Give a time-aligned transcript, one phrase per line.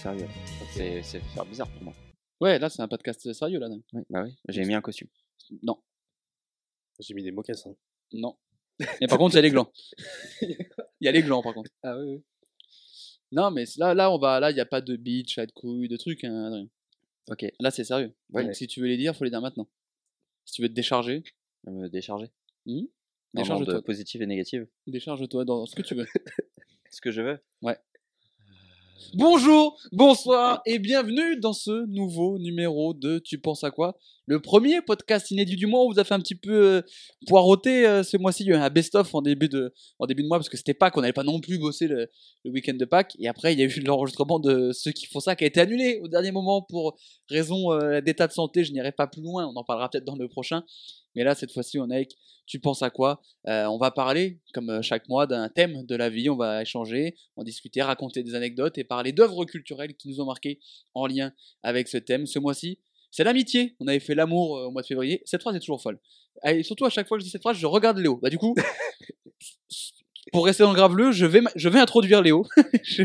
[0.00, 0.26] sérieux.
[0.72, 1.94] C'est c'est faire bizarre pour moi.
[2.40, 3.68] Ouais, là, c'est un podcast sérieux, là.
[3.92, 4.34] Oui, bah oui.
[4.48, 5.08] J'ai mis un costume.
[5.62, 5.78] Non,
[6.98, 7.74] J'ai mis des mocassins.
[8.12, 8.36] non.
[9.00, 9.70] Mais par contre, il y a les glands.
[10.42, 11.70] Il y a les glands, par contre.
[11.82, 12.22] Ah oui, oui.
[13.32, 15.52] Non, mais là, là, on va, là, il n'y a pas de bitch, pas de
[15.52, 16.68] couilles, de trucs, hein, Adrien.
[17.30, 17.44] Ok.
[17.60, 18.14] Là, c'est sérieux.
[18.30, 18.44] Ouais.
[18.44, 19.68] Donc, si tu veux les dire, faut les dire maintenant.
[20.46, 21.22] Si tu veux te décharger,
[21.64, 22.30] Me décharger.
[22.66, 22.86] hmm, En ordre
[23.34, 23.82] décharge-toi.
[23.82, 24.66] positive et négative.
[24.86, 26.06] Décharge-toi dans ce que tu veux.
[26.90, 27.38] Ce que je veux.
[29.08, 33.96] Bonjour, bonsoir et bienvenue dans ce nouveau numéro de Tu penses à quoi?
[34.30, 35.84] Le premier podcast inédit du mois.
[35.84, 36.82] On vous a fait un petit peu euh,
[37.26, 38.44] poireauter euh, ce mois-ci.
[38.44, 40.96] Il y a eu un best-of en début de, mois parce que c'était Pâques.
[40.96, 42.08] On n'avait pas non plus bossé le,
[42.44, 43.16] week-end de Pâques.
[43.18, 45.58] Et après, il y a eu l'enregistrement de ceux qui font ça qui a été
[45.58, 46.96] annulé au dernier moment pour
[47.28, 48.62] raison euh, d'état de santé.
[48.62, 49.48] Je n'irai pas plus loin.
[49.48, 50.62] On en parlera peut-être dans le prochain.
[51.16, 52.12] Mais là, cette fois-ci, on est avec
[52.46, 53.20] Tu penses à quoi?
[53.48, 56.30] Euh, On va parler, comme chaque mois, d'un thème de la vie.
[56.30, 60.26] On va échanger, en discuter, raconter des anecdotes et parler d'œuvres culturelles qui nous ont
[60.26, 60.60] marqué
[60.94, 61.32] en lien
[61.64, 62.26] avec ce thème.
[62.26, 62.78] Ce mois-ci,
[63.10, 63.74] c'est l'amitié.
[63.80, 65.22] On avait fait l'amour euh, au mois de février.
[65.24, 65.98] Cette phrase est toujours folle.
[66.46, 68.16] Et surtout, à chaque fois que je dis cette phrase, je regarde Léo.
[68.16, 68.54] Bah, du coup,
[70.32, 72.46] pour rester dans le graveleux, je vais, je vais introduire Léo.
[72.82, 73.04] Je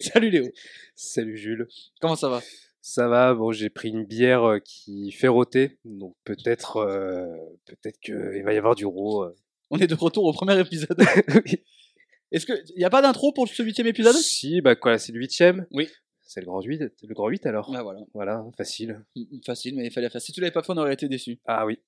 [0.00, 0.46] Salut Léo.
[0.94, 1.68] Salut Jules.
[2.00, 2.42] Comment ça va?
[2.82, 7.26] Ça va, bon, j'ai pris une bière euh, qui fait rôter, donc peut-être euh,
[7.66, 9.24] peut-être qu'il va y avoir du ro.
[9.24, 9.36] euh.
[9.70, 10.98] On est de retour au premier épisode.
[12.32, 14.14] Est-ce que il y a pas d'intro pour ce huitième épisode?
[14.14, 15.66] Si, bah quoi, c'est le huitième?
[15.72, 15.88] Oui.
[16.32, 17.72] C'est le grand 8, le grand 8 alors?
[17.74, 19.04] Ah voilà, Voilà, facile.
[19.44, 20.20] facile, mais il fallait faire.
[20.20, 21.40] Si tu l'avais pas fait, on aurait été déçu.
[21.44, 21.80] Ah oui.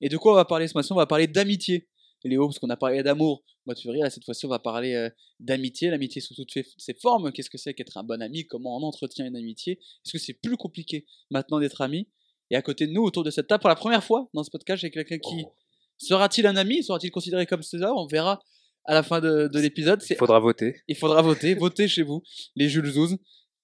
[0.00, 1.88] Et de quoi on va parler ce mois-ci On va parler d'amitié.
[2.22, 4.60] Léo, parce qu'on a parlé d'amour au mois de février, là, cette fois-ci, on va
[4.60, 5.10] parler euh,
[5.40, 5.90] d'amitié.
[5.90, 7.32] L'amitié sous toutes ses formes.
[7.32, 8.46] Qu'est-ce que c'est qu'être un bon ami?
[8.46, 9.80] Comment on entretient une amitié?
[10.04, 12.08] Est-ce que c'est plus compliqué maintenant d'être ami?
[12.50, 14.50] Et à côté de nous, autour de cette table, pour la première fois dans ce
[14.50, 15.52] podcast, j'ai quelqu'un qui Oh,
[15.96, 16.84] sera-t-il un ami?
[16.84, 18.40] Sera-t-il considéré comme ça On verra
[18.84, 20.00] à la fin de, de l'épisode.
[20.08, 20.76] Il faudra voter.
[20.86, 21.54] Il faudra voter.
[21.54, 22.22] Votez chez vous,
[22.54, 23.16] les Jules Zouz.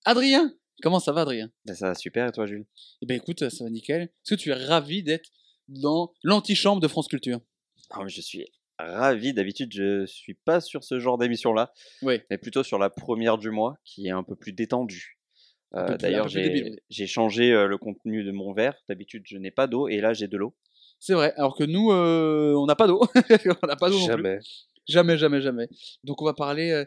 [0.04, 1.50] Adrien Comment ça va, Adrien?
[1.64, 2.66] Bah, ça va super et toi, Jules?
[3.00, 4.02] Eh ben écoute, ça va nickel.
[4.02, 5.30] Est-ce que tu es ravi d'être
[5.68, 7.40] dans l'antichambre de France Culture?
[7.90, 8.46] Ah, mais Je suis
[8.78, 9.32] ravi.
[9.32, 11.72] D'habitude, je suis pas sur ce genre d'émission-là,
[12.02, 12.20] Oui.
[12.28, 15.18] mais plutôt sur la première du mois, qui est un peu plus détendue.
[15.74, 18.74] Euh, D'ailleurs, j'ai changé euh, le contenu de mon verre.
[18.88, 20.54] D'habitude, je n'ai pas d'eau et là, j'ai de l'eau.
[21.00, 23.00] C'est vrai, alors que nous, euh, on n'a pas d'eau.
[23.62, 24.12] on n'a pas d'eau non plus.
[24.12, 24.38] Jamais.
[24.86, 25.68] Jamais, jamais, jamais.
[26.02, 26.84] Donc on va parler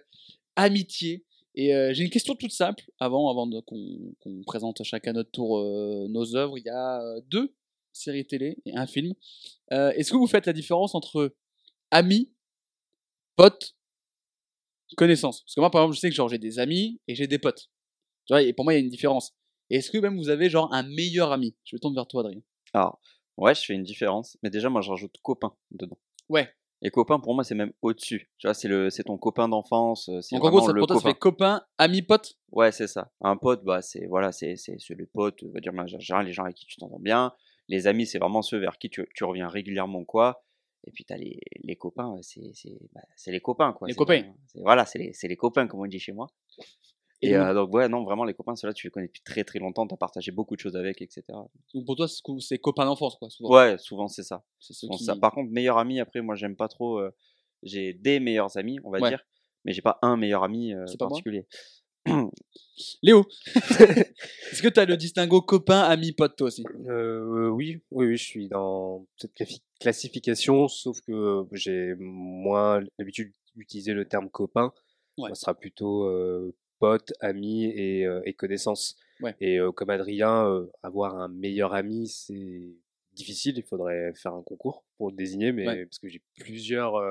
[0.56, 1.26] amitié.
[1.60, 6.08] Et euh, j'ai une question toute simple avant, avant qu'on présente chacun notre tour euh,
[6.08, 6.56] nos œuvres.
[6.60, 7.52] Il y a euh, deux
[7.94, 9.16] séries télé et un film.
[9.74, 11.36] Euh, Est-ce que vous faites la différence entre
[11.90, 12.32] amis,
[13.36, 13.76] potes,
[14.98, 15.42] connaissances?
[15.42, 17.40] Parce que moi, par exemple, je sais que genre j'ai des amis et j'ai des
[17.40, 17.72] potes.
[18.28, 19.34] Tu vois, et pour moi, il y a une différence.
[19.72, 21.56] Est-ce que même vous avez genre un meilleur ami?
[21.64, 22.42] Je me tourne vers toi, Adrien.
[22.74, 23.02] Alors,
[23.36, 25.98] ouais, je fais une différence, mais déjà, moi, je rajoute copain dedans.
[26.30, 26.54] Ouais.
[26.82, 28.30] Et copain, pour moi, c'est même au-dessus.
[28.38, 30.10] Tu vois, c'est le, c'est ton copain d'enfance.
[30.10, 32.38] euh, Donc en gros, ça, le pour toi, ça fait copain, ami, pote?
[32.52, 33.12] Ouais, c'est ça.
[33.22, 36.56] Un pote, bah, c'est voilà, c'est c'est le pote, on va dire les gens avec
[36.56, 37.34] qui tu t'entends bien.
[37.68, 40.44] Les amis, c'est vraiment ceux vers qui tu, tu reviens régulièrement, quoi.
[40.86, 43.88] Et puis t'as les, les copains, c'est c'est bah, les copains, quoi.
[43.88, 44.24] Les copains.
[44.56, 46.28] Voilà, c'est les c'est les copains, comme on dit chez moi.
[47.24, 49.58] Et euh, donc ouais, non, vraiment les copains, ceux-là, tu les connais depuis très très
[49.60, 51.24] longtemps, t'as partagé beaucoup de choses avec, etc.
[51.74, 53.30] Donc pour toi, c'est cou- c'est copain d'enfance, quoi.
[53.32, 53.56] Souvent.
[53.56, 54.44] Ouais, souvent c'est ça.
[54.60, 55.20] Souvent, qui...
[55.20, 57.00] Par contre, meilleur ami, après, moi, j'aime pas trop.
[57.00, 57.12] euh,
[57.64, 59.10] j'ai des meilleurs amis, on va Ouais.
[59.10, 59.26] dire,
[59.66, 61.48] mais j'ai pas un meilleur ami euh, particulier.
[63.02, 63.26] Léo,
[63.56, 66.64] est-ce que tu as le distinguo copain, ami, pote, toi aussi?
[66.88, 69.34] Euh, oui, oui, oui, je suis dans cette
[69.80, 74.72] classification, sauf que euh, j'ai moins l'habitude d'utiliser le terme copain.
[75.18, 75.30] Ouais.
[75.30, 76.06] Ça sera plutôt
[76.78, 78.96] euh, pote, ami et, euh, et connaissance.
[79.22, 79.36] Ouais.
[79.42, 82.62] Et euh, comme Adrien, euh, avoir un meilleur ami, c'est
[83.14, 83.56] difficile.
[83.58, 85.86] Il faudrait faire un concours pour le désigner, mais Ouais.
[85.86, 87.02] parce que j'ai plusieurs,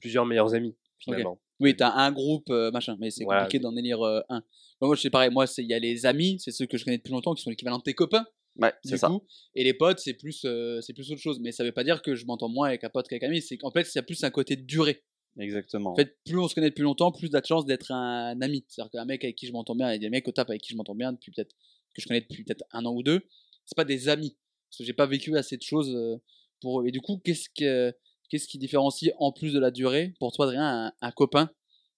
[0.00, 1.38] plusieurs meilleurs amis finalement.
[1.60, 3.42] Oui, tu as un groupe, machin, mais c'est Voilà.
[3.42, 4.42] compliqué d'en élire un.
[4.80, 5.30] Moi, moi, c'est pareil.
[5.30, 7.42] Moi, c'est- il y a les amis, c'est ceux que je connais depuis longtemps, qui
[7.42, 8.26] sont l'équivalent de tes copains,
[8.58, 9.08] Ouais, c'est ça.
[9.08, 9.22] coup.
[9.54, 10.46] Et les potes, c'est plus,
[10.80, 11.38] c'est plus autre chose.
[11.40, 13.42] Mais ça veut pas dire que je m'entends moins avec un pote qu'avec un ami.
[13.42, 15.02] C'est qu'en fait, il y a plus un côté de durée.
[15.38, 15.92] Exactement.
[15.92, 18.64] En fait, plus on se connaît depuis longtemps, plus de chance d'être un ami.
[18.68, 20.72] C'est-à-dire qu'un mec avec qui je m'entends bien, et des mecs au tap avec qui
[20.72, 21.54] je m'entends bien depuis peut-être
[21.94, 23.20] que je connais depuis peut-être un an ou deux,
[23.64, 24.36] c'est pas des amis.
[24.70, 26.16] Parce que j'ai pas vécu assez de choses euh,
[26.60, 26.86] pour eux.
[26.86, 27.94] Et du coup, qu'est-ce que
[28.30, 31.50] qu'est-ce qui différencie en plus de la durée pour toi, Adrien, un, un copain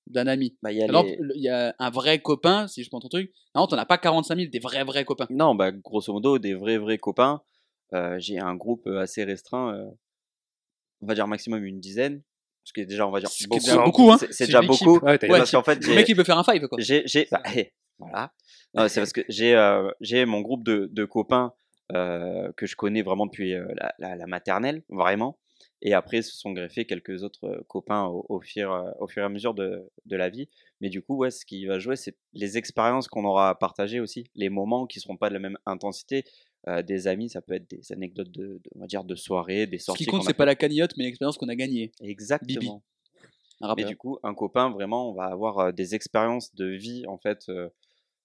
[0.06, 0.56] d'un ami?
[0.62, 2.88] Bah, il y a Alors, les- le- il y a un vrai copain, si je
[2.90, 3.32] prends ton truc.
[3.54, 5.26] Non, t'en as pas 45 000, des vrais vrais copains.
[5.30, 7.42] Non, bah, grosso modo, des vrais, vrais copains.
[7.94, 9.90] Euh, j'ai un groupe euh, assez restreint, euh,
[11.00, 12.22] on va dire maximum une dizaine.
[12.68, 13.46] Ce qui est déjà, on va dire, Ce
[13.78, 14.12] beaucoup.
[14.12, 14.18] hein.
[14.18, 14.98] C'est- déjà beaucoup.
[15.06, 16.76] Ouais, Parce qu'en fait, Le mec, il peut faire un five, quoi.
[16.78, 18.34] j'ai, j'ai, bah, hé, voilà.
[18.88, 21.54] C'est parce que j'ai, euh, j'ai mon groupe de, de copains
[21.94, 25.38] euh, que je connais vraiment depuis euh, la, la, la maternelle, vraiment.
[25.80, 29.28] Et après, se sont greffés quelques autres copains au, au fur, au fur et à
[29.30, 30.50] mesure de, de la vie.
[30.82, 34.24] Mais du coup, ouais, ce qui va jouer, c'est les expériences qu'on aura partagées aussi,
[34.34, 36.24] les moments qui seront pas de la même intensité.
[36.66, 39.66] Euh, des amis, ça peut être des anecdotes de, de- on va dire, de soirée,
[39.66, 40.04] des Ce sorties.
[40.04, 41.92] qui compte, c'est pas la cagnotte, mais l'expérience qu'on a gagnée.
[42.00, 42.82] Exactement.
[43.76, 47.16] Mais du coup, un copain, vraiment, on va avoir euh, des expériences de vie, en
[47.16, 47.68] fait, euh,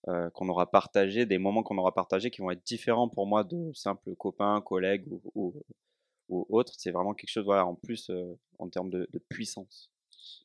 [0.07, 3.43] euh, qu'on aura partagées, des moments qu'on aura partagés qui vont être différents pour moi
[3.43, 5.53] de simples copains, collègues ou, ou,
[6.29, 6.73] ou autres.
[6.77, 8.11] C'est vraiment quelque chose, voilà, en plus,
[8.59, 9.89] en termes de, de puissance.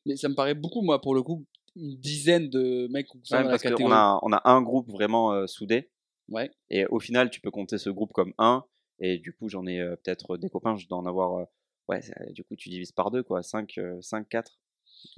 [0.05, 1.45] Mais ça me paraît beaucoup, moi, pour le coup,
[1.75, 5.89] une dizaine de mecs Ouais, parce qu'on a, on a un groupe vraiment euh, soudé.
[6.29, 6.51] Ouais.
[6.69, 8.63] Et au final, tu peux compter ce groupe comme un.
[8.99, 11.37] Et du coup, j'en ai euh, peut-être des copains, je dois en avoir.
[11.39, 11.45] euh,
[11.87, 13.43] ouais, du coup, tu divises par deux, quoi.
[13.43, 14.59] 5, 5 4.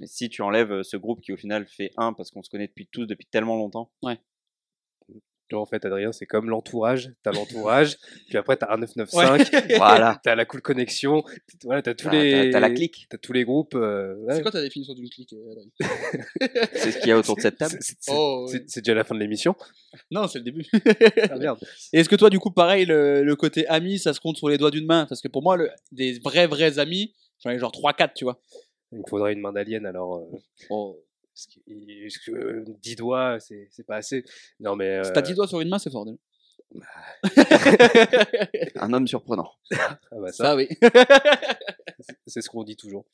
[0.00, 2.68] Mais si tu enlèves ce groupe qui, au final, fait un parce qu'on se connaît
[2.68, 3.90] depuis tous, depuis tellement longtemps.
[5.52, 7.10] Tu vois, en fait, Adrien, c'est comme l'entourage.
[7.22, 7.98] T'as l'entourage,
[8.30, 10.18] puis après, t'as un 995, Voilà.
[10.24, 11.22] t'as la cool connexion,
[11.62, 12.44] voilà, t'as tous T'as- les.
[12.46, 13.06] t'as- t'as la clique.
[13.10, 13.74] T'as tous les groupes.
[13.74, 14.36] euh, ouais.
[14.36, 17.42] C'est quoi ta définition d'une clique, euh, Adrien C'est ce qu'il y a autour de
[17.42, 17.76] cette table.
[17.80, 18.64] C'est- c'est- Oh, c'est- ouais.
[18.66, 19.54] c'est déjà la fin de l'émission.
[20.10, 20.64] Non, c'est le début.
[21.30, 21.58] Ah merde.
[21.92, 24.48] Et est-ce que toi, du coup, pareil, le, le côté ami, ça se compte sur
[24.48, 25.04] les doigts d'une main?
[25.06, 27.12] Parce que pour moi, le- des vrais, vrais amis,
[27.44, 28.40] j'en ai genre 3-4, tu vois.
[28.92, 30.16] Il me faudrait une main d'alien alors.
[30.16, 30.38] euh,
[30.70, 30.98] Oh.
[31.34, 31.60] Parce que,
[32.04, 34.24] parce que, euh, 10 doigts, c'est c'est pas assez.
[34.60, 35.02] Non, mais.
[35.04, 36.04] Si euh, t'as 10 doigts sur une main, c'est fort.
[36.04, 36.16] déjà.
[38.76, 39.50] Un homme surprenant.
[39.72, 40.68] ah bah ça, Ça, oui.
[42.26, 43.04] c'est ce qu'on dit toujours.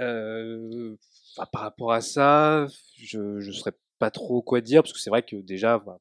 [0.00, 0.96] Euh,
[1.36, 2.66] bah, par rapport à ça,
[2.96, 6.00] je ne saurais pas trop quoi dire, parce que c'est vrai que déjà, bah,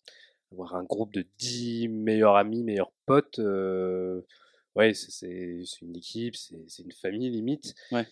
[0.52, 4.22] avoir un groupe de 10 meilleurs amis, meilleurs potes, euh,
[4.76, 7.76] ouais, c'est- c'est c'est une équipe, c'est c'est une famille limite.
[7.92, 8.06] Ouais.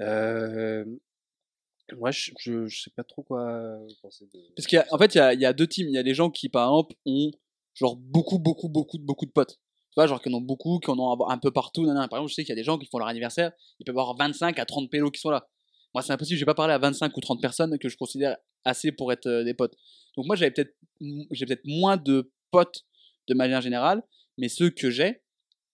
[0.00, 0.84] Euh,
[1.94, 4.40] moi, je, je, sais pas trop quoi penser de.
[4.56, 5.88] Parce qu'en en fait, il y a, y a deux teams.
[5.88, 7.30] Il y a des gens qui, par exemple, ont
[7.74, 9.58] genre beaucoup, beaucoup, beaucoup, beaucoup de potes.
[9.90, 11.84] Tu vois, genre qui en ont beaucoup, qui en ont un peu partout.
[11.84, 13.98] Par exemple, je sais qu'il y a des gens qui font leur anniversaire, ils peuvent
[13.98, 15.48] avoir 25 à 30 pélos qui sont là.
[15.94, 18.36] Moi, c'est impossible, je vais pas parler à 25 ou 30 personnes que je considère
[18.64, 19.74] assez pour être euh, des potes.
[20.16, 20.74] Donc moi, j'avais peut-être
[21.30, 22.84] j'ai peut-être moins de potes
[23.28, 24.02] de manière générale,
[24.36, 25.22] mais ceux que j'ai,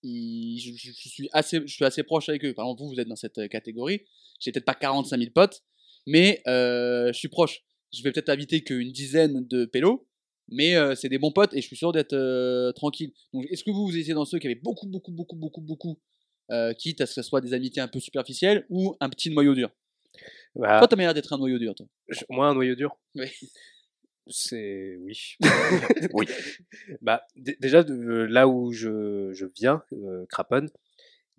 [0.03, 2.53] je- je suis assez, je suis assez proche avec eux.
[2.53, 4.01] Par exemple, vous, vous êtes dans cette euh, catégorie.
[4.39, 5.63] J'ai peut-être pas 45 000 potes,
[6.05, 7.61] mais euh, je suis proche.
[7.93, 10.07] Je vais peut-être inviter qu'une dizaine de pélos,
[10.49, 13.13] mais euh, c'est des bons potes et je suis sûr d'être euh, tranquille.
[13.33, 15.99] Donc, est-ce que vous, vous étiez dans ceux qui avaient beaucoup, beaucoup, beaucoup, beaucoup, beaucoup,
[16.77, 19.53] quitte à ce que ce soit des amitiés un peu superficielles ou un petit noyau
[19.55, 19.69] dur?
[20.55, 21.87] Bah, Toi, t'as l'air d'être un noyau dur, toi.
[22.09, 22.95] je- moi, un noyau dur.
[23.15, 23.27] Oui.
[24.27, 25.35] C'est oui.
[26.13, 26.25] Oui.
[27.01, 29.83] Bah dé- déjà de là où je, je viens,
[30.29, 30.69] Craponne,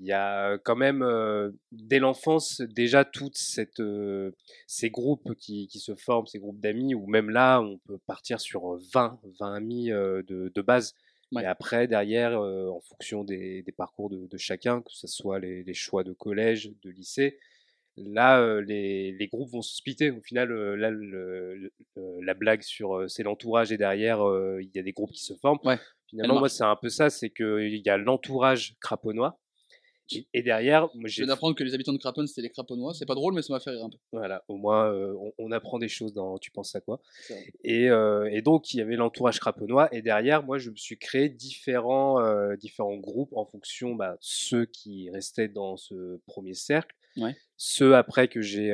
[0.01, 4.33] il y a quand même euh, dès l'enfance déjà toutes cette euh,
[4.67, 8.41] ces groupes qui, qui se forment, ces groupes d'amis ou même là on peut partir
[8.41, 10.95] sur 20 20 amis euh, de, de base.
[11.33, 11.43] Ouais.
[11.43, 15.39] Et après derrière euh, en fonction des, des parcours de, de chacun, que ce soit
[15.39, 17.39] les, les choix de collège, de lycée,
[17.97, 20.11] là euh, les, les groupes vont se splitter.
[20.11, 21.73] Au final euh, là le- le-
[22.21, 25.23] la blague sur euh, c'est l'entourage et derrière euh, il y a des groupes qui
[25.25, 25.59] se forment.
[25.65, 29.41] Ouais, Finalement, moi, c'est un peu ça, c'est qu'il y a l'entourage craponnois.
[30.33, 32.93] Et, derrière, moi, Je viens d'apprendre que les habitants de Craponne, c'était les Craponnois.
[32.95, 33.97] C'est pas drôle, mais ça m'a fait rire un peu.
[34.13, 37.01] voilà, au moins, euh, on, on apprend des choses dans Tu penses à quoi
[37.63, 39.89] et, euh, et donc, il y avait l'entourage craponnois.
[39.95, 44.67] Et derrière, moi, je me suis créé différents, euh, différents groupes en fonction bah, ceux
[44.67, 47.37] qui restaient dans ce premier cercle, Ouais.
[47.57, 48.71] ceux après que j'ai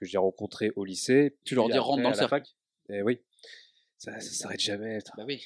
[0.00, 1.36] que j'ai rencontrés au lycée.
[1.44, 2.30] Tu leur dis, rentre dans le cercle.
[2.30, 2.56] fac.
[2.90, 3.20] Et oui,
[3.96, 4.98] ça, ça s'arrête jamais.
[5.16, 5.42] Bah oui.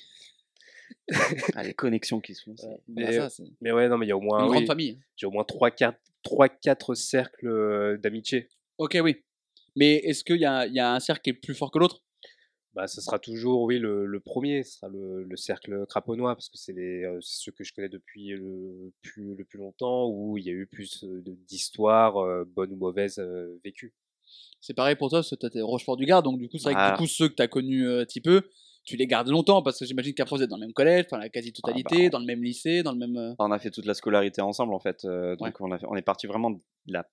[1.55, 2.57] Ah, les connexions qui se font.
[2.57, 4.61] c'est- Mais, Bah, ça, une mais ouais, non, mais il y a au moins, grande
[4.63, 4.99] oui, famille.
[5.17, 5.99] j'ai au moins 3-4
[6.63, 8.49] 4 cercles euh, d'amitié.
[8.79, 9.17] Ok, oui.
[9.77, 12.03] Mais est-ce qu'il y a, y a un cercle qui est plus fort que l'autre?
[12.75, 16.49] Bah, ce sera toujours, oui, le, le premier, ce sera le, le cercle craponnois, parce
[16.49, 20.39] que c'est les, euh, ceux que je connais depuis le plus, le plus longtemps, où
[20.39, 23.93] il y a eu plus euh, d'histoires, euh, bonnes ou mauvaises, euh, vécues.
[24.61, 26.91] C'est pareil pour toi, toi, t'es Rochefort du Gard, donc du coup, c'est vrai que
[26.93, 28.43] du coup, ceux que t'as connus euh, un petit peu,
[28.85, 31.19] tu les gardes longtemps, parce que j'imagine qu'après, vous êtes dans le même collège, enfin,
[31.19, 33.17] la quasi-totalité, Ah bah, dans le même lycée, dans le même.
[33.17, 35.05] euh, On a fait toute la scolarité ensemble en fait.
[35.05, 37.07] euh, donc on, a fait- on est parti vraiment de la,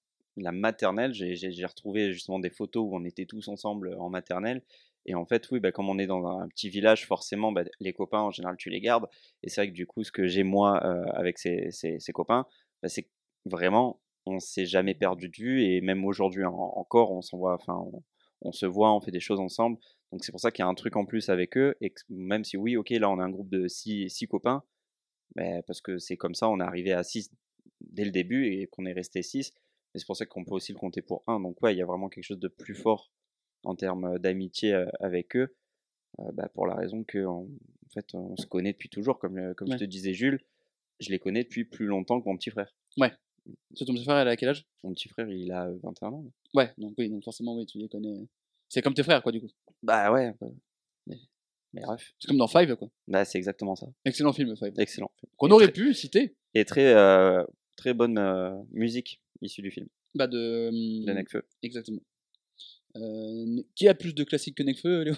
[0.52, 1.14] maternelle.
[1.14, 4.62] J'ai- retrouvé justement des photos où on était tous ensemble en maternelle.
[5.06, 7.94] Et en fait, oui, bah, comme on est dans un petit village, forcément, bah, les
[7.94, 9.08] copains, en général, tu les gardes.
[9.44, 12.12] Et c'est vrai que du coup, ce que j'ai moi euh, avec ces, ces- ces
[12.12, 12.46] copains,
[12.84, 13.08] bah, c'est
[13.46, 15.64] vraiment, on s'est jamais perdu de vue.
[15.64, 18.04] Et même aujourd'hui en- encore, on s'en voit, enfin, on,
[18.42, 19.78] on se voit, on fait des choses ensemble.
[20.12, 21.76] Donc c'est pour ça qu'il y a un truc en plus avec eux.
[21.82, 24.64] Et que même si oui, ok, là, on a un groupe de six, six copains,
[25.36, 27.32] ben, parce que c'est comme ça, on est arrivé à 6
[27.82, 29.54] dès le début et qu'on est resté 6.
[29.94, 31.40] Mais c'est pour ça qu'on peut aussi le compter pour 1.
[31.42, 33.12] Donc ouais, il y a vraiment quelque chose de plus fort
[33.64, 35.56] en termes d'amitié euh, avec eux,
[36.20, 37.48] euh, bah, pour la raison que en
[37.94, 39.20] fait, on se connaît depuis toujours.
[39.20, 39.76] Comme, euh, comme Ouais.
[39.76, 40.40] je te disais, Jules,
[41.00, 42.74] je les connais depuis plus longtemps que mon petit frère.
[42.98, 43.12] Ouais.
[43.76, 44.66] C'est ton petit frère, elle a quel âge?
[44.84, 46.26] Mon petit frère, il a 21 ans.
[46.54, 48.28] Ouais, donc oui, donc forcément, oui, tu les connais.
[48.70, 49.50] C'est comme tes frères, quoi, du coup.
[49.84, 50.34] Bah ouais.
[51.06, 51.18] Mais,
[51.74, 52.14] mais bref.
[52.20, 52.90] C'est comme dans Five, quoi.
[53.08, 53.88] Bah c'est exactement ça.
[54.06, 54.74] Excellent film, Five.
[54.78, 55.12] Excellent.
[55.38, 56.36] Qu'on aurait pu citer.
[56.54, 57.44] Et très, euh,
[57.76, 60.70] très bonne euh, musique issue du film Bah, de.
[61.06, 61.44] de Necfeu.
[61.64, 62.02] Exactement.
[62.96, 65.16] Euh, qui a plus de classiques que Necfeu, Léo?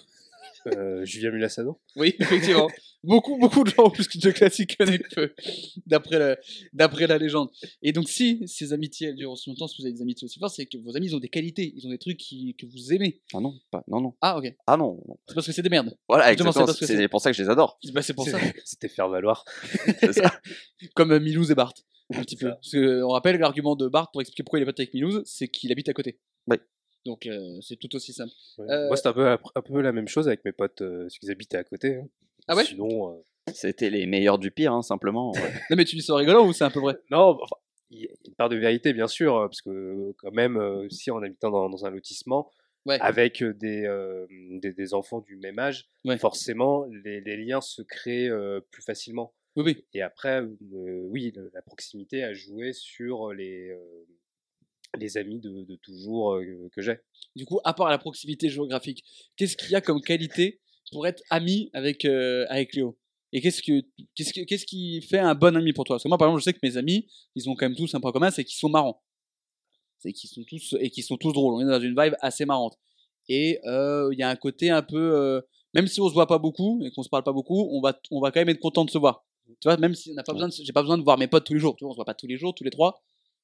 [0.67, 2.67] Euh, Julien Mulassado Oui, effectivement.
[3.03, 5.33] beaucoup, beaucoup de gens ont plus de classiques que Necfeu,
[5.85, 6.37] d'après la,
[6.73, 7.49] d'après la légende.
[7.81, 10.39] Et donc, si ces amitiés elles durent aussi longtemps, si vous avez des amitiés aussi
[10.39, 12.65] fortes, c'est que vos amis ils ont des qualités, ils ont des trucs qui, que
[12.65, 13.21] vous aimez.
[13.33, 14.13] Ah non, pas, non, non.
[14.21, 14.53] Ah, ok.
[14.67, 15.17] Ah non, non.
[15.27, 15.95] C'est parce que c'est des merdes.
[16.07, 17.07] Voilà, Justement, c'est exactement.
[17.09, 17.79] pour ça que je les adore.
[17.93, 18.37] Bah, c'est pour ça.
[18.65, 19.45] C'était faire valoir.
[19.99, 20.39] C'est ça.
[20.95, 21.73] Comme euh, Milouz et Bart.
[22.13, 22.49] Un petit peu.
[22.49, 25.21] Parce que, on rappelle l'argument de Bart pour expliquer pourquoi il est pote avec Milouz,
[25.25, 26.19] c'est qu'il habite à côté.
[26.47, 26.57] Oui.
[27.05, 28.31] Donc, euh, c'est tout aussi simple.
[28.57, 28.65] Ouais.
[28.69, 31.17] Euh, Moi, c'était un peu, un peu la même chose avec mes potes, euh, parce
[31.17, 31.95] qu'ils habitaient à côté.
[31.95, 32.07] hein.
[32.47, 32.65] Ah ouais?
[32.65, 33.21] Sinon, euh,
[33.53, 35.31] C'était les meilleurs du pire, hein, simplement.
[35.31, 35.39] ouais.
[35.71, 36.95] Non, mais tu dis ça en rigolant ou c'est un peu vrai?
[37.09, 37.55] Non, enfin,
[37.89, 40.89] il y a une part de vérité, bien sûr, euh, parce que quand même, euh,
[40.89, 42.51] si en habitant dans, dans un lotissement,
[42.85, 42.97] Ouais.
[43.01, 46.17] avec des, euh, des, des enfants du même âge, Ouais.
[46.17, 49.33] forcément, les, les liens se créent euh, plus facilement.
[49.57, 49.85] Oui, oui.
[49.93, 54.05] Et après, euh, oui, la proximité a joué sur les, euh,
[54.97, 56.97] les amis de, de toujours euh, que j'ai.
[57.35, 59.03] Du coup, à part la proximité géographique,
[59.35, 60.59] qu'est-ce qu'il y a comme qualité
[60.91, 62.97] pour être ami avec, euh, avec Léo?
[63.31, 65.95] Et qu'est-ce, que, qu'est-ce, que, qu'est-ce qui fait un bon ami pour toi?
[65.95, 67.93] Parce que moi, par exemple, je sais que mes amis, ils ont quand même tous
[67.93, 69.03] un point commun, c'est qu'ils sont marrants.
[69.99, 71.53] C'est qu'ils sont tous, et qu'ils sont tous drôles.
[71.53, 72.75] On est dans une vibe assez marrante.
[73.27, 75.43] Et euh, il y a un côté un peu.
[75.75, 77.99] même si on se voit pas beaucoup et qu'on se parle pas beaucoup, on va,
[78.09, 79.23] on va quand même être content de se voir.
[79.59, 81.27] Tu vois, même si on n'a pas besoin, de- j'ai pas besoin de voir mes
[81.27, 81.75] potes tous les jours.
[81.75, 83.01] Tu vois, on se voit pas tous les jours, tous les trois,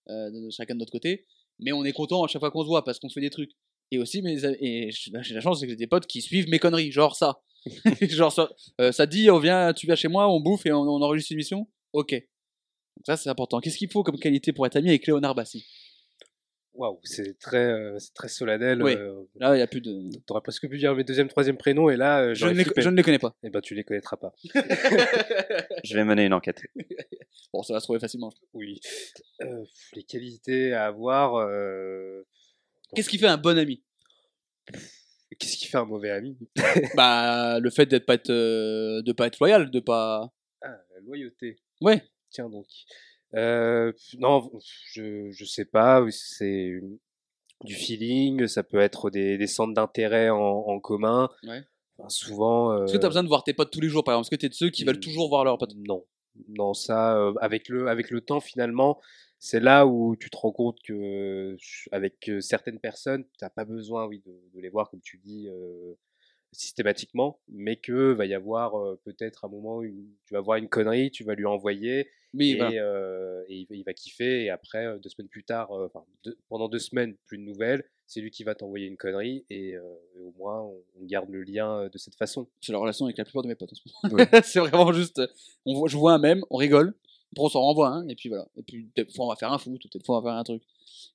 [0.07, 1.25] de- de chacun de notre côté.
[1.59, 3.29] Mais on est content à chaque fois qu'on se voit parce qu'on se fait des
[3.29, 3.51] trucs.
[3.91, 6.49] Et aussi, mes, et j'ai j'ai la chance, c'est que j'ai des potes qui suivent
[6.49, 7.41] mes conneries, genre ça.
[8.09, 8.49] genre ça,
[8.81, 11.31] euh, ça dit, on vient, tu viens chez moi, on bouffe et on, on enregistre
[11.31, 11.67] une émission.
[11.93, 12.11] Ok.
[12.11, 13.59] Donc ça, c'est important.
[13.59, 15.65] Qu'est-ce qu'il faut comme qualité pour être ami avec Léonard Bassi?
[16.77, 18.83] Waouh, c'est très, euh, c'est très solennel.
[18.83, 18.95] Oui.
[18.95, 20.09] euh, Là, il n'y a plus de.
[20.25, 22.63] T'aurais presque pu dire mes deuxième, troisième prénoms, et là, euh, Je j'aurais ne, les,
[22.65, 22.81] flippé.
[22.81, 23.33] je ne les connais pas.
[23.43, 24.33] Eh ben, tu les connaîtras pas.
[25.83, 26.61] Je vais mener une enquête.
[27.53, 28.33] Bon, ça va se trouver facilement.
[28.53, 28.81] Oui.
[29.41, 29.63] Euh,
[29.93, 31.35] les qualités à avoir.
[31.35, 32.23] euh,
[32.93, 33.81] Qu'est-ce qui fait un bon ami?
[35.39, 36.37] Qu'est-ce qui fait un mauvais ami?
[36.97, 40.33] Bah, le fait d'être pas être, euh, de pas être loyal, de pas.
[40.61, 41.57] Ah, la loyauté.
[41.79, 42.03] Ouais.
[42.29, 42.65] Tiens donc.
[43.35, 44.49] Euh, non,
[44.93, 46.05] je, je sais pas.
[46.09, 46.79] C'est
[47.63, 48.47] du feeling.
[48.47, 51.29] Ça peut être des, des centres d'intérêt en, en commun.
[51.43, 51.63] Ouais.
[51.97, 52.83] Enfin, souvent.
[52.83, 54.25] Est-ce que tu as euh, besoin de voir tes potes tous les jours, par exemple?
[54.25, 55.75] Est-ce que tu es de ceux qui veulent toujours voir leurs potes?
[55.75, 56.05] Non,
[56.49, 58.99] non, ça, euh, avec le, avec le temps, finalement,
[59.39, 61.55] c'est là où tu te rends compte que,
[61.91, 65.17] avec euh, certaines personnes, tu n'as pas besoin, oui, de, de les voir, comme tu
[65.17, 65.47] dis,
[66.55, 70.57] systématiquement, mais que va y avoir euh, peut-être un moment où une- tu vas voir
[70.57, 72.07] une connerie, tu vas lui envoyer,
[72.73, 75.71] et, euh, et il, va- il va kiffer, et après, euh, deux semaines plus tard,
[75.71, 78.97] euh, enfin, deux- pendant deux semaines, plus de nouvelles, c'est lui qui va t'envoyer une
[78.97, 79.77] connerie, et, et
[80.19, 82.47] au moins, on, on garde le lien de cette façon.
[82.61, 83.81] C'est la relation avec la plupart de mes potes en ce
[84.11, 84.25] moment.
[84.43, 85.21] c'est vraiment juste.
[85.65, 86.93] On voit, je vois un mème, on rigole,
[87.37, 88.47] on s'en renvoie un, et puis voilà.
[88.57, 90.43] Et puis des fois on va faire un foot, peut-être fois on va faire un
[90.43, 90.61] truc.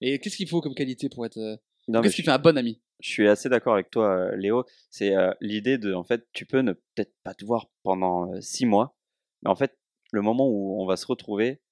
[0.00, 1.58] Et qu'est-ce qu'il faut comme qualité pour être.
[2.02, 2.80] Qu'est-ce qui fait un bon ami?
[3.02, 4.64] je suis assez d'accord avec toi, euh, Léo.
[4.90, 8.40] C'est euh, l'idée de, en fait, tu peux ne peut-être pas te voir pendant euh,
[8.42, 8.94] six mois,
[9.42, 9.78] mais en fait,
[10.12, 11.62] le moment où on va se retrouver,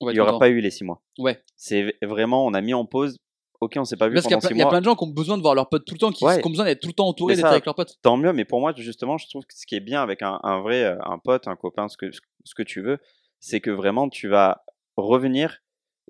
[0.00, 0.38] il n'y aura content.
[0.38, 1.02] pas eu les six mois.
[1.18, 1.42] Ouais.
[1.56, 3.16] C'est vraiment, on a mis en pause.
[3.60, 4.70] Ok, on s'est pas vu Parce pendant six il y a mois.
[4.70, 6.40] plein de gens qui ont besoin de voir leurs potes tout le temps, qui, Ouais.
[6.40, 7.98] qui ont besoin d'être tout le temps entourés, d'être avec leurs potes.
[8.02, 10.38] Tant mieux, mais pour moi, justement, je trouve que ce qui est bien avec un,
[10.44, 12.98] un vrai, un pote, un copain, ce que, ce que tu veux,
[13.40, 14.64] c'est que vraiment, tu vas
[14.96, 15.58] revenir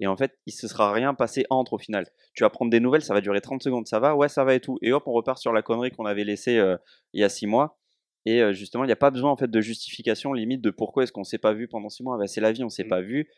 [0.00, 2.06] et en fait, il se sera rien passé entre au final.
[2.34, 4.54] Tu vas prendre des nouvelles, ça va durer 30 secondes, ça va, ouais, ça va
[4.54, 4.78] et tout.
[4.82, 6.76] Et hop, on repart sur la connerie qu'on avait laissée euh,
[7.12, 7.78] il y a six mois.
[8.24, 11.02] Et euh, justement, il n'y a pas besoin en fait de justification limite de pourquoi
[11.04, 12.18] est-ce qu'on s'est pas vu pendant six mois.
[12.18, 12.88] Bah, c'est la vie, on s'est Mm.
[12.88, 13.28] pas vu.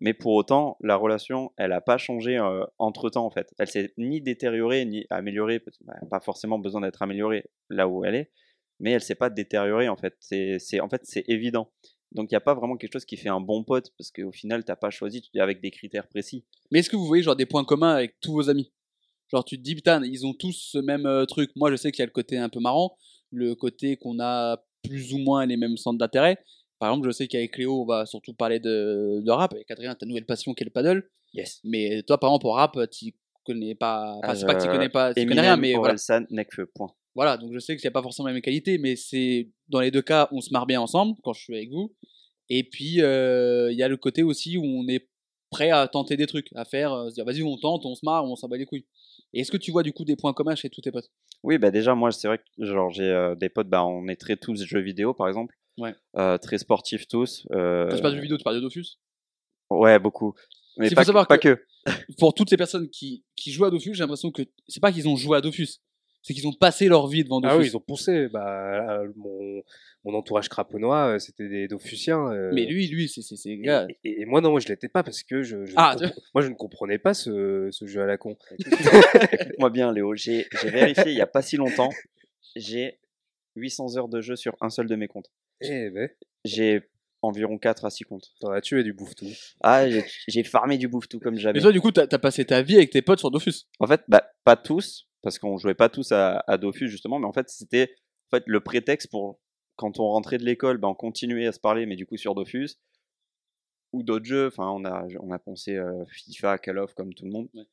[0.00, 2.38] Mais pour autant, la relation, elle n'a pas changé
[2.78, 3.48] entre temps en fait.
[3.58, 5.58] Elle s'est ni détériorée ni améliorée.
[5.58, 8.30] parce que, bah, pas forcément besoin d'être améliorée là où elle est,
[8.78, 10.14] mais elle s'est pas détériorée en fait.
[10.20, 11.70] C'est en fait c'est évident.
[12.16, 14.32] Donc il n'y a pas vraiment quelque chose qui fait un bon pote parce qu'au
[14.32, 16.44] final t'as pas choisi avec des critères précis.
[16.70, 18.72] Mais est-ce que vous voyez genre des points communs avec tous vos amis?
[19.30, 21.50] Genre tu te dis putain, ils ont tous ce même euh, truc.
[21.54, 22.96] Moi je sais qu'il y a le côté un peu marrant,
[23.30, 26.38] le côté qu'on a plus ou moins les mêmes centres d'intérêt.
[26.78, 29.54] Par exemple, je sais qu'avec Cléo, on va surtout parler de, de rap.
[29.54, 31.08] Avec Adrien, ta nouvelle passion qui est le paddle.
[31.32, 31.60] Yes.
[31.64, 33.14] Mais toi, par exemple, au rap, tu
[33.46, 34.14] connais pas.
[34.22, 35.94] Enfin, c'est pas que tu Euh, connais pas, tu connais rien, mais voilà.
[35.94, 36.92] Orelsan, Nekfeu, point.
[37.16, 39.90] Voilà, donc je sais n'y a pas forcément la même qualité, mais c'est dans les
[39.90, 41.92] deux cas, on se marre bien ensemble quand je suis avec vous.
[42.50, 45.08] Et puis, euh, il y a le côté aussi où on est
[45.50, 48.04] prêt à tenter des trucs, à faire, euh, se dire vas-y, on tente, on se
[48.04, 48.84] marre, on s'en bat les couilles.
[49.32, 51.10] Et est-ce que tu vois du coup des points communs chez tous tes potes?
[51.42, 54.16] Oui, bah déjà, moi, c'est vrai que genre, j'ai euh, des potes, bah, on est
[54.16, 55.56] très tous jeux vidéo, par exemple.
[55.78, 55.94] Ouais.
[56.38, 57.46] Très sportifs tous.
[57.52, 58.98] euh, Quand tu parles de jeux vidéo, tu parles de Dofus?
[59.70, 60.34] Ouais, beaucoup.
[60.76, 61.92] Mais pas, faut savoir pas que- que.
[62.18, 65.08] Pour toutes les personnes qui, qui jouent à Dofus, j'ai l'impression que c'est pas qu'ils
[65.08, 65.80] ont joué à Dofus,
[66.26, 67.54] c'est qu'ils ont passé leur vie devant Dofus.
[67.54, 68.26] Ah oui, ils ont poussé.
[68.28, 69.62] Bah, euh, mon,
[70.04, 72.32] mon entourage craponnois, euh, c'était des Dophusiens.
[72.32, 73.86] euh, Mais lui, lui, c'est c'est- c'est et, gars.
[74.04, 76.00] et- et moi, non, moi, je l'étais pas parce que je, Ah, compre-
[76.34, 78.36] moi, je ne comprenais pas ce, ce jeu à la con.
[79.32, 80.14] Écoute-moi bien, Léo.
[80.14, 81.90] J'ai j'ai vérifié il y a pas si longtemps.
[82.56, 82.98] J'ai
[83.56, 85.30] 800 heures de jeu sur un seul de mes comptes.
[85.62, 86.08] Eh ben,
[86.44, 86.82] J'ai
[87.22, 88.30] environ 4 à 6 comptes.
[88.40, 89.26] t'en as tué du bouffe-tout.
[89.62, 91.58] Ah, j'ai- j'ai farmé du bouffe tout comme jamais.
[91.58, 93.64] Mais toi, du coup, t'as as passé ta vie avec tes potes sur Dofus.
[93.80, 97.26] En fait, bah, pas tous, parce qu'on jouait pas tous à, à Dofus justement, mais
[97.26, 97.92] en fait, c'était
[98.30, 99.40] en fait, le prétexte pour
[99.74, 102.36] quand on rentrait de l'école, bah, on continuait à se parler, mais du coup sur
[102.36, 102.76] Dofus
[103.92, 104.46] ou d'autres jeux.
[104.46, 107.48] Enfin, on a, on a poncé euh, FIFA, Call of comme tout le monde.
[107.54, 107.64] Ouais.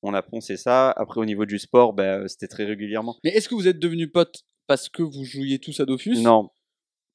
[0.00, 0.92] On a poncé ça.
[0.92, 3.18] Après, au niveau du sport, bah, c'était très régulièrement.
[3.22, 6.16] Mais est-ce que vous êtes devenus potes parce que vous jouiez tous à Dofus?
[6.22, 6.48] Non,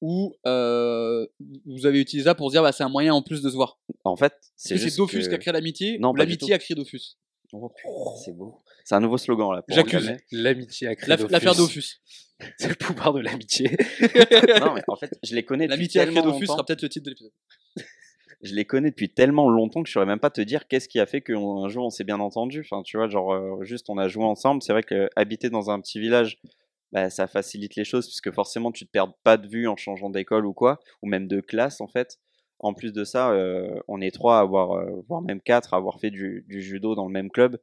[0.01, 1.25] Ou euh,
[1.65, 3.79] vous avez utilisé ça pour dire bah, c'est un moyen en plus de se voir?
[4.03, 7.17] En fait, c'est Dofus que- qui a créé l'amitié Non, l'amitié a créé Dofus
[7.51, 8.59] Oh, c'est beau.
[8.89, 9.61] C'est un nouveau slogan là.
[9.61, 10.17] pour J'accuse.
[10.31, 11.31] L'amitié a créé La- Dofus.
[11.31, 12.01] L'affaire Dofus.
[12.57, 13.69] C'est le pouvoir de l'amitié.
[14.61, 16.53] non, mais en fait, je les connais depuis L'amitié a créé tellement Dofus longtemps.
[16.53, 17.31] sera peut-être le titre de l'épisode.
[18.41, 20.99] je les connais depuis tellement longtemps que je saurais même pas te dire qu'est-ce qui
[20.99, 22.61] a fait qu'un jour on s'est bien entendu.
[22.61, 24.63] Enfin, tu vois, genre euh, juste on a joué ensemble.
[24.63, 26.39] C'est vrai que habiter dans un petit village,
[26.91, 30.09] bah, ça facilite les choses puisque forcément tu te perds pas de vue en changeant
[30.09, 32.17] d'école ou quoi, ou même de classe en fait.
[32.57, 35.77] En plus de ça, euh, on est trois à avoir, euh, voire même quatre, à
[35.77, 37.59] avoir fait du, du judo dans le même club.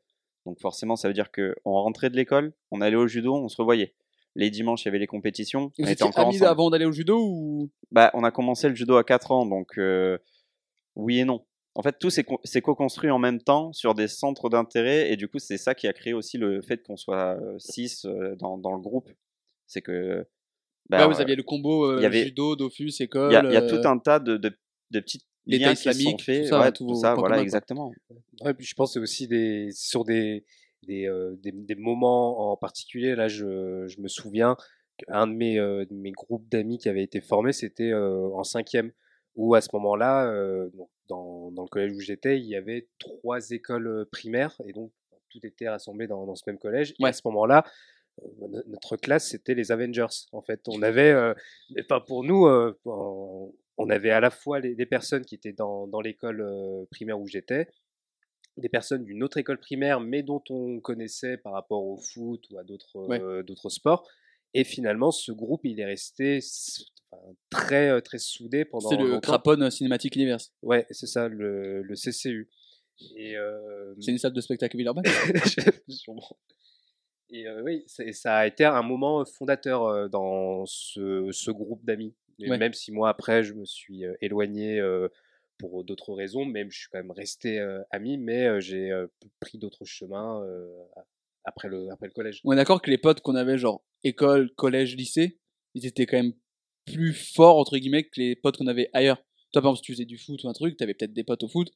[0.46, 3.48] Donc forcément, ça veut dire que on rentrait de l'école, on allait au judo, on
[3.48, 3.94] se revoyait.
[4.36, 5.72] Les dimanches, il y avait les compétitions.
[5.78, 6.50] Et on Vous était étiez encore amis ensemble.
[6.50, 7.70] avant d'aller au judo ou?
[7.90, 10.16] Bah, on a commencé le judo à 4 ans, donc euh,
[10.94, 11.44] oui et non.
[11.74, 15.16] En fait, tout s'est co- s'est co-construit en même temps sur des centres d'intérêt, et
[15.16, 18.06] du coup, c'est ça qui a créé aussi le fait qu'on soit 6
[18.38, 19.10] dans, dans le groupe.
[19.66, 20.26] C'est que.
[20.88, 23.30] bah, Ouais, vous aviez le combo euh, il y avait- judo, Dofus, école.
[23.30, 24.56] Il y a, il y a euh, tout un tas de, de,
[24.90, 26.42] de petits l'État islamique, faits.
[26.42, 27.92] tout ça, ouais, tout ça, voilà, exactement.
[28.44, 30.44] Ouais, puis je pense c'est aussi des, sur des,
[30.86, 33.14] des, euh, des, des moments en particulier.
[33.14, 34.56] Là, je, je me souviens
[34.98, 38.44] qu'un de mes, euh, de mes groupes d'amis qui avait été formé, c'était euh, en
[38.44, 38.92] cinquième,
[39.34, 40.68] où à ce moment-là, euh,
[41.08, 44.90] dans, dans le collège où j'étais, il y avait trois écoles primaires, et donc
[45.28, 46.94] tout était rassemblé dans, dans ce même collège.
[46.98, 47.64] Et à ce moment-là,
[48.40, 50.06] no- notre classe, c'était les Avengers.
[50.32, 51.34] En fait, on avait, euh,
[51.74, 55.34] mais pas pour nous, euh, on on avait à la fois les, des personnes qui
[55.34, 57.68] étaient dans, dans l'école euh, primaire où j'étais,
[58.56, 62.58] des personnes d'une autre école primaire, mais dont on connaissait par rapport au foot ou
[62.58, 63.20] à d'autres Ouais.
[63.20, 64.08] euh, d'autres sports.
[64.54, 66.38] Et finalement, ce groupe, il est resté
[67.50, 69.20] très euh, très soudé pendant C'est le.
[69.20, 70.54] Craponne Cinematic Universe.
[70.62, 72.48] Ouais, c'est ça, le, le CCU.
[73.18, 75.04] Euh, C'est une salle de spectacle Villeurbanne.
[77.30, 82.14] Et euh, oui, ça a été un moment fondateur dans ce, ce groupe d'amis.
[82.38, 82.58] Et Ouais.
[82.58, 85.08] Même si moi, après, je me suis éloigné euh,
[85.58, 89.06] pour d'autres raisons, même je suis quand même resté euh, ami, mais euh, j'ai euh,
[89.40, 90.68] pris d'autres chemins euh,
[91.44, 92.40] après, le, après le collège.
[92.44, 95.38] On est d'accord que les potes qu'on avait, genre école, collège, lycée,
[95.74, 96.34] ils étaient quand même
[96.84, 99.18] plus forts, entre guillemets, que les potes qu'on avait ailleurs.
[99.52, 101.42] Toi, par exemple, si tu faisais du foot ou un truc, t'avais peut-être des potes
[101.42, 101.70] au foot.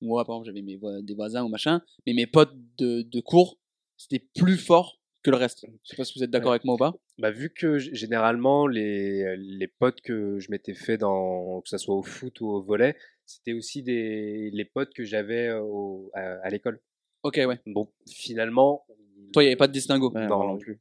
[0.00, 1.82] Moi, par exemple, j'avais mes des voisins ou machin.
[2.06, 3.58] Mais mes potes de, de cours,
[3.96, 5.66] c'était plus fort que le reste.
[5.82, 6.54] Je sais pas si vous êtes d'accord Ouais.
[6.56, 6.94] avec moi ou pas.
[7.18, 11.94] Bah, vu que généralement, les, les potes que je m'étais fait, dans, que ce soit
[11.96, 16.80] au foot ou au volet, c'était aussi des, les potes que j'avais à, à l'école.
[17.22, 17.58] Ok, ouais.
[17.66, 18.84] Donc finalement.
[19.32, 20.12] Toi, il n'y avait pas de distinguo.
[20.12, 20.80] Ouais, non, non non plus.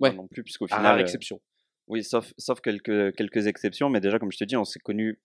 [0.00, 0.12] Ouais.
[0.12, 0.82] non plus, puisqu'au final.
[0.84, 1.40] rare euh, exception.
[1.86, 5.20] Oui, sauf, sauf quelques, quelques exceptions, mais déjà, comme je te dis, on s'est connus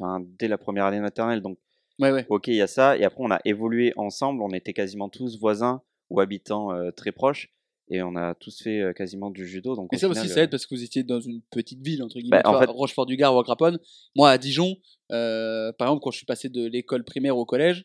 [0.00, 1.42] enfin, dès la première année maternelle.
[1.42, 1.58] Donc,
[1.98, 2.26] Ouais, ouais.
[2.30, 2.96] ok, il y a ça.
[2.96, 4.42] Et après, on a évolué ensemble.
[4.42, 7.51] On était quasiment tous voisins ou habitants euh, très proches.
[7.88, 9.74] Et on a tous fait euh, quasiment du judo.
[9.76, 11.82] Donc, Et ça final, aussi, ça euh, aide parce que vous étiez dans une petite
[11.82, 13.78] ville, entre guillemets, Bah, en fait- Rochefort-du-Gard ou à Craponne.
[14.14, 14.76] Moi, à Dijon,
[15.10, 17.84] euh, par exemple, quand je suis passé de l'école primaire au collège,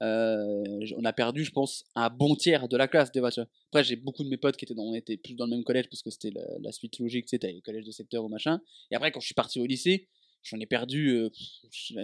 [0.00, 0.62] euh,
[0.96, 3.46] on a perdu, je pense, un bon tiers de la classe des voitures.
[3.70, 5.64] Après, j'ai beaucoup de mes potes qui étaient dans, on était plus dans le même
[5.64, 8.24] collège parce que c'était la, la suite logique, tu sais, t'avais les collèges de secteur
[8.24, 8.60] ou machin.
[8.92, 10.08] Et après, quand je suis parti au lycée,
[10.42, 11.30] j'en ai perdu, euh,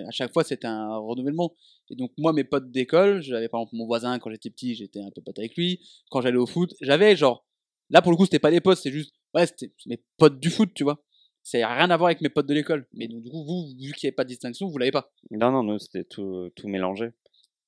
[0.06, 1.54] à chaque fois, c'était un renouvellement.
[1.90, 5.00] Et donc, moi, mes potes d'école, j'avais par exemple mon voisin, quand j'étais petit, j'étais
[5.00, 5.80] un peu pote avec lui.
[6.10, 7.46] Quand j'allais au foot, j'avais genre,
[7.90, 10.50] là, pour le coup, c'était pas des potes, c'est juste, ouais, c'était mes potes du
[10.50, 11.02] foot, tu vois.
[11.42, 12.86] Ça n'a rien à voir avec mes potes de l'école.
[12.94, 15.12] Mais donc, du coup, vous, vu qu'il n'y avait pas de distinction, vous l'avez pas.
[15.30, 17.10] Non, non, nous, c'était tout, tout mélangé.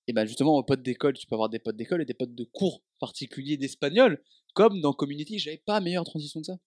[0.09, 2.35] Et ben justement, aux potes d'école, tu peux avoir des potes d'école et des potes
[2.35, 4.22] de cours particuliers d'espagnol.
[4.55, 6.59] Comme dans Community, j'avais pas meilleure transition que ça.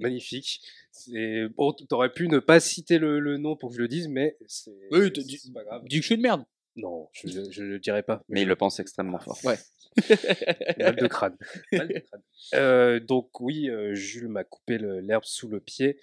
[0.00, 0.60] Magnifique.
[0.92, 4.08] C'est- Bon, t'aurais pu ne pas citer le, le nom pour que je le dise,
[4.08, 5.10] mais c'est Oui,
[5.54, 5.82] pas grave.
[5.86, 6.44] Dis que je suis une merde.
[6.76, 8.22] Non, je ne le dirai pas.
[8.28, 9.38] Mais il le pense extrêmement fort.
[9.44, 9.56] Ouais.
[10.78, 11.36] Mal de crâne.
[11.72, 12.22] Mal de crâne.
[12.54, 15.98] Euh, donc oui, euh, Jules m'a coupé le- l'herbe sous le pied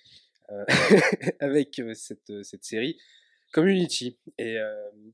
[0.51, 0.65] euh,
[1.39, 2.97] avec euh, cette, euh, cette série.
[3.53, 4.17] Community.
[4.37, 4.57] Et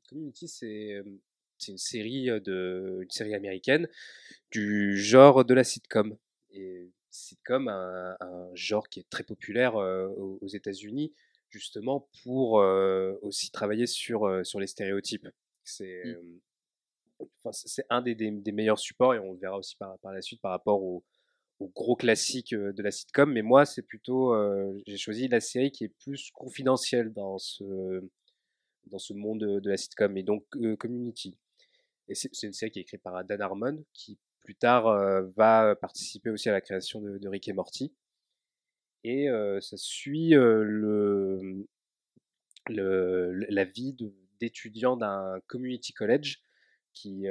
[0.10, 1.04] Community, c'est
[1.60, 3.88] c'est une série de une série américaine
[4.50, 6.18] du genre de la sitcom.
[6.50, 11.14] Et sitcom, un, un genre qui est très populaire aux États-Unis,
[11.50, 12.54] justement pour
[13.22, 15.28] aussi travailler sur sur les stéréotypes.
[15.64, 17.26] C'est mmh.
[17.44, 17.52] enfin,
[17.90, 20.42] un des, des, des, meilleurs supports et on le verra aussi par, par la suite
[20.42, 21.04] par rapport au,
[21.60, 23.32] au gros classique de la sitcom.
[23.32, 24.36] Mais moi, c'est plutôt
[24.88, 28.02] j'ai choisi la série qui est plus confidentielle dans ce
[28.88, 30.46] dans ce monde de, la sitcom et donc
[30.80, 31.38] Community.
[32.08, 35.76] Et c'est une série qui est écrite par Dan Harmon, qui plus tard euh, va
[35.76, 37.94] participer aussi à la création de, Rick et Morty.
[39.04, 41.68] Et euh, ça suit euh, le,
[42.68, 43.96] le, la vie
[44.40, 46.42] d'étudiants d'un community college
[46.94, 47.26] qui,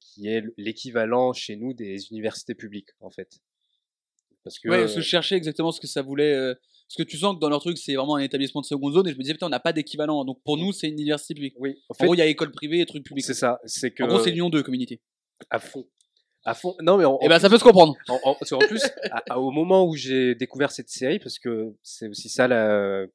[0.00, 3.40] qui est l'équivalent chez nous des universités publiques, en fait.
[4.42, 6.34] Parce que, ouais, parce que je cherchais exactement ce que ça voulait.
[6.34, 9.06] parce que tu sens que dans leur truc, c'est vraiment un établissement de seconde zone.
[9.06, 10.24] Et je me disais, putain, on n'a pas d'équivalent.
[10.24, 11.54] Donc pour nous, c'est une université publique.
[11.58, 11.76] Oui.
[11.90, 13.24] En, fait, gros, il y a école privée et trucs publics.
[13.24, 13.60] C'est ça.
[13.66, 14.02] C'est que.
[14.02, 14.98] En gros, c'est Lyon 2, community.
[15.50, 15.86] À fond.
[16.44, 16.74] À fond.
[16.82, 17.04] Non, mais.
[17.04, 17.94] En, eh ben, ça peut se comprendre.
[18.08, 18.82] En, en, en plus,
[19.36, 23.06] au moment où j'ai découvert cette série, parce que c'est aussi ça la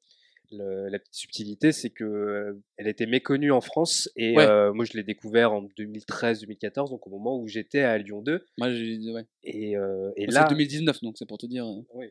[0.50, 4.94] la petite subtilité, c'est que euh, elle était méconnue en France et euh, moi je
[4.94, 8.44] l'ai découvert en 2013-2014, donc au moment où j'étais à Lyon 2.
[8.56, 9.26] Moi, j'ai, ouais.
[9.44, 11.66] Et, euh, et là, c'est 2019, donc c'est pour te dire.
[11.92, 12.06] Oui.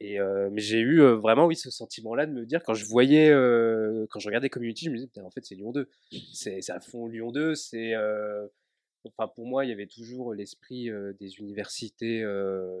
[0.00, 0.18] Et
[0.50, 3.28] mais j'ai eu vraiment oui ce sentiment-là de me dire quand je voyais
[4.10, 5.88] quand je regardais Community, je me disais en fait c'est Lyon 2,
[6.32, 7.92] c'est, c'est à fond Lyon 2, c'est
[9.04, 10.90] enfin pour moi il y avait toujours l'esprit
[11.20, 12.20] des universités,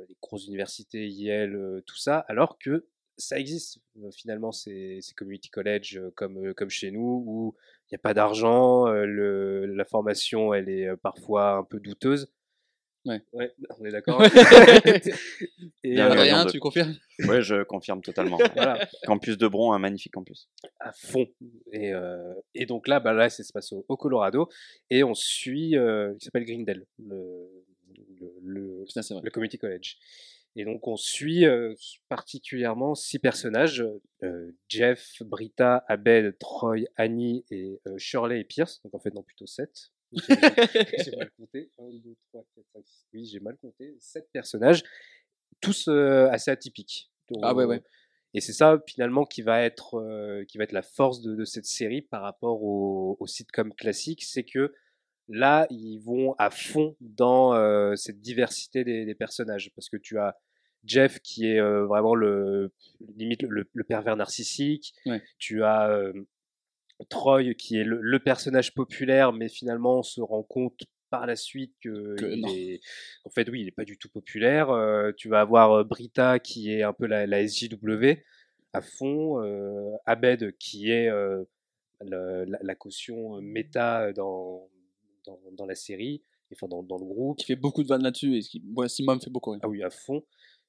[0.08, 3.78] les grosses universités Yale, tout ça, alors que ça existe
[4.12, 7.54] finalement ces, ces community college comme comme chez nous où
[7.86, 12.28] il n'y a pas d'argent, la formation elle est parfois un peu douteuse.
[13.04, 13.20] Ouais.
[13.32, 14.22] ouais on est d'accord.
[15.84, 16.94] et euh, rien, tu confirmes?
[17.20, 18.38] Oui, je confirme totalement.
[18.54, 18.88] voilà.
[19.04, 20.48] Campus de Bron, un magnifique campus.
[20.80, 21.26] À fond.
[21.72, 24.48] Et, euh, et donc là, bah là, ça se passe au, au Colorado
[24.90, 27.64] et on suit, euh, qui s'appelle Greendale, le,
[28.20, 28.84] le, le,
[29.22, 29.98] le community college.
[30.56, 31.74] Et donc on suit euh,
[32.08, 33.84] particulièrement six personnages
[34.22, 38.80] euh, Jeff, Brita, Abed, Troy, Annie et euh, Shirley et Pierce.
[38.82, 39.90] Donc en fait non plutôt sept.
[41.04, 41.70] j'ai mal compté.
[41.78, 43.06] 1, 2, 3, 4, 5, 6.
[43.12, 43.96] Oui, j'ai mal compté.
[44.00, 44.82] Sept personnages,
[45.60, 47.10] tous assez atypiques.
[47.30, 47.82] Donc, ah ouais ouais.
[48.36, 51.66] Et c'est ça finalement qui va être qui va être la force de, de cette
[51.66, 54.72] série par rapport au, au sitcom classique, c'est que
[55.28, 60.18] Là, ils vont à fond dans euh, cette diversité des, des, personnages parce que tu
[60.18, 60.36] as
[60.84, 62.72] Jeff qui est euh, vraiment le
[63.16, 64.92] limite le, le pervers narcissique.
[65.06, 65.22] Ouais.
[65.38, 66.12] Tu as euh,
[67.08, 71.36] Troy qui est le, le, personnage populaire, mais finalement on se rend compte par la
[71.36, 72.80] suite que, que il est,
[73.24, 74.70] en fait oui, il est pas du tout populaire.
[74.70, 78.20] Euh, tu vas avoir Brita qui est un peu la, la SJW
[78.72, 79.40] à fond,
[80.06, 81.08] Abed qui est
[82.00, 84.68] la, la, caution méta dans
[85.24, 87.38] dans, dans la série, enfin dans, dans, le groupe.
[87.38, 89.56] Qui fait beaucoup de vannes là-dessus et ce qui, moi, Simon me fait beaucoup.
[89.62, 90.24] Ah oui, à fond.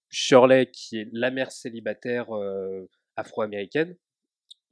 [0.09, 3.95] Shirley, qui est la mère célibataire euh, afro-américaine.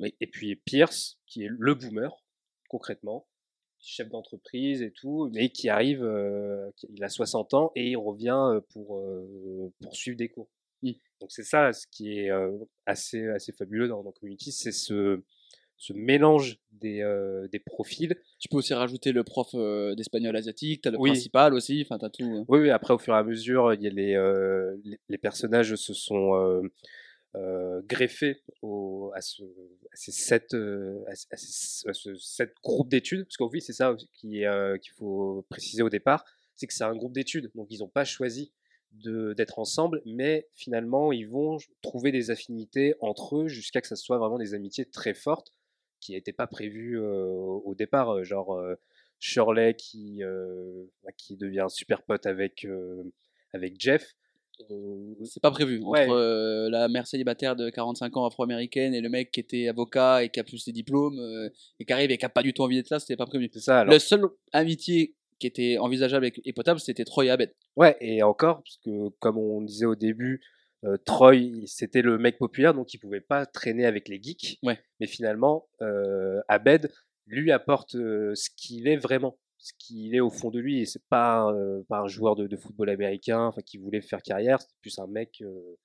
[0.03, 0.15] Oui.
[0.19, 2.23] Et puis Pierce, qui est le boomer,
[2.69, 3.25] concrètement,
[3.79, 8.37] chef d'entreprise et tout, mais qui arrive, euh, il a 60 ans et il revient
[8.53, 10.49] euh, pour, euh, pour suivre des cours.
[10.83, 11.01] Oui.
[11.21, 12.51] Donc c'est ça ce qui est euh,
[12.85, 15.23] assez, assez fabuleux dans, dans Community, c'est ce,
[15.77, 18.15] ce mélange des, euh, des profils.
[18.39, 21.97] Tu peux aussi rajouter le prof euh, d'espagnol asiatique, tu as le principal aussi, enfin
[21.97, 22.23] tu as tout.
[22.23, 22.45] Hein.
[22.47, 24.75] Oui, oui, après au fur et à mesure, y a les, euh,
[25.09, 26.61] les, personnages se sont
[27.35, 33.25] euh, euh, greffés au, à, ce, à, ces sept, à, ces, à ce groupes d'études,
[33.25, 37.13] parce qu'en fait c'est ça qu'il faut préciser au départ, c'est que c'est un groupe
[37.13, 38.53] d'études, donc ils n'ont pas choisi
[38.91, 44.19] d'être ensemble, mais finalement ils vont trouver des affinités entre eux jusqu'à que ça soit
[44.19, 45.51] vraiment des amitiés très fortes
[45.99, 48.61] qui n'était pas prévu au départ, genre
[49.19, 50.21] Shirley qui
[51.03, 52.67] bah, qui devient super pote avec
[53.53, 54.13] avec Jeff.
[55.25, 55.81] C'est pas prévu.
[55.83, 60.29] Entre la mère célibataire de 45 ans afro-américaine et le mec qui était avocat et
[60.29, 61.19] qui a plus ses diplômes
[61.79, 63.49] et qui arrive et qui a pas du tout envie d'être là, c'était pas prévu.
[63.51, 63.81] C'est ça.
[63.81, 63.93] Alors...
[63.93, 67.53] Le seul amitié qui était envisageable et potable, c'était Troy Abed.
[67.75, 70.41] Ouais, et encore, parce que comme on disait au début,
[70.85, 74.59] euh, Troy, c'était le mec populaire, donc il pouvait pas traîner avec les geeks.
[74.63, 74.79] Ouais.
[74.99, 76.91] Mais finalement, euh, Abed
[77.25, 80.81] lui apporte euh, ce qu'il est vraiment, ce qu'il est au fond de lui.
[80.81, 84.21] Et c'est pas euh, pas un joueur de, de, football américain, enfin qui voulait faire
[84.21, 84.61] carrière.
[84.61, 85.77] C'est plus un mec euh,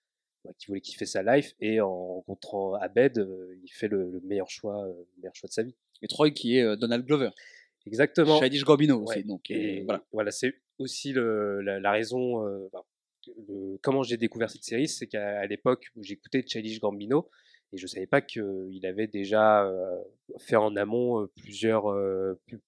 [0.58, 1.54] qui voulait kiffer sa life.
[1.60, 3.26] Et en rencontrant Abed,
[3.62, 5.76] il fait le, le meilleur choix, le meilleur choix de sa vie.
[6.02, 7.30] Et Troy qui est Donald Glover.
[7.86, 8.38] Exactement.
[8.40, 9.04] Childish Gambino ouais.
[9.04, 9.24] aussi.
[9.24, 10.04] Donc et voilà.
[10.12, 12.44] Voilà, c'est aussi le, la, la raison.
[12.66, 12.84] Enfin,
[13.82, 17.30] comment j'ai découvert cette série, c'est qu'à l'époque où j'écoutais Childish Gambino,
[17.72, 19.70] Et je savais pas qu'il avait déjà
[20.38, 21.94] fait en amont plusieurs,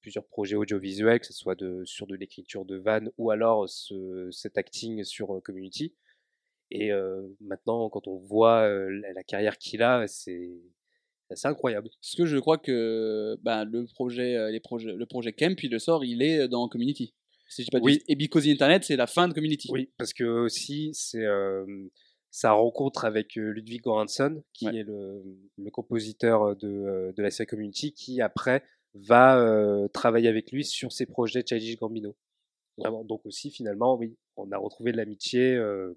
[0.00, 4.28] plusieurs projets audiovisuels, que ce soit de, sur de l'écriture de vannes ou alors ce,
[4.30, 5.94] cet acting sur Community.
[6.70, 6.90] Et
[7.40, 10.50] maintenant, quand on voit la, la carrière qu'il a, c'est
[11.36, 11.88] c'est incroyable.
[12.00, 15.78] Parce que je crois que ben, le, projet, les projets, le projet Camp, il le
[15.78, 17.14] sort, il est dans Community.
[17.48, 18.02] Si je dis pas de Oui.
[18.08, 19.68] Et Because the Internet, c'est la fin de Community.
[19.72, 21.64] Oui, parce que aussi, c'est euh,
[22.30, 24.76] sa rencontre avec euh, Ludwig Göransson, qui Ouais.
[24.78, 25.22] est le,
[25.58, 28.62] le compositeur de, euh, de la série Community, qui après
[28.94, 32.16] va euh, travailler avec lui sur ses projets Childish Gambino.
[32.78, 35.92] Vraiment, donc aussi, finalement, oui, on a retrouvé de l'amitié euh,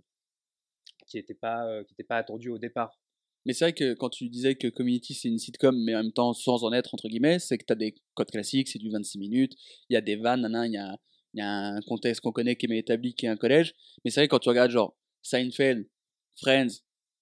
[1.08, 3.00] qui n'était pas, euh, qui était pas attendue au départ.
[3.46, 6.14] Mais c'est vrai que quand tu disais que Community c'est une sitcom, mais en même
[6.14, 8.90] temps sans en être, entre guillemets, c'est que tu as des codes classiques, c'est du
[8.90, 9.54] 26 minutes,
[9.90, 10.98] il y a des vannes, il y a,
[11.34, 13.74] il y a un contexte qu'on connaît qui est bien établi, qui est un collège.
[14.06, 15.88] Mais c'est vrai que quand tu regardes genre Seinfeld,
[16.36, 16.82] Friends,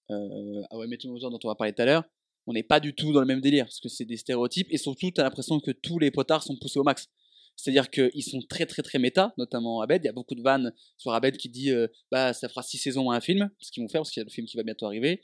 [0.10, 2.04] euh, ah ouais, Met Your Mother dont on va parler tout à l'heure,
[2.48, 4.78] on n'est pas du tout dans le même délire, parce que c'est des stéréotypes, et
[4.78, 7.08] surtout tu as l'impression que tous les potards sont poussés au max.
[7.56, 10.04] C'est-à-dire qu'ils sont très très très méta, notamment Abed.
[10.04, 12.78] Il y a beaucoup de vannes sur Abed qui dit euh, bah ça fera six
[12.78, 14.58] saisons à un film, ce qu'ils vont faire parce qu'il y a le film qui
[14.58, 15.22] va bientôt arriver.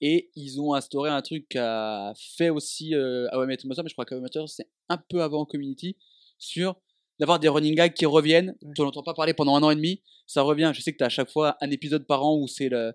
[0.00, 4.48] Et ils ont instauré un truc qu'a fait aussi euh, Mother, mais je crois Mother,
[4.48, 5.96] c'est un peu avant Community,
[6.38, 6.76] sur
[7.18, 8.56] d'avoir des running gags qui reviennent.
[8.74, 10.72] Tu n'entends pas parler pendant un an et demi, ça revient.
[10.74, 12.92] Je sais que tu as à chaque fois un épisode par an où c'est le.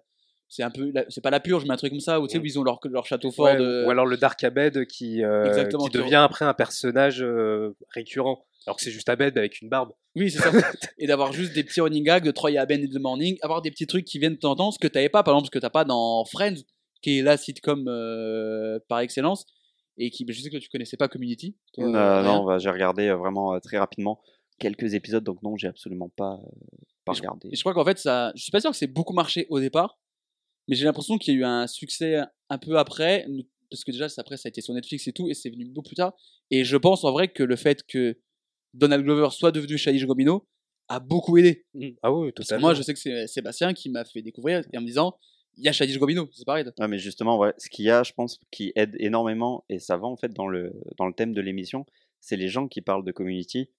[0.53, 2.37] C'est un peu, c'est pas la purge, mais un truc comme ça où tu sais
[2.37, 2.43] Ouais.
[2.43, 3.85] où ils ont leur, leur château fort Ouais, de.
[3.85, 8.45] Ou alors le Dark Abed qui, euh, qui devient après un personnage euh, récurrent.
[8.67, 9.93] Alors que c'est juste Abed avec une barbe.
[10.15, 10.51] Oui, c'est ça.
[10.97, 13.71] et d'avoir juste des petits running gags de Troy Aben in the Morning, avoir des
[13.71, 15.51] petits trucs qui viennent de temps en temps, ce que t'avais pas, par exemple, ce
[15.51, 16.57] que t'as pas dans Friends,
[17.01, 19.45] qui est la sitcom euh, par excellence,
[19.97, 21.55] et qui, je sais que tu connaissais pas Community.
[21.73, 24.19] toi, Euh, euh, non, bah, j'ai regardé euh, vraiment euh, très rapidement
[24.59, 26.47] quelques épisodes, donc non, j'ai absolument pas, euh,
[27.05, 27.47] pas Et je- regardé.
[27.51, 29.59] Et je crois qu'en fait, ça, je suis pas sûr que c'est beaucoup marché au
[29.61, 29.97] départ,
[30.67, 32.19] mais j'ai l'impression qu'il y a eu un succès
[32.49, 33.25] un peu après,
[33.69, 35.89] parce que déjà, après, ça a été sur Netflix et tout, et c'est venu beaucoup
[35.89, 36.13] plus tard.
[36.49, 38.17] Et je pense en vrai que le fait que
[38.73, 40.47] Donald Glover soit devenu Childish Gambino
[40.87, 41.65] a beaucoup aidé.
[42.03, 42.67] Ah oui, que totalement.
[42.67, 45.17] moi, je sais que c'est Sébastien qui m'a fait découvrir et en me disant,
[45.57, 46.65] il y a Childish Gambino, c'est pareil.
[46.79, 49.97] Ouais, mais justement, ouais, ce qu'il y a, je pense, qui aide énormément, et ça
[49.97, 51.85] va en fait dans le, dans le thème de l'émission,
[52.19, 53.69] c'est les gens qui parlent de community.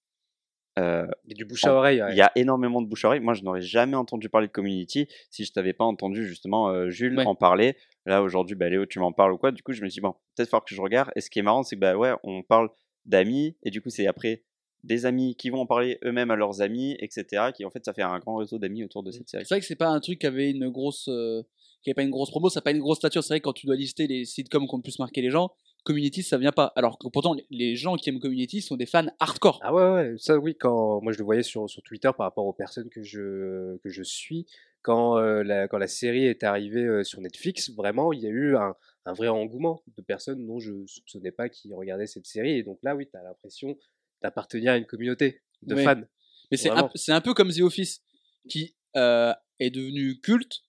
[0.79, 2.03] Euh, Il y a du bouche à oreille.
[2.03, 2.13] ouais.
[2.13, 3.21] Il y a énormément de bouche à oreille.
[3.21, 6.89] Moi, je n'aurais jamais entendu parler de community si je t'avais pas entendu justement euh,
[6.89, 7.27] Jules Ouais.
[7.27, 7.77] en parler.
[8.07, 9.53] Là, aujourd'hui, bah, Léo, tu m'en parles ou quoi?
[9.53, 11.11] Du coup, je me suis dit, bon, peut-être falloir que je regarde.
[11.15, 12.71] Et ce qui est marrant, c'est que, bah ouais, on parle
[13.05, 14.43] d'amis, et du coup, c'est après
[14.85, 17.51] des amis qui vont en parler eux-mêmes à leurs amis, etc.
[17.55, 19.45] Qui en fait, ça fait un grand réseau d'amis autour de cette série.
[19.45, 21.43] C'est vrai que c'est pas un truc qui avait une grosse, euh,
[21.83, 23.23] qui avait pas une grosse promo, ça n'a pas une grosse stature.
[23.23, 25.31] C'est vrai que quand tu dois lister les sitcoms qui ont le plus marqué les
[25.31, 25.53] gens,
[25.85, 26.73] Community ça vient pas.
[26.77, 29.59] Alors que pourtant les- gens qui aiment Community sont des fans hardcore.
[29.63, 32.47] Ah ouais, ouais, ça oui, quand moi je le voyais sur, sur Twitter par rapport
[32.47, 34.47] aux personnes que je, que je suis,
[34.83, 38.31] quand, euh, la, quand la série est arrivée euh, sur Netflix, vraiment il y a
[38.31, 38.75] eu un,
[39.07, 42.53] un vrai engouement de personnes dont je soupçonnais pas qui regardaient cette série.
[42.59, 43.77] Et donc là, oui, tu as l'impression
[44.23, 45.85] d'appartenir à une communauté de Oui.
[45.85, 46.03] fans.
[46.51, 48.03] Mais c'est un, un peu comme The Office
[48.49, 50.61] qui euh, est devenu culte,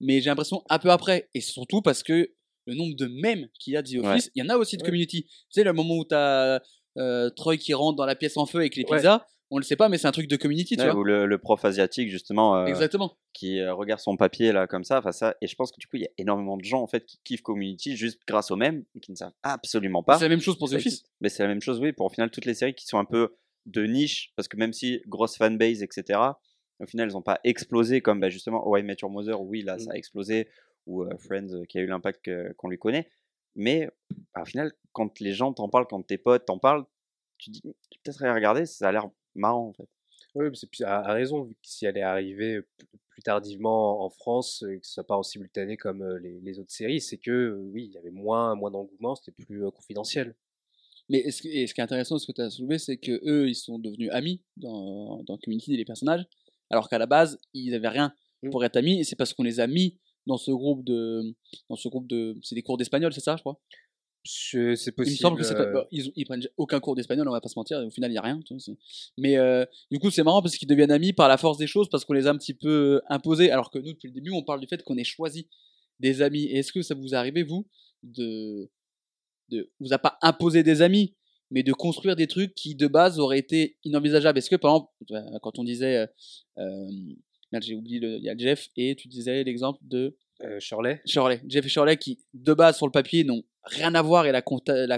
[0.00, 1.28] mais j'ai l'impression un peu après.
[1.34, 2.32] Et surtout parce que
[2.66, 4.76] le nombre de mèmes qu'il y a de The Office, il y en a aussi
[4.76, 4.86] de Ouais.
[4.88, 5.24] Community.
[5.24, 6.60] Tu sais, le moment où tu as
[7.36, 8.96] Troy qui rentre dans la pièce en feu avec les Ouais.
[8.98, 11.00] pizzas, on le sait pas, mais c'est un truc de Community, tu Ouais, vois.
[11.00, 13.16] ou le, le prof asiatique, justement, euh, Exactement.
[13.32, 15.86] qui euh, regarde son papier là comme ça, enfin ça, et je pense que du
[15.86, 18.56] coup il y a énormément de gens en fait qui kiffent Community juste grâce au
[18.56, 20.18] même, et qui ne savent absolument pas.
[20.18, 21.04] C'est la même chose pour The Office.
[21.20, 23.04] Mais c'est la même chose, oui, pour au final toutes les séries qui sont un
[23.04, 26.18] peu de niche, parce que même si grosse fanbase, etc.,
[26.80, 29.62] au final elles n'ont pas explosé comme bah, justement How I Met Your Mother, oui
[29.62, 30.48] là ça a explosé,
[30.86, 33.08] ou euh, Friends euh, qui a eu l'impact qu'on lui connaît.
[33.54, 33.88] Mais
[34.34, 36.84] bah, au final, quand les gens t'en parlent, quand tes potes t'en parlent,
[37.38, 39.88] tu dis tu peut-être aller regarder, ça a l'air marrant en fait.
[40.34, 42.60] Oui, mais à, à raison, vu que si elle est arrivée
[43.08, 46.70] plus tardivement en France, et que ce soit pas en simultané comme les, les autres
[46.72, 50.34] séries, c'est que oui, il y avait moins, moins d'engouement, c'était plus euh, confidentiel.
[51.08, 53.48] Mais que- et ce qui est intéressant, ce que tu as soulevé, c'est que eux,
[53.48, 56.26] ils sont devenus amis dans, dans Community, les personnages,
[56.68, 58.50] alors qu'à la base, ils n'avaient rien Mm.
[58.50, 61.34] pour être amis, et c'est parce qu'on les a mis dans ce groupe de,
[61.68, 63.60] dans ce groupe de, c'est des cours d'espagnol, c'est ça, je crois?
[64.28, 65.18] C'est Il me possible.
[65.18, 67.80] semble que c'est pas, ils, ils prennent aucun cours d'espagnol, on va pas se mentir,
[67.80, 68.40] et au final, il y a rien.
[68.44, 68.56] tu
[69.18, 71.88] Mais euh, du coup, c'est marrant parce qu'ils deviennent amis par la force des choses,
[71.88, 74.32] parce qu'on les a un petit peu euh, imposés, alors que nous, depuis le début,
[74.32, 75.48] on parle du fait qu'on ait choisi
[76.00, 76.42] des amis.
[76.46, 77.68] Et est-ce que ça vous arrivé, vous,
[78.02, 78.68] de,
[79.50, 81.14] de, vous a pas imposé des amis,
[81.52, 84.38] mais de construire des trucs qui de base auraient été inenvisageables?
[84.38, 86.06] Est-ce que par exemple, quand on disait, euh,
[86.58, 86.90] euh,
[87.60, 91.40] j'ai oublié, le- il y a Jeff et tu disais l'exemple de euh, Shirley Shirley,
[91.48, 94.42] Jeff et Shirley qui de base sur le papier n'ont rien à voir et la,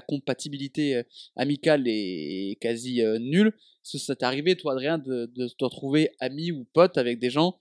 [0.01, 1.03] compatibilité euh,
[1.37, 3.53] amicale est quasi euh, nulle.
[3.83, 7.59] Ça t'est arrivé toi Adrien de, de te retrouver ami ou pote avec des gens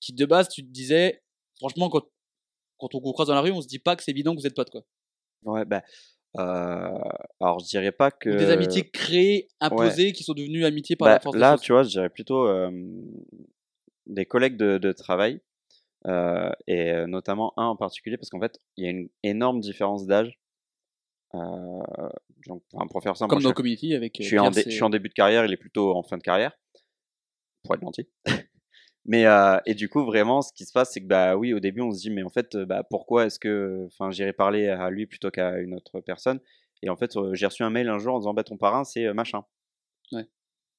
[0.00, 1.22] qui de base tu te disais
[1.58, 2.04] franchement quand
[2.78, 4.40] quand on vous croise dans la rue, on se dit pas que c'est évident que
[4.40, 4.84] vous êtes potes, quoi.
[5.44, 5.82] Ouais, bah,
[6.38, 6.98] euh,
[7.40, 8.30] alors je dirais pas que.
[8.30, 11.72] Ou des amitiés créées, imposées, qui sont devenues amitiés par Bah, la force là, tu
[11.72, 12.46] vois, je dirais plutôt
[14.08, 15.40] des collègues de, de travail,
[16.06, 20.06] euh, et notamment un en particulier, parce qu'en fait, il y a une énorme différence
[20.06, 20.38] d'âge.
[21.34, 21.38] Euh,
[22.46, 24.16] donc, enfin, pour faire simple, Comme dans Community avec.
[24.16, 25.94] je, euh, je suis en dé- je suis en début de carrière, il est plutôt
[25.94, 26.52] en fin de carrière,
[27.64, 28.08] pour être gentil.
[29.04, 31.60] Mais euh, et du coup, vraiment, ce qui se passe, c'est que bah oui, au
[31.60, 34.90] début, on se dit, mais en fait, bah pourquoi est-ce que, enfin, j'irai parler à
[34.90, 36.40] lui plutôt qu'à une autre personne?
[36.82, 39.10] Et en fait, j'ai reçu un mail un jour en disant, bah ton parrain, c'est
[39.14, 39.44] machin.
[40.12, 40.28] Ouais.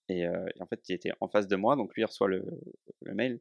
[0.10, 2.28] Et, euh, et en fait, il était en face de moi, donc lui il reçoit
[2.28, 2.44] le,
[3.02, 3.40] le mail.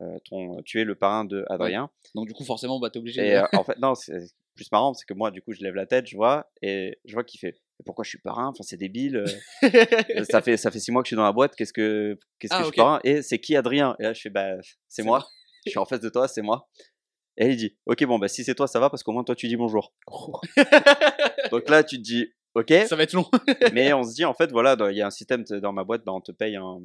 [0.00, 1.90] euh, ton, tu es le parrain de Adrien.
[2.14, 3.26] Donc, du coup, forcément, bah, t'es obligé.
[3.26, 4.18] Et de- en fait, non, c'est
[4.54, 7.14] plus marrant, c'est que moi, du coup, je lève la tête, je vois, et je
[7.14, 7.56] vois qu'il fait.
[7.84, 8.46] Pourquoi je suis parrain?
[8.48, 9.24] Enfin, c'est débile.
[10.30, 11.56] ça fait ça fait six mois que je suis dans la boîte.
[11.56, 13.00] Qu'est-ce que qu'est-ce que Ah, je suis parrain?
[13.02, 14.54] Et c'est qui Adrien Et là, je fais bah
[14.88, 15.26] c'est moi.
[15.66, 16.68] je suis en face de toi, c'est moi.
[17.36, 19.34] Et il dit ok bon bah si c'est toi ça va parce qu'au moins toi
[19.34, 19.92] tu dis bonjour.
[21.50, 23.26] Donc là tu te dis ok, Ça va être long.
[23.72, 26.04] mais on se dit en fait voilà il y a un système dans ma boîte,
[26.04, 26.80] bah, on te paye un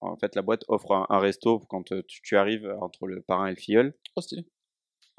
[0.00, 3.20] en fait la boîte offre un, un resto quand euh, tu, tu arrives entre le
[3.22, 3.94] parrain et le filleul.
[4.16, 4.44] Oh, stylé.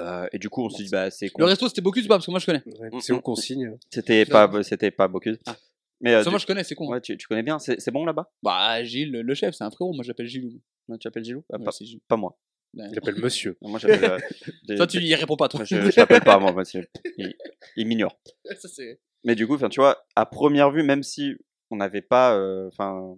[0.02, 2.16] Euh, et du coup on se dit bah c'est Le resto, c'était Bocuse ou pas?
[2.16, 2.64] Parce que moi, je connais.
[2.80, 3.22] Ouais, Mm, C'est où mm.
[3.22, 5.38] qu'on signe C'était pas c'était pas Bocuse.
[5.46, 5.58] Ah.
[6.02, 6.88] Mais euh, du- moi, je connais, c'est con.
[6.90, 8.32] ouais tu, tu connais bien, c'est bon là-bas?
[8.42, 9.92] Bah, Gilles, le chef, c'est un frérot.
[9.94, 10.62] Moi, j'appelle Gilles.
[10.88, 12.00] Ouais, Tu appelles Gilou Ah, Ouais, pas, Gilles.
[12.08, 12.40] pas moi.
[12.78, 12.86] Ouais.
[12.92, 13.58] Il appelle monsieur.
[13.62, 14.06] Non, Moi j'appelle.
[14.06, 14.18] euh,
[14.68, 15.66] des- Toi, tu y réponds pas, toi.
[15.66, 17.36] Je, je l'appelle pas moi, c'est- il,
[17.76, 18.18] il m'ignore.
[18.58, 19.02] Ça, c'est.
[19.24, 21.36] Mais du coup, enfin, tu vois, à première vue, même si
[21.72, 23.16] on n'avait pas, euh, enfin,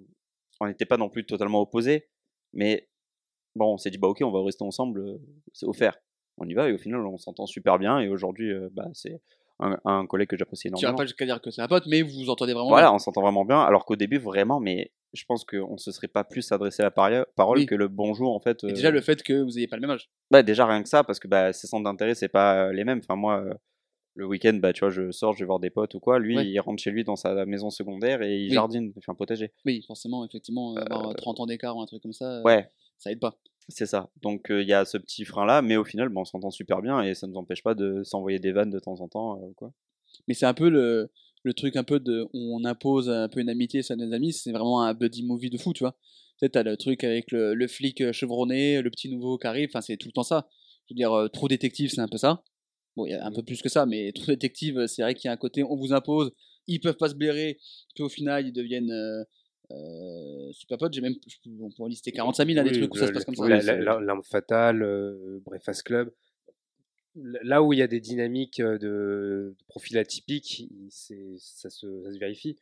[0.60, 2.08] on n'était pas non plus totalement opposés,
[2.54, 2.90] mais
[3.56, 5.18] bon, on s'est dit bah ok, on va rester ensemble, euh,
[5.54, 5.98] c'est offert.
[6.38, 9.22] On y va et au final, on s'entend super bien et aujourd'hui, euh, bah c'est
[9.60, 10.98] un, un collègue que j'apprécie Tu vas énormément.
[10.98, 12.70] pas jusqu'à dire que c'est un pote, mais vous vous entendez vraiment.
[12.70, 12.96] Voilà, bien.
[12.96, 16.24] on s'entend vraiment bien, alors qu'au début, vraiment, mais je pense qu'on se serait pas
[16.24, 17.26] plus adressé la parole
[17.58, 17.66] Oui.
[17.68, 18.64] que le bonjour en fait.
[18.64, 20.10] Et déjà, le fait que vous ayez pas le même âge.
[20.32, 23.00] bah, déjà rien que ça, parce que bah, ses centres d'intérêt, c'est pas les mêmes.
[23.04, 23.44] Enfin, moi,
[24.16, 26.20] le week-end, bah, tu vois, je sors, je vais voir des potes ou quoi.
[26.20, 26.48] Lui, Ouais.
[26.48, 28.54] il rentre chez lui dans sa maison secondaire et il Oui.
[28.56, 29.52] jardine, il fait un potager.
[29.66, 33.12] Oui, forcément, effectivement, avoir 30 ans d'écart ou un truc comme ça, Euh, Ouais, ça
[33.12, 33.36] aide pas.
[33.70, 34.10] c'est ça.
[34.22, 36.82] Donc, euh, il y a ce petit frein-là, mais au final, bon, on s'entend super
[36.82, 39.42] bien et ça ne nous empêche pas de s'envoyer des vannes de temps en temps.
[39.42, 39.72] euh, quoi.
[40.28, 41.10] Mais c'est un peu le,
[41.44, 44.52] le truc un peu de on impose un peu une amitié sur nos amis, c'est
[44.52, 45.94] vraiment un buddy movie de fou, tu vois.
[46.38, 49.48] Tu sais, t'as le truc avec le, le flic euh, chevronné, le petit nouveau qui
[49.48, 50.50] arrive, enfin c'est tout le temps ça.
[50.90, 52.44] Je veux dire, euh, trop détective, c'est un peu ça.
[52.96, 55.14] Bon, il y a un peu plus que ça, mais trop détective, euh, c'est vrai
[55.14, 56.34] qu'il y a un côté, on vous impose,
[56.68, 57.58] ils peuvent pas se blairer,
[57.96, 59.24] puis au final, ils deviennent euh,
[59.72, 60.94] euh, super potes.
[60.94, 61.16] J'ai même,
[61.62, 63.36] on peut en lister 45 000 à des Oui, trucs où ça se passe comme
[63.36, 63.48] ça.
[63.48, 66.12] L'arme fatale, euh, Breakfast Club.
[67.16, 71.70] Là où il y a des dynamiques euh, de, de profil atypique, ça se, ça
[71.70, 72.58] se vérifie.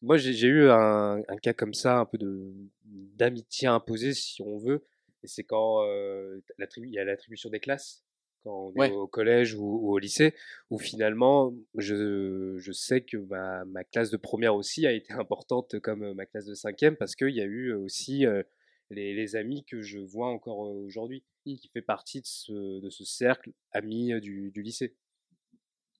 [0.00, 2.50] Moi, j'ai eu un, un cas comme ça, un peu de
[2.84, 4.82] d'amitié imposée, si on veut.
[5.22, 6.40] Et c'est quand euh,
[6.78, 8.02] il y a l'attribution des classes,
[8.42, 10.34] quand on est au collège ou, ou au lycée,
[10.70, 15.78] où finalement, je, je sais que ma, ma classe de première aussi a été importante
[15.80, 18.42] comme euh, ma classe de cinquième, parce qu'il y a eu aussi euh,
[18.90, 22.90] les, les amis que je vois encore euh, aujourd'hui, qui fait partie de ce, de
[22.90, 24.96] ce cercle amis euh, du, du lycée.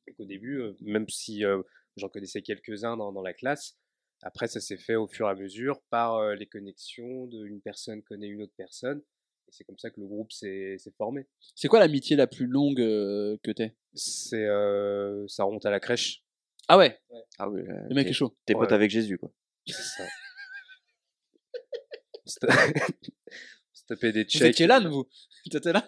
[0.07, 1.63] Et qu'au début, euh, même si euh,
[1.97, 3.77] j'en connaissais quelques-uns dans, dans la classe,
[4.23, 8.03] après ça s'est fait au fur et à mesure par euh, les connexions d'une personne
[8.03, 9.03] connaît une autre personne.
[9.51, 11.27] Et c'est comme ça que le groupe s'est formé.
[11.57, 13.75] C'est quoi l'amitié la plus longue euh, que t'aies?
[13.95, 16.23] C'est, euh, ça remonte à la crèche.
[16.69, 17.01] Ah ouais,
[17.39, 18.37] Ah oui, euh, le mec est chaud.
[18.47, 18.75] T'es pote Ouais.
[18.75, 19.33] avec Jésus, quoi.
[19.67, 20.05] C'est ça.
[22.25, 24.29] On se ta- on se tapait des Vous?
[24.31, 24.43] Checks.
[24.51, 25.09] étiez là, vous
[25.51, 25.85] T'étais là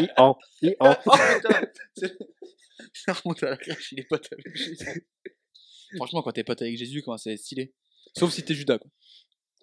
[0.00, 0.96] I-an, I-an.
[1.06, 1.60] Oh putain
[2.92, 5.06] Ça remonte à la crèche, il est pote avec Jésus.
[5.96, 7.72] Franchement, quand t'es pote avec Jésus, comment c'est stylé?
[8.18, 8.90] Sauf si t'es Judas, quoi.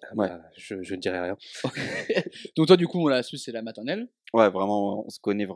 [0.02, 0.28] Ah Ouais.
[0.28, 1.36] bah, je, je ne dirai rien.
[2.56, 4.08] Donc toi, du coup, on l'a su, c'est la maternelle.
[4.32, 5.46] Ouais, vraiment, on se connaît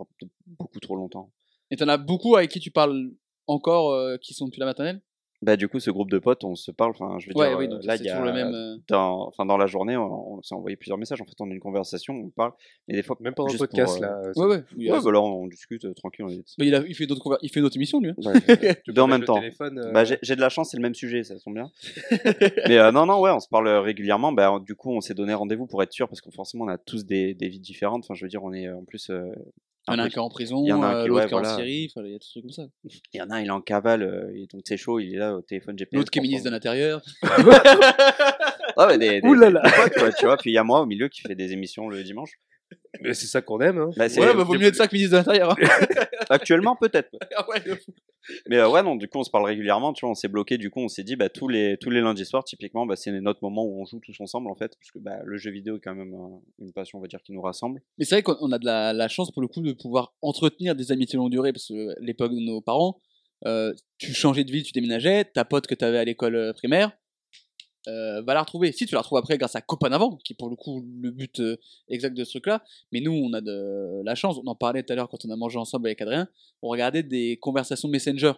[0.46, 1.32] beaucoup trop longtemps.
[1.70, 3.10] Et t'en as beaucoup avec qui tu parles
[3.46, 5.00] encore euh, qui sont depuis la maternelle?
[5.42, 7.58] Bah, du coup, ce groupe de potes, on se parle, enfin, je veux Ouais, dire,
[7.58, 8.54] oui, euh, donc là, il y a, le même.
[8.54, 11.20] euh, dans, enfin, dans la journée, on, on s'est envoyé plusieurs messages.
[11.20, 12.52] En fait, on a une conversation, on parle,
[12.86, 14.22] mais des fois, Même pendant le podcast, pour, euh, là.
[14.24, 14.90] euh, Ouais, ouais.
[14.92, 16.24] Ouais, bah là, on discute euh, tranquille.
[16.26, 16.44] On est...
[16.58, 18.10] Mais il, a- il fait d'autres conver- il fait une autre émission, lui.
[18.10, 18.14] hein.
[18.24, 19.42] Ouais, tu deux en même temps.
[19.42, 21.70] Euh, Bah, j'ai j'ai de la chance, c'est le même sujet, ça tombe bien.
[22.68, 24.30] mais euh, non, non, ouais, on se parle régulièrement.
[24.32, 26.78] Bah, du coup, on s'est donné rendez-vous pour être sûr, parce que forcément, on a
[26.78, 28.04] tous des, des vies différentes.
[28.04, 29.10] Enfin, je veux dire, on est en plus.
[29.88, 30.86] Euh, Il y en a un peu- qui est en prison, il y en a
[30.86, 31.56] un euh, qui- l'autre ouais, qui est en voilà.
[31.56, 32.62] Syrie, il y a des trucs comme ça.
[32.84, 35.18] Il y en a un, il est en cavale, euh, donc c'est chaud, il est
[35.18, 35.98] là au téléphone GPS.
[35.98, 37.02] L'autre qui est ministre de l'Intérieur.
[37.22, 39.62] Ah, ouais, des, des, Ouh là là.
[39.62, 40.36] des potes, quoi, tu vois.
[40.36, 42.32] Puis il y a moi au milieu qui fait des émissions le dimanche.
[43.00, 43.78] Mais c'est ça qu'on aime.
[43.78, 43.90] Hein.
[43.96, 45.52] Bah, c'est- Ouais, bah vaut mieux être ça que ministre de l'Intérieur.
[45.52, 45.56] hein.
[46.30, 47.10] Actuellement, peut-être.
[47.36, 47.62] Ah ouais.
[48.48, 50.56] Mais euh, ouais, non, du coup, on se parle régulièrement, tu vois, on s'est bloqué,
[50.58, 53.10] du coup, on s'est dit, bah, tous les, tous les lundis soirs, typiquement, bah, c'est
[53.20, 55.76] notre moment où on joue tous ensemble, en fait, parce que bah, le jeu vidéo
[55.76, 57.80] est quand même euh, une passion, on va dire, qui nous rassemble.
[57.98, 60.76] Mais c'est vrai qu'on a de la, la chance, pour le coup, de pouvoir entretenir
[60.76, 63.00] des amitiés longue durée, parce que l'époque de nos parents,
[63.46, 66.52] euh, tu changeais de ville, tu déménageais, ta pote que tu avais à l'école euh,
[66.52, 66.92] primaire,
[67.88, 68.72] euh, va la retrouver.
[68.72, 71.10] Si tu la retrouves après grâce à Copain avant, qui est pour le coup le
[71.10, 71.56] but euh,
[71.88, 72.62] exact de ce truc-là.
[72.92, 74.38] Mais nous, on a de la chance.
[74.42, 76.28] On en parlait tout à l'heure quand on a mangé ensemble avec Adrien.
[76.62, 78.32] On regardait des conversations Messenger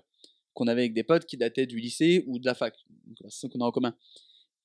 [0.54, 2.74] qu'on avait avec des potes qui dataient du lycée ou de la fac.
[3.06, 3.94] Une conversation qu'on a en commun.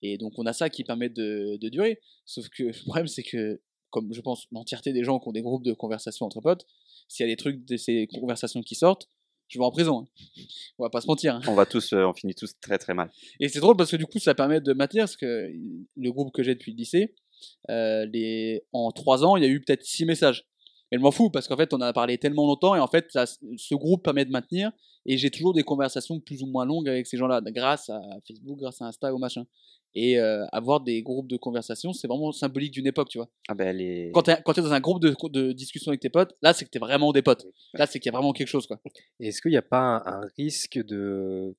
[0.01, 1.99] Et donc on a ça qui permet de, de durer.
[2.25, 3.59] Sauf que le problème, c'est que,
[3.89, 6.65] comme je pense l'entièreté des gens qui ont des groupes de conversation entre potes,
[7.07, 9.09] s'il y a des trucs de ces conversations qui sortent,
[9.49, 10.01] je vais en prison.
[10.01, 10.43] hein.
[10.77, 11.35] On va pas se mentir.
[11.35, 11.41] hein.
[11.47, 13.11] On va tous, euh, on finit tous très très mal.
[13.39, 15.49] Et c'est drôle parce que du coup, ça permet de maintenir, parce que
[15.97, 17.15] le groupe que j'ai depuis le lycée,
[17.69, 18.63] euh, les...
[18.73, 20.45] en trois ans, il y a eu peut-être six messages.
[20.91, 23.05] Et je m'en fous parce qu'en fait, on a parlé tellement longtemps et en fait,
[23.11, 24.71] ça- ce groupe permet de maintenir.
[25.11, 28.59] Et j'ai toujours des conversations plus ou moins longues avec ces gens-là, grâce à Facebook,
[28.59, 29.43] grâce à Insta ou machin.
[29.95, 33.27] Et euh, avoir des groupes de conversation, c'est vraiment symbolique d'une époque, tu vois.
[33.47, 34.11] Ah ben, les...
[34.13, 36.69] Quand tu es, dans un groupe de, de discussion avec tes potes, là, c'est que
[36.69, 37.47] t'es vraiment des potes.
[37.73, 38.79] Là, c'est qu'il y a vraiment quelque chose, quoi.
[39.19, 41.55] Est-ce qu'il n'y a pas un, un risque de-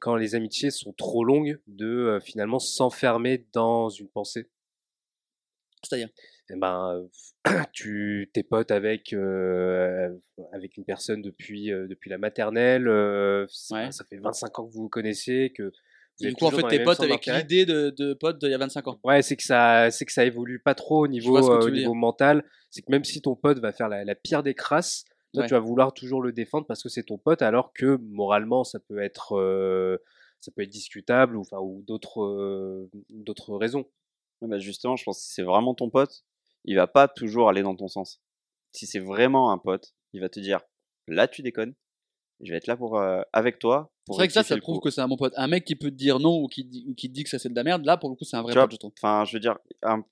[0.00, 4.48] quand les amitiés sont trop longues, de euh, finalement s'enfermer dans une pensée?
[5.84, 6.08] C'est-à-dire?
[6.50, 7.06] Eh ben,
[7.72, 10.08] tu t'es pote avec euh,
[10.52, 13.92] avec une personne depuis euh, depuis la maternelle, euh, ça, Ouais.
[13.92, 16.62] ça fait 25 ans que vous vous connaissez, que vous Et du coup, en fait,
[16.68, 19.00] t'es centres avec l'idée de, de potes d'il y a 25 ans?
[19.04, 21.72] Ouais, c'est que ça, c'est que ça évolue pas trop au niveau, au dire.
[21.72, 22.44] niveau mental.
[22.70, 25.48] C'est que même si ton pote va faire la, la pire des crasses, toi Ouais.
[25.48, 28.78] tu vas vouloir toujours le défendre parce que c'est ton pote, alors que moralement ça
[28.80, 29.98] peut être,
[30.40, 33.84] ça peut être discutable ou enfin ou d'autres, d'autres raisons.
[34.42, 36.24] Bah, justement, je pense que si c'est vraiment ton pote,
[36.64, 38.20] il va pas toujours aller dans ton sens.
[38.72, 40.60] Si c'est vraiment un pote, il va te dire
[41.06, 41.74] là tu déconnes,
[42.40, 43.92] je vais être là pour euh, avec toi.
[44.06, 45.32] C'est vrai que ça, ça prouve que c'est un bon pote.
[45.36, 47.38] Un mec qui peut te dire non ou qui, ou qui te dit que ça
[47.38, 48.76] c'est de la merde, là pour le coup c'est un vrai Tu vois, pote, je
[48.78, 48.92] trouve.
[49.00, 49.58] Enfin, je veux dire,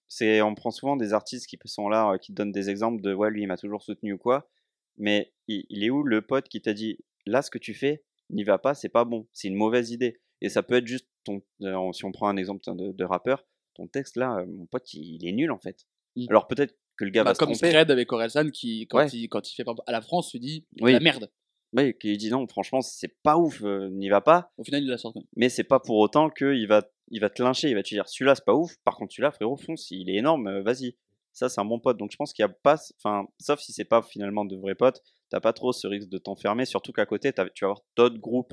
[0.09, 3.03] c'est on prend souvent des artistes qui sont là, euh, qui te donnent des exemples
[3.03, 4.49] de ouais lui il m'a toujours soutenu ou quoi,
[4.97, 8.05] mais il, il est où le pote qui t'a dit là ce que tu fais
[8.31, 10.21] n'y va pas, c'est pas bon, c'est une mauvaise idée.
[10.41, 13.45] Et ça peut être juste ton, euh, si on prend un exemple de rappeur,
[13.75, 15.87] ton texte là, mon pote il, il est nul en fait.
[16.17, 16.27] Mm.
[16.31, 17.69] Alors peut-être que le gars Bah, va se comme tromper.
[17.71, 19.09] Scred avec Orelsan qui, quand, Ouais.
[19.09, 20.93] il, quand il fait à la France, se dit Oui.
[20.93, 21.31] la merde.
[21.75, 24.53] Oui, qui dit non, franchement, c'est pas ouf, euh, n'y va pas.
[24.59, 25.25] Au final, il la sort même.
[25.37, 28.07] Mais c'est pas pour autant qu'il va, il va te lyncher, il va te dire
[28.09, 28.77] celui-là c'est pas ouf.
[28.85, 30.97] Par contre, celui-là, frérot, fonce, il est énorme, vas-y.
[31.33, 31.97] Ça, c'est un bon pote.
[31.97, 34.75] Donc je pense qu'il y a pas, enfin, sauf si c'est pas finalement de vrais
[34.75, 36.67] potes, t'as pas trop ce risque de t'enfermer.
[36.67, 38.53] Surtout qu'à côté, tu vas avoir d'autres groupes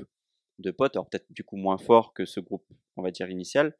[0.58, 2.64] de potes, alors peut-être du coup moins forts que ce groupe,
[2.96, 3.76] on va dire initial.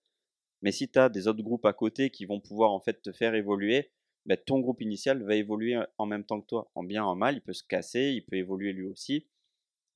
[0.63, 3.35] Mais si t'as des autres groupes à côté qui vont pouvoir en fait te faire
[3.35, 3.91] évoluer,
[4.27, 7.37] bah, ton groupe initial va évoluer en même temps que toi, en bien, en mal.
[7.37, 9.27] Il peut se casser, il peut évoluer lui aussi.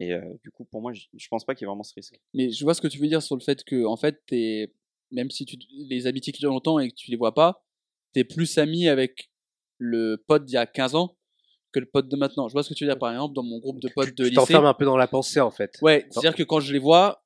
[0.01, 1.95] Et euh, du coup, pour moi, je je pense pas qu'il y ait vraiment ce
[1.95, 2.19] risque.
[2.33, 4.23] Mais je vois ce que tu veux dire sur le fait que, en fait,
[5.13, 5.57] même si tu,
[5.89, 7.65] les amitiés qui durent longtemps et que tu les vois pas,
[8.13, 9.31] t'es plus ami avec
[9.79, 11.17] le pote d'il y a 15 ans
[11.73, 12.49] que le pote de maintenant.
[12.49, 14.15] Je vois ce que tu veux dire, par exemple, dans mon groupe de potes Tu-
[14.15, 14.35] de tu lycée.
[14.37, 15.77] t'enfermes un peu dans la pensée en fait.
[15.83, 17.24] Ouais, c'est-à-dire que quand je les vois,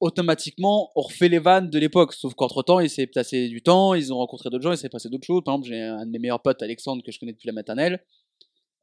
[0.00, 2.14] automatiquement, on refait les vannes de l'époque.
[2.14, 4.88] Sauf qu'entre temps, il s'est passé du temps, ils ont rencontré d'autres gens, il s'est
[4.88, 5.42] passé d'autres choses.
[5.44, 8.04] Par exemple, j'ai un de mes meilleurs potes, Alexandre, que je connais depuis la maternelle.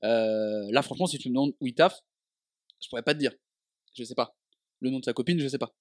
[0.04, 2.00] Euh, là, franchement, si tu me demandes où il taffe,
[2.82, 3.32] je pourrais pas te dire.
[3.96, 4.36] Je sais pas.
[4.80, 5.74] Le nom de sa copine, je sais pas.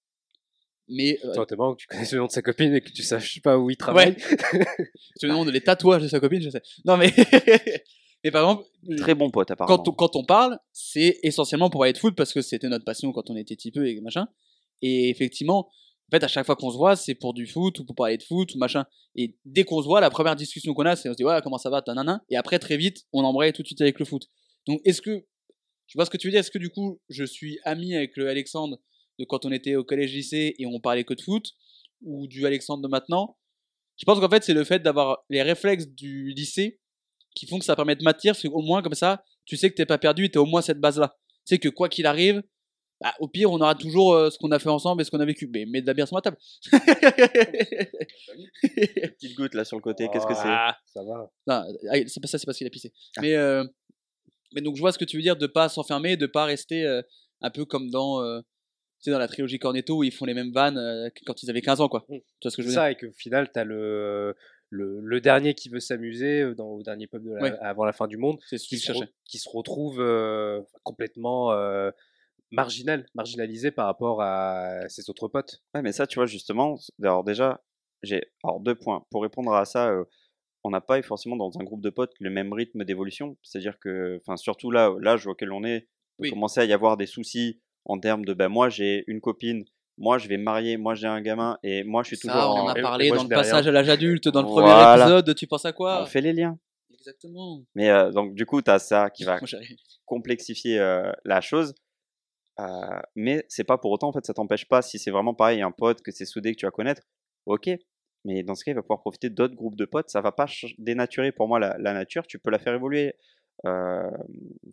[0.88, 2.90] Mais euh, Attends, t'es marrant que tu connaisses le nom de sa copine et que
[2.90, 4.16] tu saches pas où il travaille.
[4.18, 4.36] si
[5.20, 6.62] tu me demandes les tatouages de sa copine, je sais.
[6.84, 7.12] Non, mais.
[8.24, 8.64] mais par exemple,
[8.98, 9.76] Très bon pote, apparemment.
[9.76, 12.84] quand on, quand on parle, c'est essentiellement pour parler de foot parce que c'était notre
[12.84, 14.26] passion quand on était petit peu et machin.
[14.82, 17.84] Et effectivement, en fait, à chaque fois qu'on se voit, c'est pour du foot ou
[17.84, 18.84] pour parler de foot ou machin.
[19.14, 21.40] Et dès qu'on se voit, la première discussion qu'on a, c'est on se dit, ouais,
[21.42, 22.24] comment ça va, nanana.
[22.28, 24.24] Et après, très vite, on embraye tout de suite avec le foot.
[24.66, 25.24] Donc, est-ce que,
[25.86, 28.16] je vois ce que tu veux dire, est-ce que du coup, je suis ami avec
[28.16, 28.78] le Alexandre
[29.18, 31.52] de quand on était au collège-lycée et on parlait que de foot
[32.02, 33.36] ou du Alexandre de maintenant?
[33.96, 36.80] Je pense qu'en fait, c'est le fait d'avoir les réflexes du lycée
[37.36, 39.74] qui font que ça permet de m'attirer, parce qu'au moins, comme ça, tu sais que
[39.74, 41.16] t'es pas perdu et t'as au moins cette base-là.
[41.46, 42.42] Tu sais que quoi qu'il arrive,
[43.00, 45.20] bah, au pire, on aura toujours euh, ce qu'on a fait ensemble et ce qu'on
[45.20, 45.48] a vécu.
[45.52, 46.36] Mais mets de la bière sur ma table.
[48.62, 50.40] Petite goutte là sur le côté, qu'est-ce que c'est?
[50.44, 50.76] Ah.
[50.86, 51.30] Ça va.
[51.46, 52.92] Non, ah, c'est pas ça, c'est parce qu'il a pissé.
[53.20, 53.64] Mais, euh,
[54.54, 56.84] mais donc, je vois ce que tu veux dire de pas s'enfermer, de pas rester
[56.84, 57.02] euh,
[57.40, 60.34] un peu comme dans, euh, tu sais, dans la trilogie Cornetto où ils font les
[60.34, 62.04] mêmes vannes euh, quand ils avaient 15 ans, quoi.
[62.08, 62.16] Mm.
[62.18, 62.80] Tu vois ce que je C'est veux dire?
[62.80, 64.34] ça, et qu'au final, t'as le,
[64.68, 67.52] le, le dernier qui veut s'amuser dans, au dernier pub de la- Ouais.
[67.60, 69.12] avant la fin du monde, C'est ce qui qu'il se, re- cherchait.
[69.24, 71.90] qui se retrouve euh, complètement euh,
[72.50, 75.62] marginal, marginalisé par rapport à ses autres potes.
[75.74, 77.62] Ouais, mais ça, tu vois, justement, alors déjà,
[78.02, 79.04] j'ai alors deux points.
[79.10, 80.04] Pour répondre à ça, euh,
[80.64, 83.36] on n'a pas forcément dans un groupe de potes le même rythme d'évolution.
[83.42, 85.88] C'est-à-dire que, enfin, surtout là, l'âge auquel on est,
[86.18, 86.30] Oui.
[86.30, 89.64] commencer à y avoir des soucis en termes de ben moi j'ai une copine,
[89.96, 92.50] moi je vais me marier, moi j'ai un gamin et moi je suis toujours Ça,
[92.50, 94.70] on en a et parlé moi, dans le passage à l'âge adulte, dans le premier
[94.70, 95.34] épisode.
[95.34, 96.02] Tu penses à quoi?
[96.02, 96.58] On fait les liens.
[96.92, 97.64] Exactement.
[97.74, 99.40] Mais euh, donc du coup tu as ça qui va
[100.04, 101.74] complexifier euh, la chose.
[102.60, 105.62] Euh, mais c'est pas pour autant, en fait, ça t'empêche pas, si c'est vraiment pareil,
[105.62, 107.02] un pote que c'est soudé, que tu vas connaître,
[107.46, 107.70] ok.
[108.24, 110.10] Mais dans ce cas, il va pouvoir profiter d'autres groupes de potes.
[110.10, 110.46] Ça va pas
[110.78, 112.26] dénaturer pour moi la, nature.
[112.26, 113.14] Tu peux la faire évoluer,
[113.64, 114.10] euh,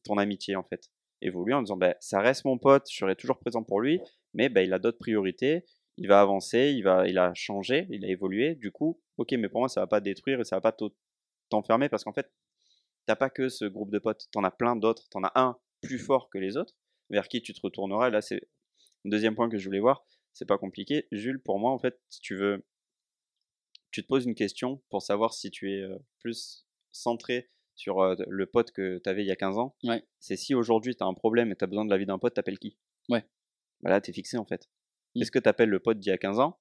[0.03, 0.89] ton amitié, en fait.
[1.21, 4.01] Évoluer en disant, bah, ça reste mon pote, je serai toujours présent pour lui,
[4.33, 5.63] mais bah, il a d'autres priorités.
[5.97, 8.55] Il va avancer, il, va, il a changé, il a évolué.
[8.55, 10.75] Du coup, ok, mais pour moi, ça va pas détruire et ça va pas
[11.49, 12.29] t'enfermer parce qu'en fait,
[13.07, 15.99] t'as pas que ce groupe de potes, t'en as plein d'autres, t'en as un plus
[15.99, 16.75] fort que les autres,
[17.09, 18.09] vers qui tu te retourneras.
[18.09, 18.41] Et là, c'est
[19.03, 21.07] le deuxième point que je voulais voir, c'est pas compliqué.
[21.11, 22.65] Jules, pour moi, en fait, si tu veux,
[23.91, 28.15] tu te poses une question pour savoir si tu es euh, plus centré sur euh,
[28.27, 29.75] le pote que tu avais il y a 15 ans.
[29.83, 30.03] Ouais.
[30.19, 32.33] C'est si aujourd'hui tu as un problème et tu as besoin de l'avis d'un pote,
[32.33, 32.77] t'appelles qui?
[33.09, 33.25] Ouais.
[33.81, 34.69] Bah là, tu es fixé en fait.
[35.15, 35.21] Mm.
[35.21, 36.59] Est-ce que tu appelles le pote d'il y a 15 ans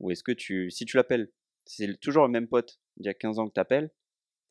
[0.00, 1.32] Ou est-ce que tu, si tu l'appelles,
[1.64, 3.90] c'est toujours le même pote d'il y a 15 ans que tu appelles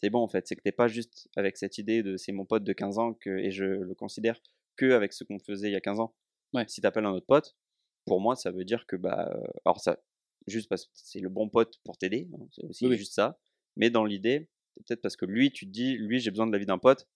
[0.03, 2.43] c'est bon en fait, c'est que t'es pas juste avec cette idée de c'est mon
[2.43, 4.37] pote de 15 ans que, et je le considère
[4.75, 6.15] que avec ce qu'on faisait il y a 15 ans.
[6.53, 6.65] Ouais.
[6.67, 7.55] Si t'appelles un autre pote,
[8.05, 9.99] pour moi ça veut dire que bah euh, alors ça
[10.47, 13.39] juste parce que c'est le bon pote pour t'aider, hein, c'est aussi Oui, juste ça.
[13.75, 16.51] Mais dans l'idée, c'est peut-être parce que lui tu te dis lui j'ai besoin de
[16.51, 17.07] l'avis d'un pote,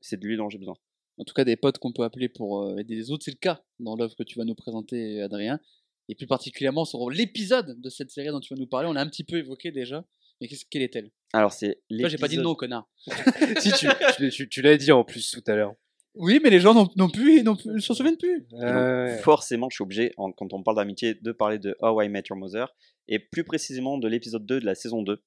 [0.00, 0.74] c'est de lui dont j'ai besoin.
[1.18, 3.36] En tout cas, des potes qu'on peut appeler pour euh, aider les autres, c'est le
[3.36, 5.60] cas dans l'œuvre que tu vas nous présenter, Adrien.
[6.08, 8.88] Et plus particulièrement sur l'épisode de cette série dont tu vas nous parler.
[8.88, 10.04] On l'a un petit peu évoqué déjà.
[10.40, 11.10] Mais qu'est-ce quelle est-elle?
[11.32, 12.90] Alors c'est Toi, j'ai pas dit non, connard.
[13.60, 15.74] si tu, tu, tu- tu l'as dit en plus tout à l'heure.
[16.14, 18.40] Oui, mais les gens n'ont non plus, plus, s'en souviennent plus.
[18.50, 19.18] Donc, Ouais.
[19.22, 22.24] forcément, je suis obligé, en- quand on parle d'amitié, de parler de How I Met
[22.28, 22.74] Your Mother,
[23.08, 25.22] et plus précisément de l'épisode 2 de la saison 2,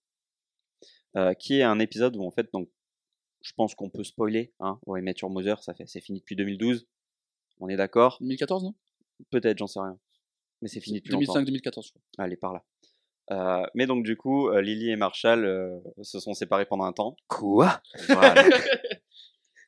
[1.17, 2.69] euh, qui est un épisode où, en fait, donc,
[3.41, 6.87] je pense qu'on peut spoiler, hein, How I Met Your Mother, c'est fini depuis 2012,
[7.59, 8.17] on est d'accord?
[8.21, 8.75] 2014, non?
[9.31, 9.97] Peut-être, j'en sais rien.
[10.61, 11.33] Mais c'est fini depuis longtemps.
[11.41, 12.01] 2005-2014, je crois.
[12.17, 12.63] Allez, par là.
[13.31, 16.93] Euh, mais donc, du coup, euh, Lily et Marshall euh, se sont séparés pendant un
[16.93, 17.15] temps.
[17.27, 17.81] Quoi?
[18.09, 18.35] Voilà.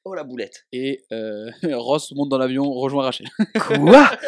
[0.08, 3.28] oh, la boulette Et euh, Ross monte dans l'avion, rejoint Rachel.
[3.60, 4.10] Quoi?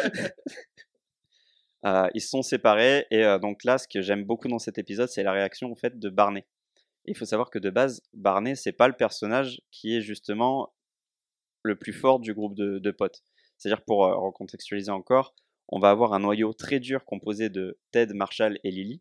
[1.86, 4.76] Euh, ils se sont séparés et euh, donc là, ce que j'aime beaucoup dans cet
[4.76, 6.44] épisode, c'est la réaction en fait de Barney.
[7.06, 10.74] Il faut savoir que de base, Barney, c'est pas le personnage qui est justement
[11.62, 13.22] le plus fort du groupe de, de potes.
[13.56, 15.34] C'est-à-dire pour euh, recontextualiser encore,
[15.68, 19.00] on va avoir un noyau très dur composé de Ted, Marshall et Lily.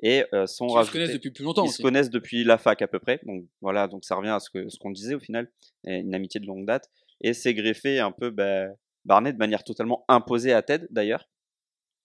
[0.00, 1.78] Et euh, sont Ils se connaissent depuis plus longtemps ils aussi.
[1.78, 3.20] se connaissent depuis la fac à peu près.
[3.24, 5.50] Donc voilà, donc ça revient à ce qu'on disait au final,
[5.84, 6.90] une amitié de longue date.
[7.20, 8.74] Et c'est greffé un peu ben,
[9.04, 11.28] Barney de manière totalement imposée à Ted d'ailleurs.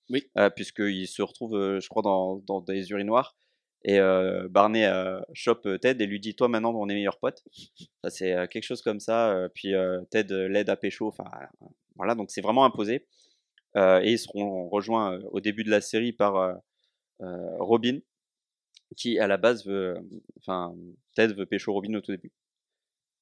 [0.09, 0.29] Oui.
[0.37, 3.35] Euh, Puisqu'il se retrouve, euh, je crois, dans, dans des urinoirs.
[3.83, 4.87] Et euh, Barney
[5.33, 7.43] chope Ted et lui dit Toi maintenant, on est meilleurs potes.
[8.03, 9.49] Ça, c'est quelque chose comme ça.
[9.55, 9.73] puis
[10.11, 11.07] Ted l'aide à pécho.
[11.07, 11.25] Enfin,
[11.95, 13.07] voilà, donc c'est vraiment imposé.
[13.75, 16.59] Et ils seront rejoints au début de la série par
[17.59, 17.99] Robin,
[18.97, 19.95] qui à la base veut,
[20.39, 20.75] enfin,
[21.15, 22.31] Ted veut pécho Robin au tout début.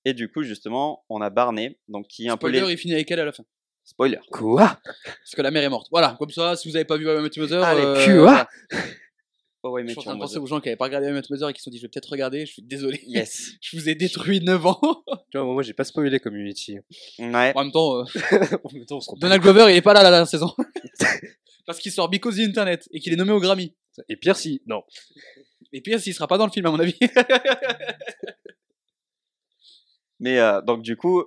[0.05, 2.73] Et du coup, justement, on a Barney, donc qui est un Spoiler, peu les...
[2.73, 3.43] il finit avec elle à la fin.
[3.83, 4.19] Spoiler.
[4.31, 4.79] Quoi?
[5.03, 5.87] Parce que la mère est morte.
[5.91, 8.05] Voilà, comme ça, si vous avez pas vu How I Met Your Mother, Allez, euh,
[8.05, 8.49] Quoi voilà.
[9.61, 11.07] Oh ouais, je suis en train de en penser aux gens qui avaient pas regardé
[11.07, 12.53] How I Met Your Mother et qui se sont dit je vais peut-être regarder, je
[12.53, 13.01] suis désolé.
[13.05, 13.55] Yes.
[13.61, 14.79] je vous ai détruit 9 ans.
[15.31, 16.77] Tu vois, moi j'ai pas spoilé Community.
[17.19, 17.51] Ouais.
[17.53, 18.03] en même temps, euh,
[18.63, 20.55] en même temps, on se Donald Glover, il est pas là la dernière saison.
[21.65, 23.75] Parce qu'il sort Because the Internet et qu'il est nommé au Grammy.
[24.07, 24.61] Et pire si.
[24.65, 24.83] Non.
[25.73, 26.97] Et pire, s'il sera pas dans le film, à mon avis.
[30.19, 31.23] Mais euh, donc du coup,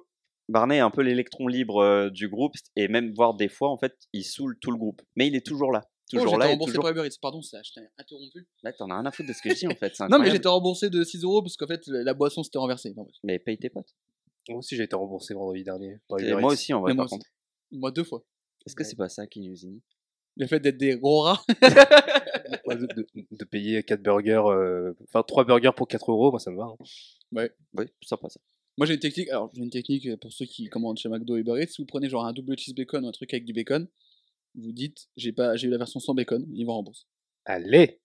[0.49, 3.79] Barney est un peu l'électron libre euh, du groupe et même voire des fois en
[3.79, 5.01] fait, il saoule tout le groupe.
[5.17, 6.85] Mais il est toujours là, oh, toujours j'étais là remboursé toujours.
[6.85, 7.19] par Uber Eats.
[7.21, 8.47] Pardon, ça, je t'ai interrompu.
[8.63, 9.93] Là, t'en as rien à foutre de ce que je dis en fait.
[10.11, 12.93] Non, mais j'étais remboursé de 6 euros parce qu'en fait, la boisson s'était renversée.
[12.97, 13.09] Non.
[13.25, 13.95] Mais paye tes potes.
[14.49, 15.99] Moi aussi j'ai été remboursé vendredi dernier.
[16.09, 17.27] par moi aussi en vrai Mais moi par contre.
[17.71, 18.23] Moi, deux fois.
[18.67, 19.83] Est-ce que c'est pas ça qui nous unit?
[20.37, 21.43] Le fait d'être des gros rats.
[22.67, 26.41] Ouais, de, de- de payer 4 burgers, euh, enfin 3 burgers pour 4 euros, moi
[26.41, 26.65] ça me va.
[26.65, 26.77] hein.
[27.75, 28.41] Oui, sympa ça.
[28.79, 29.29] Moi, j'ai une technique.
[29.29, 31.67] Alors, j'ai une technique euh, pour ceux qui commandent chez McDo et Uber Eats.
[31.73, 33.87] Si vous prenez genre un double cheese bacon ou un truc avec du bacon,
[34.55, 37.07] vous dites j'ai pas, j'ai eu la version sans bacon, ils vous remboursent.
[37.45, 38.01] Allez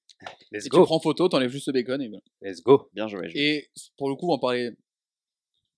[0.52, 2.22] Let's Et tu go prends photo, t'enlèves juste le bacon et voilà.
[2.42, 3.32] Let's go Bien joué.
[3.36, 4.76] Et pour le coup, on parlait,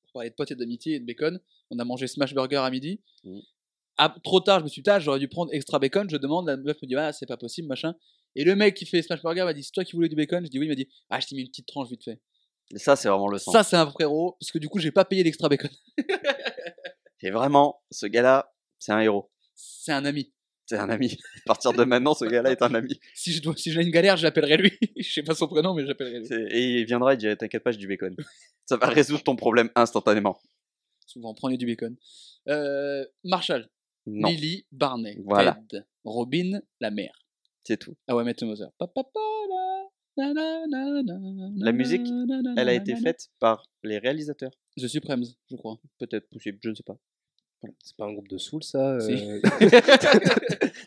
[0.07, 1.39] on parlait de potes et d'amitié et de bacon.
[1.69, 3.01] On a mangé Smash Burger à midi.
[3.23, 3.41] Mhm.
[3.97, 6.09] Ah, trop tard, je me suis dit, ah, j'aurais dû prendre extra bacon.
[6.09, 7.93] Je demande, la meuf me dit, ah, c'est pas possible, machin.
[8.35, 10.45] Et le mec qui fait Smash Burger m'a dit, c'est toi qui voulais du bacon?
[10.45, 12.19] Je dis oui, il m'a dit, ah, je t'ai mis une petite tranche vite fait.
[12.73, 13.51] Et ça, c'est vraiment le sens.
[13.53, 15.71] Ça, c'est un frérot, parce que du coup, j'ai pas payé l'extra bacon.
[17.21, 19.31] Et vraiment, ce gars-là, c'est un héros.
[19.55, 20.31] C'est un ami.
[20.65, 21.17] C'est un ami.
[21.37, 22.99] À partir de maintenant, ce gars-là est un ami.
[23.15, 24.71] Si je dois, si j'ai une galère, je l'appellerai lui.
[24.97, 26.27] je sais pas son prénom, mais j'appellerai lui.
[26.51, 28.15] Et il viendra et dirait T'inquiète pas, j'ai du bacon.
[28.67, 30.39] Ça va résoudre ton problème instantanément.
[31.07, 31.95] Souvent, prenez du bacon.
[32.47, 33.67] Euh, Marshall,
[34.05, 35.59] Non, Lily, Barney, Voilà.
[35.69, 37.25] Ted, Robin, la mère.
[37.63, 37.95] C'est tout.
[38.07, 38.69] Ah ouais, Matt Mother.
[40.17, 42.07] La, musique,
[42.57, 44.51] Elle a été faite par les réalisateurs.
[44.77, 45.79] The Supremes, je crois.
[45.97, 46.97] Peut-être possible, je ne sais pas.
[47.83, 49.11] C'est pas un groupe de soul, ça Si.
[49.11, 49.41] euh,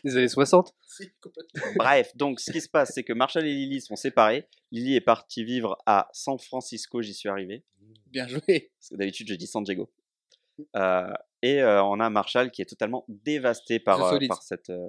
[0.03, 1.61] Des années 60 Si, complètement.
[1.75, 4.47] Bref, donc ce qui se passe, c'est que Marshall et Lily sont séparés.
[4.71, 7.63] Lily est partie vivre à San Francisco, j'y suis arrivé.
[8.07, 8.71] Bien joué.
[8.79, 9.91] Parce que d'habitude, je dis San Diego.
[10.75, 11.13] Euh,
[11.43, 14.87] et euh, on a Marshall qui est totalement dévasté par, euh, par, cette, euh,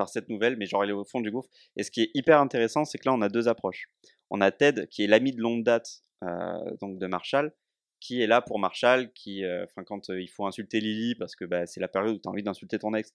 [0.00, 1.50] par cette nouvelle, mais genre il est au fond du gouffre.
[1.76, 3.90] Et ce qui est hyper intéressant, c'est que là, on a deux approches.
[4.30, 7.52] On a Ted, qui est l'ami de longue date euh, donc de Marshall,
[8.00, 11.44] qui est là pour Marshall, qui, euh, quand euh, il faut insulter Lily, parce que
[11.44, 13.14] bah, c'est la période où tu as envie d'insulter ton ex,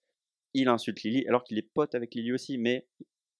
[0.54, 2.88] il insulte Lily, alors qu'il est pote avec Lily aussi, mais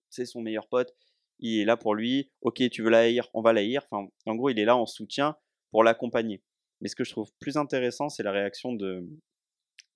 [0.10, 0.96] c'est son meilleur pote.
[1.38, 2.32] Il est là pour lui.
[2.42, 3.84] Ok, tu veux la haïr, on va la haïr.
[3.92, 5.38] Enfin, en gros, il est là en soutien
[5.70, 6.42] pour l'accompagner.
[6.82, 9.08] Mais ce que je trouve plus intéressant, c'est la réaction de,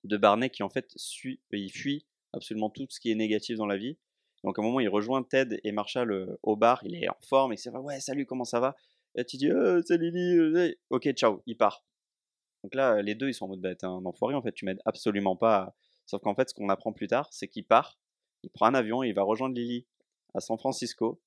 [0.03, 3.65] de Barney qui en fait suit, il fuit absolument tout ce qui est négatif dans
[3.65, 3.97] la vie.
[4.43, 7.17] Donc à un moment, il rejoint Ted et Marshall euh, au bar, il est en
[7.27, 8.75] forme, et vrai, ouais, salut, comment ça va?
[9.15, 11.83] Et tu dis, euh, c'est Lily, euh, ok, ciao, il part.
[12.63, 14.65] Donc là, les deux, ils sont en mode, bah, t'es un enfoiré, en fait, tu
[14.65, 15.75] m'aides absolument pas.
[16.05, 17.99] Sauf qu'en fait, ce qu'on apprend plus tard, c'est qu'il part,
[18.43, 19.85] il prend un avion, il va rejoindre Lily
[20.33, 21.21] à San Francisco,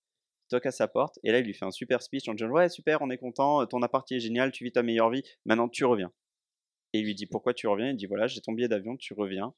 [0.46, 2.48] il toque à sa porte, et là, il lui fait un super speech en disant,
[2.48, 5.68] ouais, super, on est content, ton appart est génial, tu vis ta meilleure vie, maintenant
[5.68, 6.12] tu reviens.
[6.92, 7.90] Et il lui dit, pourquoi tu reviens?
[7.90, 9.54] Il dit, voilà, j'ai ton billet d'avion, tu reviens.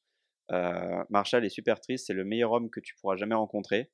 [0.53, 3.91] Euh, Marshall est super triste, c'est le meilleur homme que tu pourras jamais rencontrer.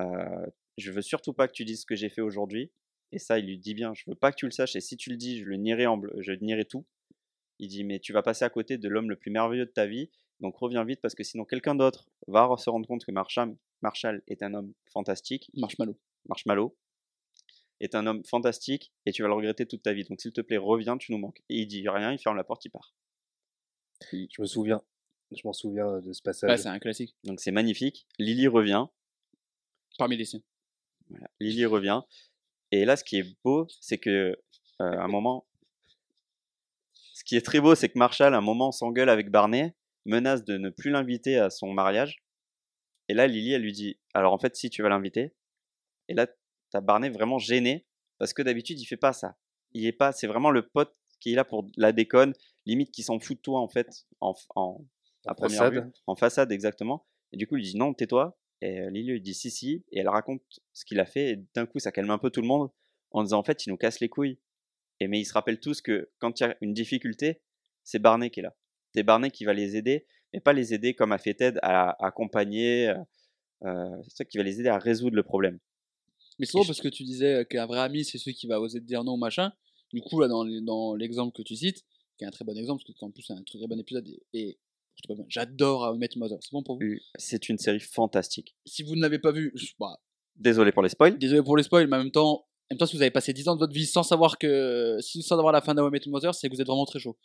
[0.00, 0.46] Euh,
[0.76, 2.72] je veux surtout pas que tu dises ce que j'ai fait aujourd'hui.
[3.12, 4.96] Et ça, il lui dit bien, je veux pas que tu le saches, et si
[4.96, 6.86] tu le dis, je le nierai, en bleu, je nierai tout.
[7.58, 9.86] Il dit, mais tu vas passer à côté de l'homme le plus merveilleux de ta
[9.86, 10.10] vie,
[10.40, 14.22] donc reviens vite parce que sinon quelqu'un d'autre va se rendre compte que Marshall, Marshall
[14.28, 15.98] est un homme fantastique, Marshmallow.
[16.28, 16.76] Marshmallow
[17.80, 20.04] est un homme fantastique, et tu vas le regretter toute ta vie.
[20.04, 21.40] Donc s'il te plaît, reviens, tu nous manques.
[21.48, 22.94] Et il dit rien, il ferme la porte, il part.
[24.12, 24.82] Je me souviens.
[25.30, 26.50] Je m'en souviens de ce passage.
[26.50, 27.14] Ouais, c'est un classique.
[27.24, 28.06] Donc c'est magnifique.
[28.18, 28.86] Lily revient.
[29.98, 30.42] Parmi les siens.
[31.10, 31.28] Voilà.
[31.40, 32.00] Lily revient.
[32.70, 34.34] Et là, ce qui est beau, c'est que euh,
[34.78, 35.46] à un moment,
[36.94, 39.74] ce qui est très beau, c'est que Marshall, à un moment, s'engueule avec Barney,
[40.04, 42.22] menace de ne plus l'inviter à son mariage.
[43.08, 45.34] Et là, Lily, elle lui dit, alors en fait, si tu vas l'inviter.
[46.08, 46.26] Et là,
[46.70, 47.86] t'as Barney vraiment gêné
[48.18, 49.36] parce que d'habitude, il fait pas ça.
[49.72, 52.32] Il est pas, c'est vraiment le pote qui est là pour la déconne,
[52.66, 54.84] limite qui s'en fout de toi en fait, en, en
[55.26, 55.92] En façade.
[56.06, 57.06] en façade exactement.
[57.32, 58.38] Et du coup, il dit non, tais-toi.
[58.60, 59.84] Et euh, Lily lui dit si, si.
[59.92, 60.42] Et elle raconte
[60.72, 61.30] ce qu'il a fait.
[61.30, 62.70] Et d'un coup, ça calme un peu tout le monde
[63.10, 64.38] en disant en fait, il nous casse les couilles.
[65.00, 67.40] Et mais ils se rappellent tous que quand il y a une difficulté,
[67.84, 68.56] c'est Barney qui est là.
[68.94, 71.90] C'est Barney qui va les aider, mais pas les aider comme a fait Ted à,
[71.90, 72.88] à accompagner.
[72.88, 72.96] euh,
[73.64, 75.58] euh, c'est ça qui va les aider à résoudre le problème.
[76.38, 78.60] Mais c'est drôle je- parce que tu disais qu'un vrai ami, c'est celui qui va
[78.60, 79.52] oser te dire non, machin.
[79.92, 81.84] Du coup, là, dans l'exemple que tu cites,
[82.16, 84.06] qui est un très bon exemple, parce que en plus, c'est un très bon épisode,
[84.32, 84.58] et,
[85.28, 86.38] j'adore How I Met Your Mother.
[86.40, 86.82] C'est bon pour vous?
[86.84, 88.54] Euh, C'est une série fantastique.
[88.66, 89.98] Si vous ne l'avez pas vu, je- bah,
[90.36, 91.18] Désolé pour les spoils.
[91.18, 93.32] désolé pour les spoils, mais en même temps, en même temps, si vous avez passé
[93.32, 95.90] 10 ans de votre vie sans savoir que, si- sans savoir la fin d'How I
[95.90, 97.16] Met Mother, c'est que vous êtes vraiment très chaud.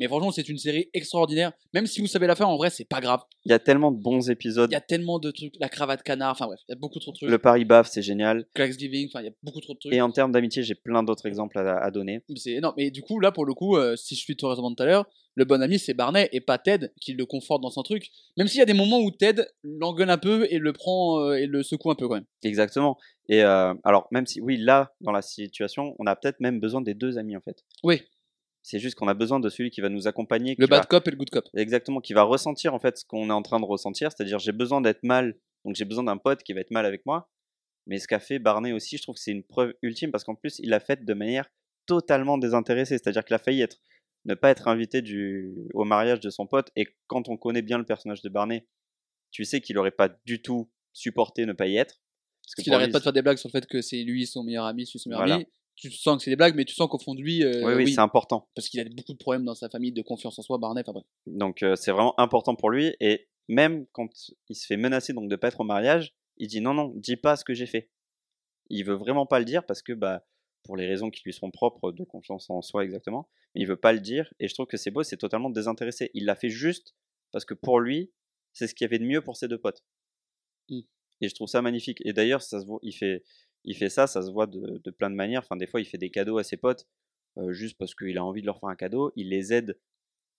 [0.00, 1.52] Mais franchement, c'est une série extraordinaire.
[1.72, 3.20] Même si vous savez la fin, en vrai, c'est pas grave.
[3.44, 4.70] Il y a tellement de bons épisodes.
[4.70, 6.98] Il y a tellement de trucs, la cravate canard, enfin bref, il y a beaucoup
[6.98, 7.30] trop de trucs.
[7.30, 8.46] Le Paris Baf, c'est génial.
[8.54, 9.92] Thanksgiving, enfin, il y a beaucoup trop de trucs.
[9.92, 12.20] Et en termes d'amitié, j'ai plein d'autres exemples à, à donner.
[12.36, 12.74] C'est énorme.
[12.76, 14.86] Mais du coup, là, pour le coup, euh, si je suis raisonnement de tout à
[14.86, 18.10] l'heure, le bon ami, c'est Barney et pas Ted qui le conforte dans son truc.
[18.38, 21.34] Même s'il y a des moments où Ted l'engueule un peu et le prend euh,
[21.34, 22.24] et le secoue un peu quand même.
[22.42, 22.96] Exactement.
[23.28, 26.80] Et euh, alors, même si, oui, là, dans la situation, on a peut-être même besoin
[26.80, 27.64] des deux amis, en fait.
[27.82, 28.02] Oui,
[28.68, 30.56] C'est juste qu'on a besoin de celui qui va nous accompagner.
[30.58, 31.44] le va- bad cop et le good cop.
[31.54, 34.10] Exactement, qui va ressentir, en fait, ce qu'on est en train de ressentir.
[34.10, 37.06] C'est-à-dire, j'ai besoin d'être mal, donc j'ai besoin d'un pote qui va être mal avec
[37.06, 37.30] moi.
[37.86, 40.34] Mais ce qu'a fait Barney aussi, je trouve que c'est une preuve ultime parce qu'en
[40.34, 41.48] plus, il l'a fait de manière
[41.86, 42.98] totalement désintéressée.
[42.98, 43.76] C'est-à-dire qu'il a failli être,
[44.24, 46.70] ne pas être invité du, au mariage de son pote.
[46.74, 48.66] Et quand on connaît bien le personnage de Barney,
[49.30, 52.00] tu sais qu'il aurait pas du tout supporté ne pas y être.
[52.42, 54.02] Parce qu'il pour arrête lui, pas de faire des blagues sur le fait que c'est
[54.02, 55.34] lui son meilleur ami, celui son meilleur Voilà.
[55.36, 55.46] ami.
[55.76, 57.74] Tu sens que c'est des blagues, mais tu sens qu'au fond de lui, euh, oui,
[57.74, 58.48] oui, oui, c'est important.
[58.54, 60.58] parce qu'il a beaucoup de problèmes dans sa famille de confiance en soi.
[60.60, 61.04] Enfin bref.
[61.26, 62.94] Donc euh, c'est vraiment important pour lui.
[63.00, 64.08] Et même quand
[64.48, 67.16] il se fait menacer donc de pas être au mariage, il dit non, non, dis
[67.16, 67.90] pas ce que j'ai fait.
[68.68, 70.24] Il veut vraiment pas le dire parce que bah
[70.64, 73.76] pour les raisons qui lui sont propres de confiance en soi exactement, mais il veut
[73.76, 74.32] pas le dire.
[74.40, 76.10] Et je trouve que c'est beau, c'est totalement désintéressé.
[76.14, 76.96] Il l'a fait juste
[77.32, 78.12] parce que pour lui,
[78.52, 79.84] c'est ce qu'il y avait de mieux pour ses deux potes.
[80.68, 80.80] Mm.
[81.20, 82.02] Et je trouve ça magnifique.
[82.04, 83.22] Et d'ailleurs, ça se voit, il fait,
[83.66, 85.42] il fait ça, ça se voit de, de plein de manières.
[85.42, 86.86] Enfin, des fois, il fait des cadeaux à ses potes
[87.38, 89.12] euh, juste parce qu'il a envie de leur faire un cadeau.
[89.16, 89.78] Il les aide,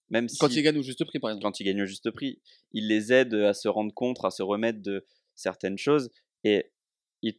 [0.09, 1.43] même si Quand il gagne au juste prix, par exemple.
[1.43, 4.41] quand il gagne au juste prix, il les aide à se rendre compte, à se
[4.41, 5.05] remettre de
[5.35, 6.09] certaines choses.
[6.43, 6.71] Et
[7.21, 7.37] il,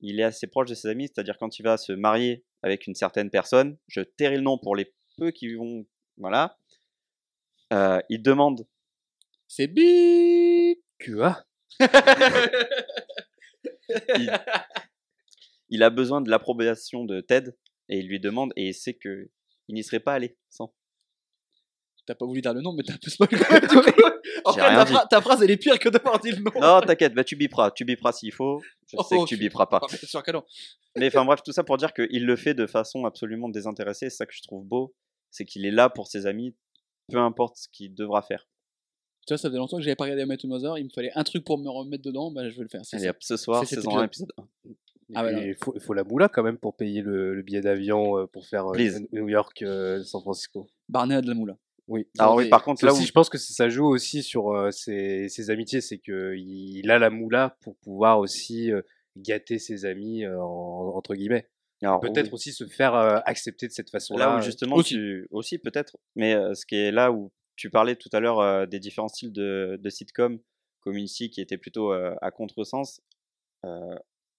[0.00, 2.94] il est assez proche de ses amis, c'est-à-dire quand il va se marier avec une
[2.94, 5.86] certaine personne, je tairai le nom pour les peu qui vont.
[6.16, 6.58] Voilà.
[7.72, 8.66] Euh, il demande.
[9.46, 11.44] C'est bip QA
[14.16, 14.32] Il,
[15.68, 17.52] il a besoin de l'approbation de Ted
[17.88, 19.30] et il lui demande et il sait que
[19.68, 20.74] il n'y serait pas allé sans.
[22.06, 23.62] T'as pas voulu dire le nom, mais t'as un peu spoil quand même.
[24.46, 26.50] En fait, ta, phrase, elle est pire que d'avoir dit le nom.
[26.60, 28.60] Non, t'inquiète, bah tu biperas, tu biperas s'il faut.
[28.86, 29.80] Je sais Oh, que tu biperas pas.
[29.82, 30.44] Ah, sûr que non.
[30.96, 34.10] Mais enfin bref, tout ça pour dire qu'il le fait de façon absolument désintéressée.
[34.10, 34.94] C'est ça que je trouve beau,
[35.30, 36.54] c'est qu'il est là pour ses amis,
[37.10, 38.46] peu importe ce qu'il devra faire.
[39.26, 40.78] Tu vois, ça faisait longtemps que j'avais pas regardé Your Mother.
[40.78, 42.30] Il me fallait un truc pour me remettre dedans.
[42.30, 42.84] Bah, je vais le faire.
[42.84, 44.46] C'est Allez hop, ce soir, saison 1, épisode 1.
[45.14, 48.26] Ah ouais, il faut, la moula quand même pour payer le, le billet d'avion euh,
[48.26, 48.98] pour faire euh.
[49.12, 50.66] New York, euh, San Francisco.
[50.88, 51.56] Barney a de la moula.
[51.86, 52.06] Oui.
[52.18, 54.70] Alors oui, par contre, là où aussi, je pense que ça joue aussi sur euh,
[54.70, 58.80] ses, ses amitiés, c'est que il a la moula pour pouvoir aussi euh,
[59.16, 61.48] gâter ses amis euh, en- entre guillemets.
[62.00, 62.32] Peut-être oui.
[62.32, 62.94] aussi se faire
[63.26, 64.26] accepter de cette façon-là.
[64.26, 64.94] là où justement aussi.
[64.94, 68.80] tu aussi peut-être, mais ce qui est là où tu parlais tout à l'heure des
[68.80, 70.38] différents styles de, de sitcom,
[70.80, 73.02] Community qui était plutôt à contresens.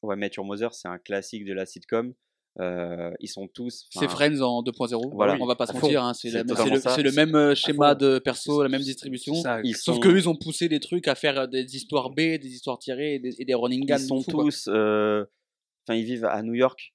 [0.06, 2.14] Ouais, Met Your Mother, c'est un classique de la sitcom.
[2.62, 3.86] Euh, ils sont tous.
[3.90, 5.12] C'est Friends en 2.0.
[5.14, 5.36] Voilà.
[5.42, 6.02] On va pas se mentir.
[6.04, 9.34] hein, C'est le, même euh, schéma de perso, la même distribution.
[9.36, 11.76] ça, Ils Sauf sont- que eux, ils ont poussé des trucs à faire euh, des
[11.76, 14.00] histoires B, des histoires tirées et des, et des running gags.
[14.00, 15.26] ils sont fou, tous, euh,
[15.86, 16.94] enfin, ils vivent à New York.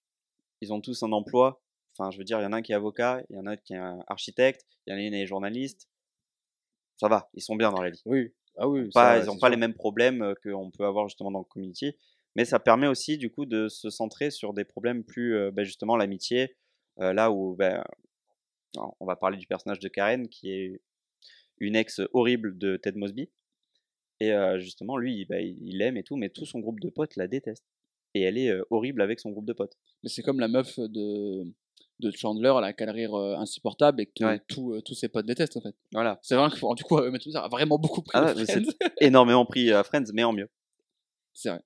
[0.62, 1.60] Ils ont tous un emploi.
[1.98, 3.44] Enfin, je veux dire, il y en a un qui est avocat, il y en
[3.46, 5.90] a un qui est architecte, il y en a une qui est journaliste.
[6.96, 8.00] Ça va, ils sont bien dans la vie.
[8.06, 8.32] Oui.
[8.56, 8.88] Ah oui.
[8.94, 9.50] Pas, ça, ils n'ont pas sûr.
[9.50, 11.92] les mêmes problèmes qu'on peut avoir justement dans le community.
[12.36, 15.64] Mais ça permet aussi, du coup, de se centrer sur des problèmes plus, euh, ben,
[15.64, 16.56] justement, l'amitié.
[17.00, 20.80] euh, là où, alors, on va parler du personnage de Karen, qui est
[21.58, 23.28] une ex horrible de Ted Mosby.
[24.20, 27.16] Et euh, justement, lui, ben, il l'aime et tout, mais tout son groupe de potes
[27.16, 27.64] la déteste.
[28.14, 29.76] Et elle est horrible avec son groupe de potes.
[30.02, 31.44] Mais c'est comme la meuf de,
[32.00, 34.40] de Chandler, elle a qu'à rire insupportable et que Ouais.
[34.48, 35.74] tout, tous ses potes détestent en fait.
[35.92, 36.18] Voilà.
[36.22, 38.72] C'est vrai que du coup, Mother a vraiment beaucoup pris Ah Friends.
[39.00, 40.48] Énormément pris à Friends, mais en mieux.
[41.32, 41.60] C'est vrai.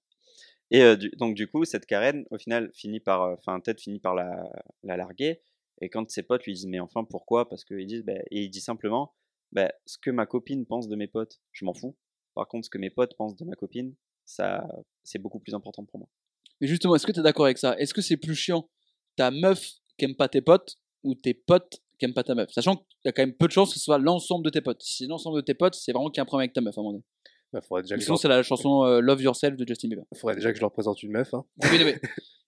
[0.75, 4.01] Et euh, donc du coup, cette Karen, au final, finit par, euh, enfin, Ted finit
[4.01, 4.51] par la,
[4.83, 5.41] la larguer.
[5.81, 7.49] Et quand ses potes lui disent, mais enfin, pourquoi?
[7.49, 9.15] Parce qu'ils bah, il dit simplement,
[9.53, 11.97] bah, ce que ma copine pense de mes potes, je m'en fous.
[12.35, 13.95] Par contre, ce que mes potes pensent de ma copine,
[14.25, 14.67] ça,
[15.05, 16.09] c'est beaucoup plus important pour moi.
[16.61, 17.79] Mais justement, est-ce que tu es d'accord avec ça?
[17.79, 18.69] Est-ce que c'est plus chiant
[19.15, 22.51] ta meuf qui aime pas tes potes ou tes potes qui aiment pas ta meuf?
[22.51, 24.61] Sachant qu'il y a quand même peu de chances que ce soit l'ensemble de tes
[24.61, 24.83] potes.
[24.83, 26.61] Si c'est l'ensemble de tes potes, c'est vraiment qu'il y a un problème avec ta
[26.61, 27.05] meuf à un moment donné.
[27.55, 28.21] Bah, faudrait, déjà que je Sinon, leur...
[28.21, 30.05] c'est la chanson euh, Love Yourself de Justin Bieber.
[30.17, 31.33] faudrait déjà que je leur présente une meuf.
[31.35, 31.45] Hein.
[31.63, 32.01] Oui, mais- mais-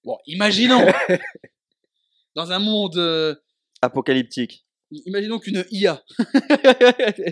[0.02, 0.84] Bon, imaginons
[2.34, 2.96] Dans un monde.
[2.96, 3.34] euh,
[3.82, 4.66] Apocalyptique.
[4.90, 6.04] Imaginons qu'une IA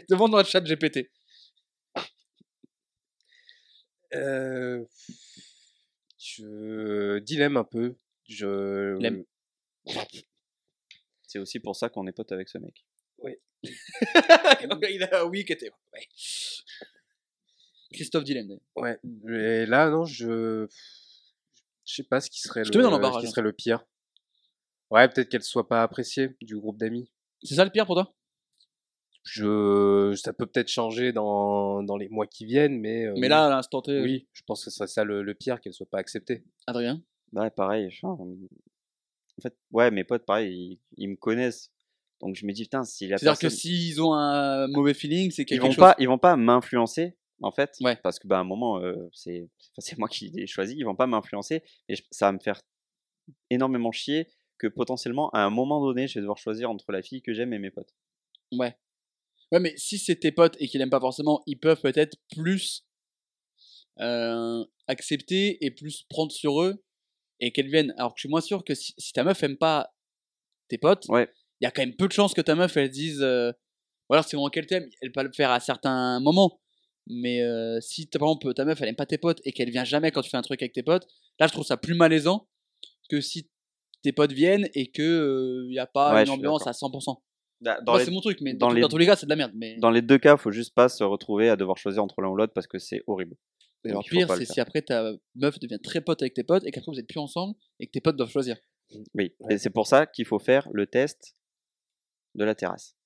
[0.08, 1.10] demande dans le chat GPT.
[4.14, 4.84] Euh,
[6.18, 7.96] je dilemme un peu.
[8.28, 9.24] Je Lemme.
[11.26, 12.84] C'est aussi pour ça qu'on est potes avec ce mec.
[13.64, 15.70] Il a oui qui était.
[15.92, 16.08] ouais.
[17.94, 18.58] Christophe d'ailleurs.
[18.76, 18.98] ouais.
[19.28, 20.66] Et là non, je
[21.86, 23.42] je sais pas ce qui serait Je le te mets dans l'embarras, ce qui serait
[23.42, 23.84] le pire.
[24.90, 27.10] Ouais, peut-être qu'elle soit pas appréciée du groupe d'amis.
[27.42, 28.14] C'est ça le pire pour toi?
[29.24, 33.46] Je ça peut peut-être changer dans, dans les mois qui viennent, mais euh, Mais là,
[33.46, 35.88] à l'instant T, oui, je pense que ce serait ça le, le pire qu'elle soit
[35.88, 36.44] pas acceptée.
[36.66, 37.02] Adrien?
[37.32, 37.88] Ouais, pareil.
[38.02, 38.18] en
[39.42, 41.70] fait, ouais, mes potes, pareil, ils, ils me connaissent.
[42.20, 45.44] Donc je me dis, putain, si la C'est-à-dire que s'ils ont un mauvais feeling, c'est
[45.44, 47.96] qu'il y ils a vont quelque pas ils vont pas m'influencer en fait Ouais.
[48.02, 49.48] parce que bah à un moment euh, c'est
[49.98, 52.60] moi qui l'ai choisi ils vont pas m'influencer et je- ça va me faire
[53.50, 54.28] énormément chier
[54.58, 57.52] que potentiellement à un moment donné je vais devoir choisir entre la fille que j'aime
[57.52, 57.94] et mes potes.
[58.52, 58.76] Ouais.
[59.52, 62.84] Ouais, mais si c'est tes potes et qu'ils aiment pas forcément, ils peuvent peut-être plus
[64.00, 66.82] euh, accepter et plus prendre sur eux
[67.40, 67.94] et qu'elles viennent.
[67.98, 69.92] Alors que je suis moins sûr que si, si ta meuf aime pas
[70.68, 71.28] tes potes, il Ouais.
[71.60, 73.20] y a quand même peu de chances que ta meuf elle dise.
[73.22, 73.52] euh,
[74.10, 76.60] ou alors c'est vraiment qu'elle t'aime, elle peut le faire à certains moments.
[77.06, 79.84] Mais euh, si par exemple ta meuf elle aime pas tes potes et qu'elle vient
[79.84, 81.06] jamais quand tu fais un truc avec tes potes,
[81.38, 82.48] là je trouve ça plus malaisant
[83.10, 83.50] que si
[84.02, 87.22] tes potes viennent et que il y a pas Ouais, une ambiance à 100%.
[87.60, 89.16] Bah, dans, Moi, les, c'est mon truc, mais dans dans, les- dans tous les cas
[89.16, 89.52] c'est de la merde.
[89.54, 92.28] Mais dans les deux cas faut juste pas se retrouver à devoir choisir entre l'un
[92.28, 93.36] ou l'autre parce que c'est horrible
[93.84, 96.64] Et faut pire, le c'est si après ta meuf devient très pote avec tes potes
[96.66, 98.56] et qu'après vous êtes plus ensemble et que tes potes doivent choisir.
[99.14, 99.54] oui Ouais.
[99.54, 101.34] et c'est pour ça qu'il faut faire le test
[102.34, 102.96] de la terrasse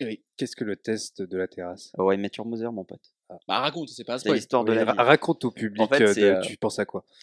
[0.00, 0.22] oui.
[0.36, 1.90] Qu'est-ce que le test de la terrasse?
[1.98, 3.12] Ouais Met Your Mother mon pote
[3.46, 4.36] Bah raconte, c'est pas un spoil.
[4.36, 5.82] l'histoire de Oui, la ra- vie Raconte au public.
[5.82, 7.04] En fait, euh, de- euh, Tu penses à quoi?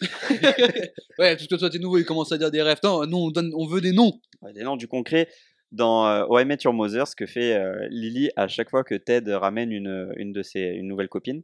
[1.18, 2.78] Ouais, parce que toi t'es nouveau, il commence à dire des rêves.
[2.84, 4.20] Non, nous on, donne, on veut des noms.
[4.42, 5.28] Ouais, des noms du concret.
[5.72, 8.94] Dans euh, I Met Your Mother, ce que fait euh, Lily à chaque fois que
[8.94, 11.42] Ted ramène une, une de ses une nouvelle copine,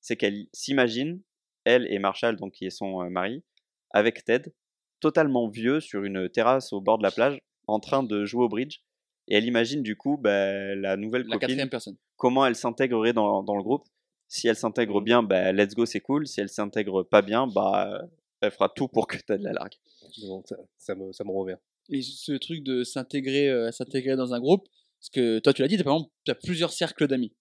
[0.00, 1.20] c'est qu'elle s'imagine,
[1.64, 3.42] elle et Marshall, donc qui est son euh, mari,
[3.90, 4.52] avec Ted,
[5.00, 8.48] totalement vieux sur une terrasse au bord de la plage, en train de jouer au
[8.48, 8.78] bridge.
[9.26, 11.96] et elle imagine du coup bah, la nouvelle La copine, quatrième personne.
[12.16, 13.84] comment elle s'intégrerait dans, dans le groupe.
[14.28, 16.26] Si elle s'intègre bien, bah, let's go, c'est cool.
[16.26, 18.08] Si elle s'intègre pas bien, bah,
[18.40, 19.74] elle fera tout pour que tu aies de la largue.
[20.22, 21.56] Donc, ça, ça me, ça me revient.
[21.90, 24.68] Et ce truc de s'intégrer euh, s'intégrer dans un groupe,
[25.00, 27.34] parce que toi tu l'as dit, tu as plusieurs cercles d'amis.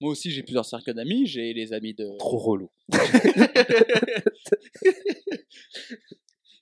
[0.00, 2.16] Moi aussi j'ai plusieurs cercles d'amis, j'ai les amis de...
[2.18, 2.70] Trop relou.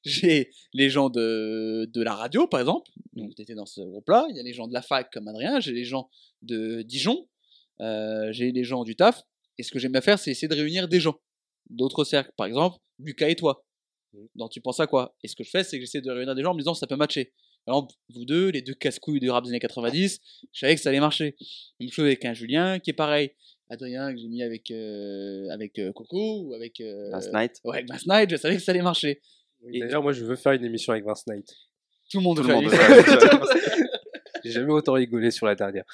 [0.05, 4.27] j'ai les gens de, de la radio par exemple, donc tu étais dans ce groupe-là,
[4.31, 6.11] il y a les gens de la fac comme Adrien, j'ai les gens
[6.43, 7.29] de Dijon,
[7.81, 9.25] euh, j'ai les gens du taf,
[9.59, 11.19] et ce que j'aime bien faire c'est essayer de réunir des gens,
[11.71, 13.65] d'autres cercles, par exemple Lucas et toi,
[14.35, 15.17] donc tu penses à quoi?
[15.23, 16.75] Et ce que je fais c'est que j'essaie de réunir des gens en me disant
[16.75, 17.33] ça peut matcher.
[17.67, 20.21] Exemple, vous deux, les deux casse-couilles du rap des années 90,
[20.53, 21.35] je savais que ça allait marcher.
[21.81, 23.31] Même chose avec un Julien qui est pareil.
[23.71, 26.79] Adrien que j'ai mis avec, euh, avec euh, Coco ou avec...
[26.83, 27.61] euh, Last night.
[27.65, 29.23] Ouais, avec Vince Knight, je savais que ça allait marcher.
[29.73, 31.49] Et- D'ailleurs, moi, je veux faire une émission avec Vince Knight.
[32.11, 34.93] Tout le monde Tout veut le faire monde une- veut faire une J'ai jamais autant
[34.93, 35.85] rigolé sur la dernière.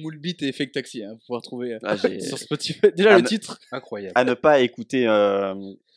[0.00, 2.80] Moulbit et Fake Taxi, hein, vous pouvez retrouver euh, Ah, sur Spotify.
[2.96, 3.58] Déjà, Ah, le mais- titre.
[3.72, 4.12] Incroyable.
[4.14, 5.54] à ne pas écouter euh,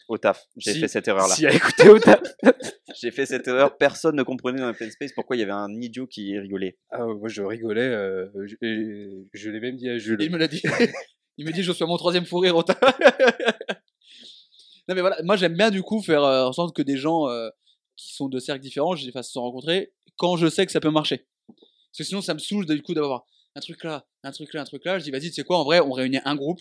[0.08, 0.45] au taf.
[0.58, 1.34] J'ai Si- fait cette erreur-là.
[1.36, 2.20] Si à écouter au taf.
[3.02, 3.78] J'ai fait cette erreur.
[3.78, 6.78] Personne ne comprenait dans Open Space pourquoi il y avait un idiot qui rigolait.
[6.91, 7.82] Ah, moi, je rigolais.
[7.88, 8.28] euh,
[9.34, 10.18] je l'ai même dit à Jules.
[10.22, 10.62] Il me l'a dit.
[11.38, 12.78] il me dit, je suis à mon troisième fou rire au tas.
[14.88, 17.30] non, mais voilà, moi j'aime bien du coup faire euh, en sorte que des gens
[17.30, 17.49] euh,
[17.95, 20.80] qui sont de cercles différents, je les fasse se rencontrer quand je sais que ça
[20.80, 21.26] peut marcher.
[21.47, 23.26] Parce que sinon, ça me saoule du coup d'avoir
[23.56, 24.99] un truc là, un truc là, un truc là.
[24.99, 26.60] Je dis, vas-y, tu sais quoi, en vrai, on réunit un groupe,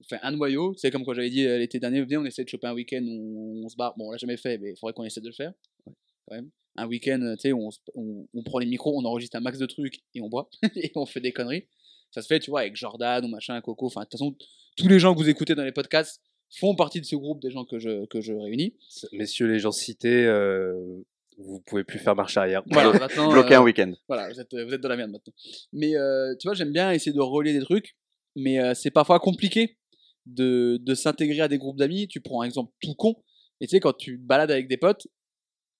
[0.00, 0.74] on fait un noyau.
[0.76, 3.02] C'est comme quand j'avais dit euh, l'été dernier, venez, on essaie de choper un week-end
[3.02, 3.94] où on se barre.
[3.96, 5.52] Bon, on l'a jamais fait, mais il faudrait qu'on essaie de le faire.
[5.84, 6.50] Quand même.
[6.76, 10.00] Un week-end, tu sais, on, on prend les micros, on enregistre un max de trucs
[10.14, 11.66] et on boit et on fait des conneries.
[12.10, 13.86] Ça se fait, tu vois, avec Jordan ou machin, Coco.
[13.86, 14.36] Enfin, de toute façon,
[14.76, 17.50] tous les gens que vous écoutez dans les podcasts font partie de ce groupe des
[17.50, 18.74] gens que je, que je réunis.
[19.12, 21.04] Messieurs les gens cités, euh,
[21.38, 22.62] vous pouvez plus faire marche arrière.
[22.66, 23.30] Voilà, maintenant.
[23.30, 23.92] Bloquer euh, un week-end.
[24.08, 25.32] Voilà, vous êtes, vous êtes dans la merde maintenant.
[25.72, 27.96] Mais euh, tu vois, j'aime bien essayer de relier des trucs,
[28.36, 29.78] mais euh, c'est parfois compliqué
[30.26, 32.08] de, de s'intégrer à des groupes d'amis.
[32.08, 33.22] Tu prends un exemple tout con,
[33.60, 35.06] et tu sais, quand tu balades avec des potes,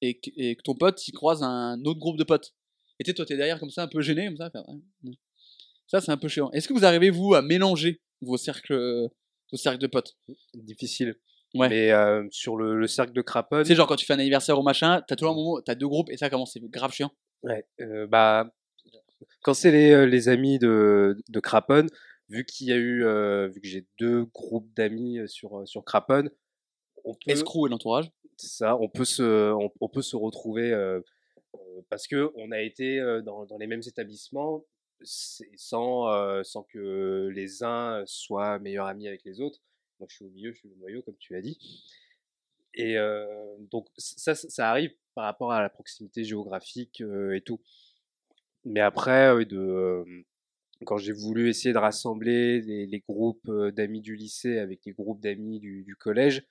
[0.00, 2.54] et que, et que ton pote s'y croise un autre groupe de potes,
[3.00, 4.50] et tu sais, toi, t'es derrière comme ça, un peu gêné, comme ça,
[5.86, 6.50] ça, c'est un peu chiant.
[6.52, 9.08] Est-ce que vous arrivez, vous, à mélanger vos cercles,
[9.50, 10.16] vos cercles de potes?
[10.54, 11.16] Difficile.
[11.54, 11.68] Ouais.
[11.68, 14.18] Mais euh, sur le, le cercle de Craponne, Tu sais, genre, quand tu fais un
[14.18, 16.92] anniversaire ou machin, t'as toujours un moment, t'as deux groupes, et ça, comment c'est grave
[16.92, 17.10] chiant.
[17.42, 18.52] Ouais, euh, bah,
[19.42, 21.88] quand c'est les, euh, les amis de, de Craponne,
[22.28, 26.30] vu qu'il y a eu, euh, vu que j'ai deux groupes d'amis sur, sur Craponne,
[27.04, 28.10] on peut, Escrew et l'entourage.
[28.36, 30.76] ça, on peut se, on, on peut se retrouver
[31.88, 34.64] parce que on a été dans, dans les mêmes établissements
[35.02, 39.60] sans, sans que les uns soient meilleurs amis avec les autres.
[39.98, 41.58] Moi, je suis au milieu, je suis le noyau, comme tu as dit.
[42.74, 43.26] Et euh,
[43.70, 47.60] donc, ça, ça arrive par rapport à la proximité géographique euh, et tout.
[48.64, 50.04] Mais après, de,
[50.84, 55.20] quand j'ai voulu essayer de rassembler les, les groupes d'amis du lycée avec les groupes
[55.20, 56.44] d'amis du, du collège,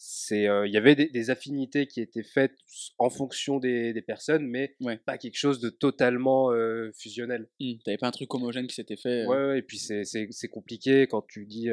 [0.00, 2.54] c'est, il y avait des, des affinités qui étaient faites
[2.98, 4.96] en fonction des, des personnes, mais Ouais.
[4.98, 6.50] pas quelque chose de totalement
[6.94, 7.48] fusionnel.
[7.58, 9.26] Hmm, T'avais pas un truc homogène qui s'était fait.
[9.26, 11.68] Ouais, ouais, et puis c'est compliqué quand tu dis.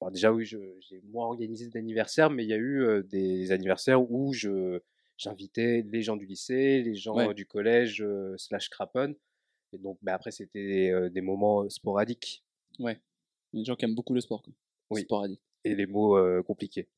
[0.00, 4.10] Bon, déjà, oui, j'ai moins organisé d'anniversaires, mais il y a eu euh, des anniversaires
[4.10, 4.80] où je,
[5.16, 7.28] j'invitais les gens du lycée, les gens Ouais.
[7.28, 9.14] euh, du collège, euh, slash craponne.
[9.72, 12.44] Et donc, bah, après, c'était des moments sporadiques
[13.52, 14.42] Des gens qui aiment beaucoup le sport.
[14.42, 14.52] Quoi.
[14.90, 15.02] Oui.
[15.02, 15.40] Sporadique.
[15.64, 16.88] et les mots compliqués.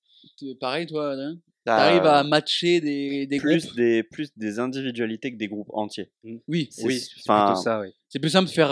[0.60, 1.38] Pareil, toi, Adrien?
[1.76, 6.10] T'arrives à matcher des, des plus groupes des plus des individualités que des groupes entiers.
[6.48, 7.88] Oui, C'est- Oui, enfin, plutôt ça, oui.
[8.08, 8.70] c'est plus simple de faire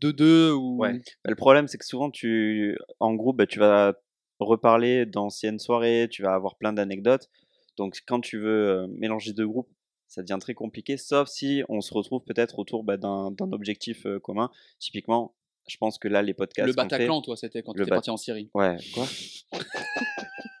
[0.00, 0.78] 2-2 ou.
[0.78, 0.92] Ouais.
[1.24, 3.94] Bah, le problème, c'est que souvent, tu, en groupe, bah, tu vas
[4.40, 7.28] reparler d'anciennes soirées, tu vas avoir plein d'anecdotes.
[7.76, 9.68] Donc, quand tu veux euh, mélanger deux groupes,
[10.08, 14.18] ça devient très compliqué, sauf si on se retrouve peut-être autour bah, d'un objectif euh,
[14.20, 14.50] commun.
[14.78, 15.34] Typiquement,
[15.68, 16.66] je pense que là, les podcasts.
[16.66, 18.50] Le fait- Bataclan, toi, c'était quand tu étais parti en Syrie.
[18.54, 19.06] Ouais, quoi?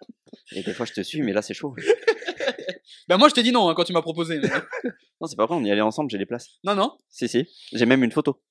[0.52, 1.74] Et des fois, je te suis, mais là, c'est chaud.
[3.08, 4.38] Bah, moi, je t'ai dit non hein, quand tu m'as proposé.
[4.40, 4.48] mais-
[5.20, 6.58] Non, c'est pas vrai, on y allait ensemble, j'ai les places.
[6.64, 7.46] non, non, Si, si.
[7.72, 8.42] J'ai même une photo.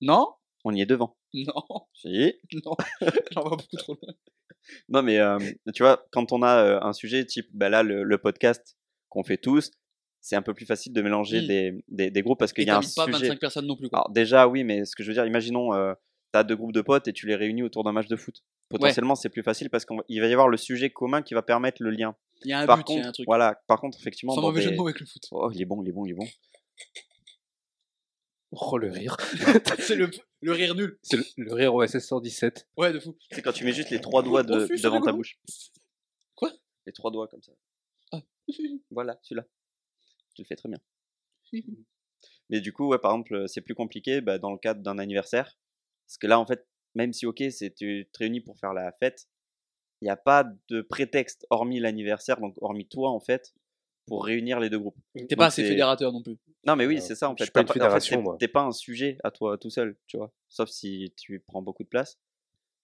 [0.00, 0.28] non,
[0.64, 1.16] On y est devant.
[1.34, 1.62] non,
[1.94, 2.34] Si.
[2.64, 2.76] non.
[3.32, 4.14] J'en vois beaucoup trop loin.
[4.88, 5.38] Non, mais euh,
[5.74, 8.76] tu vois, quand on a euh, un sujet type, bah là, le, le podcast
[9.08, 9.70] qu'on fait tous,
[10.20, 11.46] c'est un peu plus facile de mélanger Mm.
[11.46, 13.18] des, des, des groupes parce Et qu'il y a un t'invites pas sujet.
[13.28, 13.88] 25 personnes non plus.
[13.90, 13.98] Quoi.
[13.98, 15.92] Alors, déjà, oui, mais ce que je veux dire, imaginons, euh,
[16.34, 18.42] tu as deux groupes de potes et tu les réunis autour d'un match de foot.
[18.68, 21.82] Potentiellement, c'est plus facile parce qu'il va y avoir le sujet commun qui va permettre
[21.82, 22.16] le lien.
[22.42, 23.26] Il y a un par but, il contre, y a un truc.
[23.26, 25.22] voilà, par contre, effectivement, Sans mauvais jeu de mots avec le foot.
[25.30, 26.26] Oh, il est bon, il est bon, il est bon.
[28.50, 29.16] Oh, le rire.
[29.80, 30.10] c'est le,
[30.42, 30.98] le rire nul.
[31.02, 32.68] C'est le, le rire OSS 117.
[32.76, 33.16] Ouais, de fou.
[33.30, 35.38] C'est quand tu mets juste les trois doigts de- devant ta bouche.
[36.34, 36.52] Quoi?
[36.86, 37.52] Les trois doigts comme ça.
[38.12, 38.20] Ah.
[38.90, 39.44] Voilà, celui-là.
[40.34, 40.78] Tu le fais très bien.
[42.50, 45.56] Mais du coup, ouais, par exemple, c'est plus compliqué bah, dans le cadre d'un anniversaire.
[46.06, 48.92] Parce que là, en fait, même si, ok, c'est tu te réunis pour faire la
[48.92, 49.28] fête,
[50.00, 53.54] il n'y a pas de prétexte, hormis l'anniversaire, donc hormis toi, en fait,
[54.06, 54.98] pour réunir les deux groupes.
[55.28, 56.36] T'es pas assez fédérateur non plus.
[56.66, 57.50] Non, mais oui, Euh, c'est ça, en je fait.
[57.50, 58.36] pas en t'es- moi.
[58.38, 60.32] T'es pas un sujet à toi tout seul, tu vois.
[60.48, 62.18] Sauf si tu prends beaucoup de place.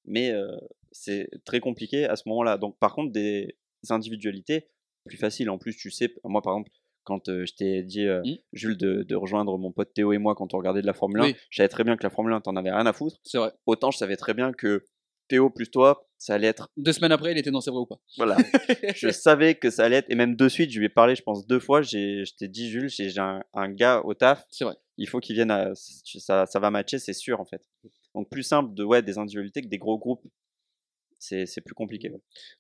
[0.07, 0.57] Mais euh,
[0.93, 2.57] c'est très compliqué à ce moment-là.
[2.57, 3.57] Donc, par contre, des
[3.91, 4.69] individualités,
[5.05, 5.51] plus facile.
[5.51, 6.71] En plus, tu sais, moi, par exemple,
[7.11, 8.37] quand euh, je t'ai dit, euh, Mm.
[8.53, 11.21] Jules, de, de rejoindre mon pote Théo et moi quand on regardait de la Formule
[11.21, 11.35] 1, Oui.
[11.51, 13.17] je savais très bien que la Formule 1, t'en avais rien à foutre.
[13.25, 13.53] C'est vrai.
[13.67, 14.85] Autant je savais très bien que
[15.29, 16.69] Théo plus toi, ça allait être.
[16.77, 18.01] Deux semaines après, il était dans C'est vrai ou pas.
[18.17, 18.37] Voilà.
[18.97, 20.11] je savais que ça allait être.
[20.11, 21.83] Et même de suite, je lui ai parlé, je pense, deux fois.
[21.83, 24.75] j'ai- Je t'ai dit, Jules, j'ai un, un gars au taf C'est vrai.
[24.99, 27.63] il faut qu'ils viennent à ça, ça va matcher c'est sûr en fait
[28.15, 30.23] donc plus simple de ouais des individualités que des gros groupes
[31.21, 32.11] c'est plus compliqué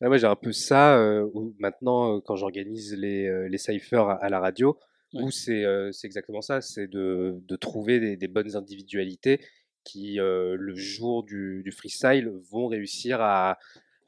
[0.01, 4.09] Ouais, j'ai un peu ça euh, où maintenant, euh, quand j'organise les, euh, les cyphers
[4.09, 4.79] à, à la radio,
[5.13, 5.25] Ouais.
[5.25, 9.41] où c'est euh, c'est exactement ça, c'est de, de trouver des, des bonnes individualités
[9.83, 13.59] qui, le jour du, du freestyle, vont réussir à.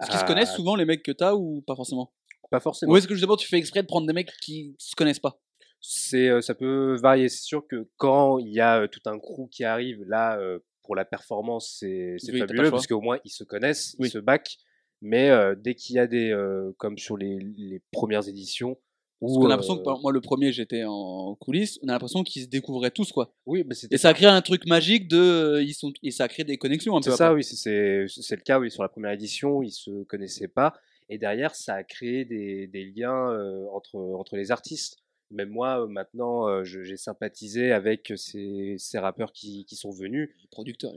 [0.00, 2.12] Est-ce qu'ils se connaissent souvent les mecs que t'as ou pas forcément?
[2.50, 2.92] Pas forcément.
[2.92, 5.40] Ou est-ce que justement tu fais exprès de prendre des mecs qui se connaissent pas?
[5.80, 7.28] C'est, ça peut varier.
[7.28, 10.38] C'est sûr que quand il y a tout un crew qui arrive, là,
[10.83, 14.09] pour la performance, c'est c'est Oui, fabuleux parce qu'au moins ils se connaissent, Oui.
[14.09, 14.57] ils se backent.
[15.01, 18.76] Mais euh, dès qu'il y a des, euh, comme sur les, les premières éditions,
[19.20, 21.93] Parce où qu'on a l'impression que euh, moi le premier j'étais en coulisses, on a
[21.93, 23.35] l'impression qu'ils se découvraient tous quoi.
[23.47, 26.45] oui, c'était Et ça crée un truc magique de euh, ils sont et ça crée
[26.45, 27.11] des connexions un peu.
[27.11, 27.37] C'est ça, après.
[27.37, 30.72] oui, c'est- c'est c'est le cas, oui, sur la première édition, ils se connaissaient pas,
[31.09, 34.99] et derrière, ça a créé des, des liens euh, entre, entre les artistes.
[35.33, 39.91] Même moi, euh, maintenant, euh, je- j'ai sympathisé avec ces, ces rappeurs qui, qui sont
[39.91, 40.30] venus.
[40.41, 40.93] Les producteurs,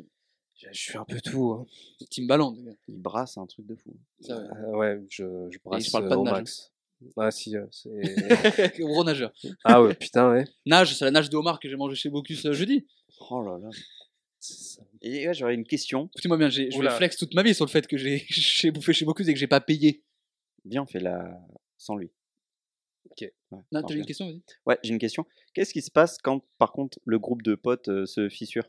[0.55, 1.51] Je, je suis un peu tout.
[1.51, 1.65] hein.
[2.09, 2.55] Timbaland.
[2.87, 4.47] il brasse un truc de fou Ça, ouais.
[4.57, 6.71] Euh, ouais, je, je brasse parle pas euh, de max.
[7.17, 7.89] Ah si, euh, c'est...
[8.79, 9.33] Gros nageur.
[9.63, 10.45] ah ouais, putain, ouais.
[10.65, 12.85] Nage, c'est la nage de homard que j'ai mangé chez Bocuse euh, jeudi.
[13.29, 13.69] oh là là
[15.01, 17.65] et ouais, j'aurais une question Écoutez-moi bien, j'ai- je vais flex toute ma vie sur
[17.65, 20.03] le fait que j'ai j'ai bouffé chez Bocuse et que j'ai pas payé.
[20.65, 21.39] viens on fait la
[21.77, 22.11] sans lui.
[23.55, 24.07] Ouais, Non, alors, t'avais une viens.
[24.07, 24.41] question, vas-y.
[24.65, 27.87] ouais j'ai une question qu'est-ce qui se passe quand par contre le groupe de potes
[27.89, 28.63] euh, se fissure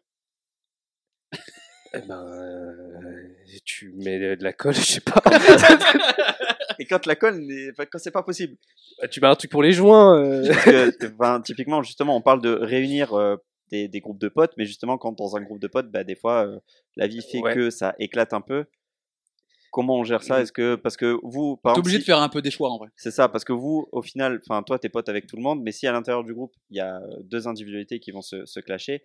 [1.94, 3.28] Eh ben, euh,
[3.64, 5.22] tu mets de la colle, je sais pas.
[6.78, 8.56] et quand la colle n'est- enfin, quand c'est pas possible
[9.10, 10.18] tu mets un truc pour les joints.
[10.18, 10.46] euh.
[10.52, 10.64] Parce
[10.96, 13.36] que, enfin, typiquement, justement, on parle de réunir euh,
[13.70, 16.14] des, des groupes de potes, mais justement, quand dans un groupe de potes, bah, des
[16.16, 16.58] fois, euh,
[16.96, 17.54] la vie fait Ouais.
[17.54, 18.64] que ça éclate un peu.
[19.76, 22.06] Comment on gère ça Est-ce que parce que vous, par T'es exemple, obligé si- de
[22.06, 22.88] faire un peu des choix en vrai.
[22.96, 25.60] c'est ça, parce que vous, au final, enfin, toi, t'es pote avec tout le monde,
[25.62, 28.46] mais si à l'intérieur du groupe, il y a euh, deux individualités qui vont se,
[28.46, 29.02] se clasher,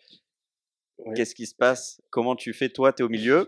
[1.13, 1.99] qu'est-ce qui se passe?
[2.09, 3.45] Comment tu fais Toi, t'es au milieu?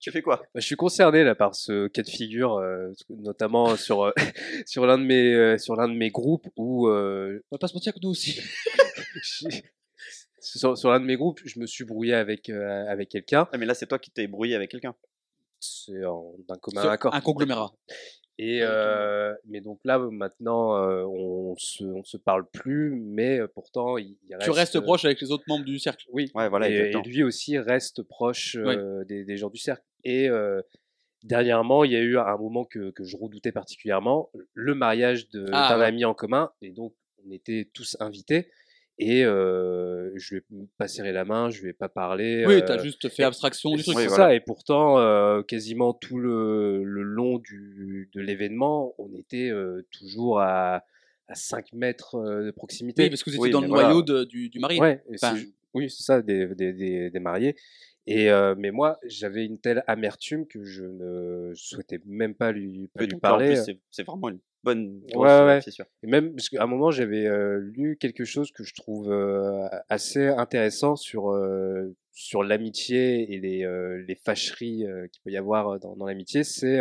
[0.00, 0.38] Tu fais quoi?
[0.52, 4.12] Bah, je suis concerné là par ce cas de figure, euh, notamment sur euh,
[4.66, 7.68] sur l'un de mes euh, sur l'un de mes groupes où euh, On va pas
[7.68, 8.40] se mentir que nous aussi.
[10.40, 13.48] sur, sur l'un de mes groupes, je me suis brouillé avec euh, avec quelqu'un.
[13.52, 14.94] Ah, Mais là, c'est toi qui t'es brouillé avec quelqu'un.
[15.60, 17.14] C'est d'un commun Sur accord.
[17.14, 17.72] un conglomérat.
[18.40, 23.48] Et euh, mais donc là maintenant, euh, on se on se parle plus, mais euh,
[23.52, 24.44] pourtant il, il reste.
[24.44, 26.04] Tu restes euh, proche avec les autres membres du cercle.
[26.12, 26.30] Oui.
[26.34, 28.76] Ouais, voilà, et, et lui aussi reste proche Oui.
[29.08, 29.82] des, des gens du cercle.
[30.04, 30.62] Et euh,
[31.24, 35.44] dernièrement, il y a eu un moment que, que je redoutais particulièrement, le mariage de-
[35.46, 35.84] d'un Ah, ouais.
[35.86, 36.52] ami en commun.
[36.62, 36.94] Et donc,
[37.26, 38.48] on était tous invités.
[39.00, 40.44] Et euh, je lui ai
[40.76, 42.44] pas serré la main, je lui ai pas parlé.
[42.46, 43.96] Oui, euh, t'as juste fait abstraction du c'est truc.
[43.98, 44.34] Oui, ça, voilà.
[44.34, 50.40] et pourtant, euh, quasiment tout le, le long du, de l'événement, on était euh, toujours
[50.40, 50.82] à,
[51.28, 53.04] à 5 mètres de proximité.
[53.04, 53.88] Oui, parce que vous étiez Oui, dans le voilà.
[53.88, 54.80] noyau de- du, du mari.
[54.80, 57.54] Ouais, Enfin, c'est oui, c'est ça, des, des, des, des mariés.
[58.10, 62.88] Et euh, mais moi, j'avais une telle amertume que je ne souhaitais même pas lui,
[62.94, 63.56] pas lui parler.
[63.56, 65.60] c'est- c'est vraiment une bonne Ouais, euh, ouais.
[65.60, 65.84] fissure.
[66.02, 69.68] Et même parce qu'à un moment, j'avais euh, lu quelque chose que je trouve euh,
[69.88, 75.78] assez intéressant sur euh, sur l'amitié et les euh, les fâcheries qu'il peut y avoir
[75.78, 76.44] dans, dans l'amitié.
[76.44, 76.80] C'est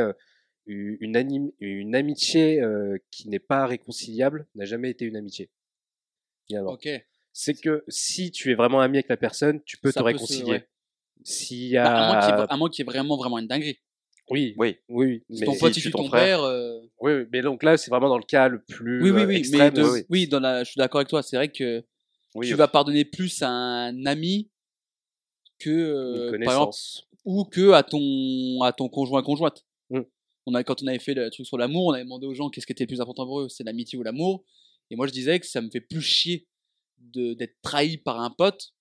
[0.66, 2.62] une anim- une amitié
[3.12, 5.50] qui n'est pas réconciliable n'a jamais été une amitié.
[6.48, 6.72] Finalement.
[6.74, 6.88] Ok.
[7.34, 10.06] c'est que si tu es vraiment ami avec la personne, tu peux Ça te peut
[10.06, 10.62] réconcilier.
[11.30, 12.44] S'il y Bah, à, moins qu'il y ait- a...
[12.46, 13.80] à moins qu'il y ait vraiment, vraiment une dinguerie.
[14.30, 15.46] Oui, Oui, oui, Si mais...
[15.46, 16.42] ton si pote tu il tue ton ton frère- père.
[16.44, 19.22] euh, oui, oui, mais donc là, c'est vraiment dans le cas le plus Oui, oui,
[19.22, 19.50] euh, oui.
[19.52, 20.06] Mais de- oui, oui.
[20.10, 21.22] oui, dans la, je suis d'accord avec toi.
[21.24, 21.84] C'est vrai que
[22.36, 22.48] oui.
[22.48, 24.50] tu vas pardonner plus à un ami
[25.60, 26.76] que, Une euh, par exemple,
[27.26, 29.66] ou que à ton, à ton conjoint conjointe.
[29.90, 30.02] Mm.
[30.46, 32.50] On a, quand on avait fait le truc sur l'amour, on avait demandé aux gens
[32.50, 34.44] qu'est-ce qui était le plus important pour eux, c'est l'amitié ou l'amour.
[34.90, 36.48] Et moi, je disais que ça me fait plus chier
[37.00, 38.72] de- d'être trahi par un pote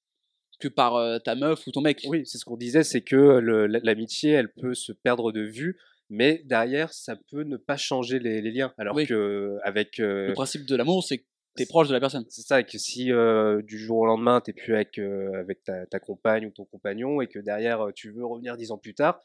[0.58, 2.04] que par euh, ta meuf ou ton mec.
[2.08, 5.78] Oui, c'est ce qu'on disait, c'est que le- l'amitié, elle peut se perdre de vue,
[6.08, 8.72] mais derrière, ça peut ne pas changer les, les liens.
[8.78, 9.06] Alors Oui.
[9.06, 11.24] que avec euh, Le principe de l'amour, c'est
[11.56, 12.26] t'es proche de la personne.
[12.28, 15.64] C'est ça, et que si euh, du jour au lendemain, t'es plus avec, euh, avec
[15.64, 18.76] ta, ta compagne ou ton compagnon, et que derrière, euh, tu veux revenir dix ans
[18.78, 19.20] plus tard,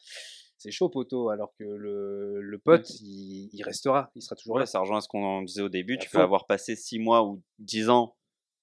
[0.58, 4.62] c'est chaud, poteau, alors que le, le pote, il, il restera, il sera toujours Ouais,
[4.62, 4.66] là.
[4.66, 5.96] ça rejoint ce qu'on disait au début.
[5.96, 6.20] À Tu fond.
[6.20, 8.16] peux avoir passé 6 mois ou 10 ans.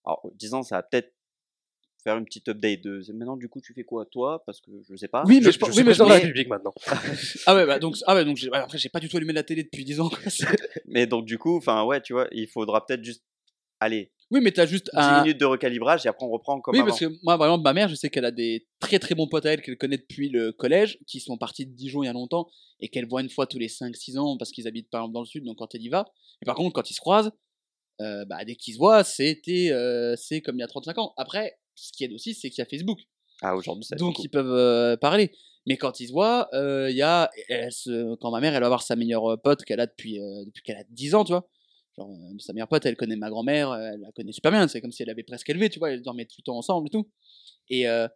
[0.07, 1.13] Alors, 10 ans, ça va peut-être
[2.09, 4.43] faire une petite update de maintenant, du coup, tu fais quoi, toi?
[4.47, 5.25] Parce que je sais pas.
[5.27, 6.73] Oui, mais Je, je, pense- je suis oui, mais la République maintenant.
[7.47, 9.63] Ah ouais, bah donc, ah ouais, donc après, j'ai pas du tout allumé la télé
[9.65, 10.11] depuis 10 ans.
[10.87, 13.23] Mais donc, du coup, enfin, ouais, tu vois, il faudra peut-être juste.
[13.81, 15.23] Allez, oui, mais t'as juste 10 un.
[15.23, 16.89] minutes de recalibrage et après on reprend comme Oui, avant.
[16.89, 19.29] parce que moi, par exemple, ma mère, je sais qu'elle a des très très bons
[19.29, 22.09] potes à elle qu'elle connaît depuis le collège, qui sont partis de Dijon il y
[22.09, 22.49] a longtemps,
[22.81, 25.21] et qu'elle voit une fois tous les 5-6 ans parce qu'ils habitent par exemple dans
[25.21, 26.07] le sud, donc quand elle y va.
[26.43, 27.31] Et par contre, quand ils se croisent,
[28.01, 31.15] euh, bah, dès qu'ils se voient, c'était, euh, c'est comme il y a 35 ans.
[31.17, 33.01] Après, ce qui aide aussi, c'est qu'il y a Facebook.
[33.43, 34.23] Ah, aujourd'hui, ça donc beaucoup.
[34.25, 35.33] ils peuvent euh, parler.
[35.67, 38.63] Mais quand ils se voient, euh, il y a, elle se- quand ma mère, elle
[38.63, 41.25] va voir sa meilleure euh, pote qu'elle a depuis, euh, depuis qu'elle a 10 ans,
[41.25, 41.49] tu vois.
[41.97, 44.67] Genre, euh, sa meilleure pote, elle connaît ma grand-mère, euh, elle la connaît super bien,
[44.67, 46.87] c'est comme si elle avait presque élevé, tu vois, elles dormaient tout le temps ensemble
[46.89, 47.09] et tout.
[47.69, 48.09] Et euh,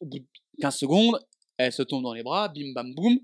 [0.00, 0.26] au bout de
[0.60, 1.20] 15 secondes,
[1.58, 3.18] elle se tombe dans les bras, bim bam boum,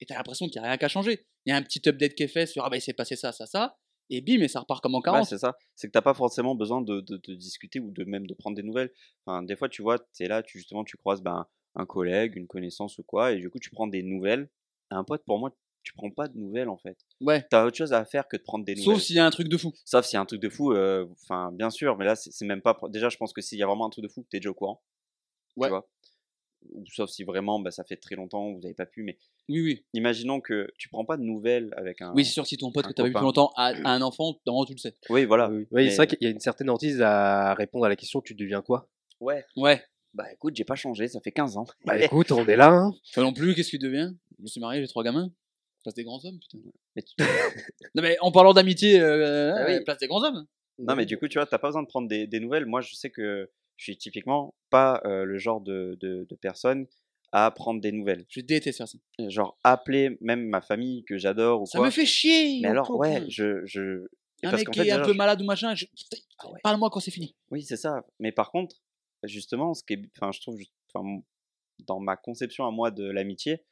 [0.00, 1.26] et t'as l'impression qu'il n'y a rien qu'à changer.
[1.44, 3.14] Il y a un petit update qui est fait sur, ah bah il s'est passé
[3.16, 3.76] ça, ça, ça,
[4.14, 5.26] et bim, et ça repart comme en Ouais, 40.
[5.26, 5.56] c'est ça.
[5.74, 8.56] C'est que t'as pas forcément besoin de, de, de discuter ou de même de prendre
[8.56, 8.92] des nouvelles.
[9.26, 12.46] Enfin, des fois, tu vois, t'es là, tu, justement, tu croises ben, un collègue, une
[12.46, 14.48] connaissance ou quoi, et du coup, tu prends des nouvelles.
[14.90, 15.50] Un pote, pour moi,
[15.82, 16.96] tu prends pas de nouvelles en fait.
[17.20, 17.44] ouais.
[17.50, 18.94] T'as autre chose à faire que de prendre des nouvelles.
[18.94, 19.72] Sauf s'il y a un truc de fou.
[19.84, 22.44] Sauf s'il y a un truc de fou, euh, enfin, bien sûr, mais là, c'est
[22.44, 22.78] même pas.
[22.90, 24.54] Déjà, je pense que s'il y a vraiment un truc de fou, t'es déjà au
[24.54, 24.80] courant.
[25.56, 25.66] Ouais.
[25.68, 25.88] Tu vois
[26.70, 29.60] ou sauf si vraiment, bah, ça fait très longtemps, vous n'avez pas pu, mais Oui,
[29.60, 29.84] oui.
[29.94, 32.12] imaginons que tu prends pas de nouvelles avec un.
[32.14, 34.38] Oui, c'est sûr, si ton pote que t'as vu depuis longtemps a, a un enfant,
[34.46, 34.96] normalement tu le sais.
[35.10, 35.48] Oui, voilà.
[35.50, 37.96] Oui, oui, mais- c'est vrai qu'il y a une certaine hantise à répondre à la
[37.96, 38.88] question tu deviens quoi?
[39.20, 39.44] Ouais.
[39.56, 39.82] Ouais.
[40.14, 41.66] Bah écoute, j'ai pas changé, ça fait 15 ans.
[41.86, 42.68] Bah écoute, on est là.
[42.70, 42.92] Hein.
[43.14, 44.14] Toi non plus, qu'est-ce que tu deviens?
[44.38, 45.30] Je me suis marié, j'ai trois gamins.
[45.82, 46.58] Place des grands hommes, putain.
[46.94, 47.14] Mais tu-
[47.94, 49.74] Non mais en parlant d'amitié, euh, Ah oui.
[49.74, 50.46] euh, place des grands hommes.
[50.78, 52.66] Non, mais du coup, tu vois, t'as pas besoin de prendre des, des nouvelles.
[52.66, 56.86] Moi, je sais que je suis typiquement pas euh, le genre de, de, de personne
[57.32, 58.24] à prendre des nouvelles.
[58.28, 58.98] Je déteste faire ça.
[59.28, 61.86] Genre, appeler même ma famille que j'adore ou Ça quoi.
[61.86, 62.60] me fait chier.
[62.60, 63.64] Mais alors, ouais, je.
[63.64, 64.06] je...
[64.44, 65.86] Un parce mec qui fait, est un déjà, peu je- malade ou machin, je...
[66.38, 66.58] Ah ouais.
[66.64, 67.36] parle-moi quand c'est fini.
[67.50, 68.04] Oui, c'est ça.
[68.18, 68.76] Mais par contre,
[69.22, 70.58] justement, ce qui est, enfin, je trouve,
[70.92, 71.20] enfin,
[71.86, 73.64] dans ma conception à moi de l'amitié,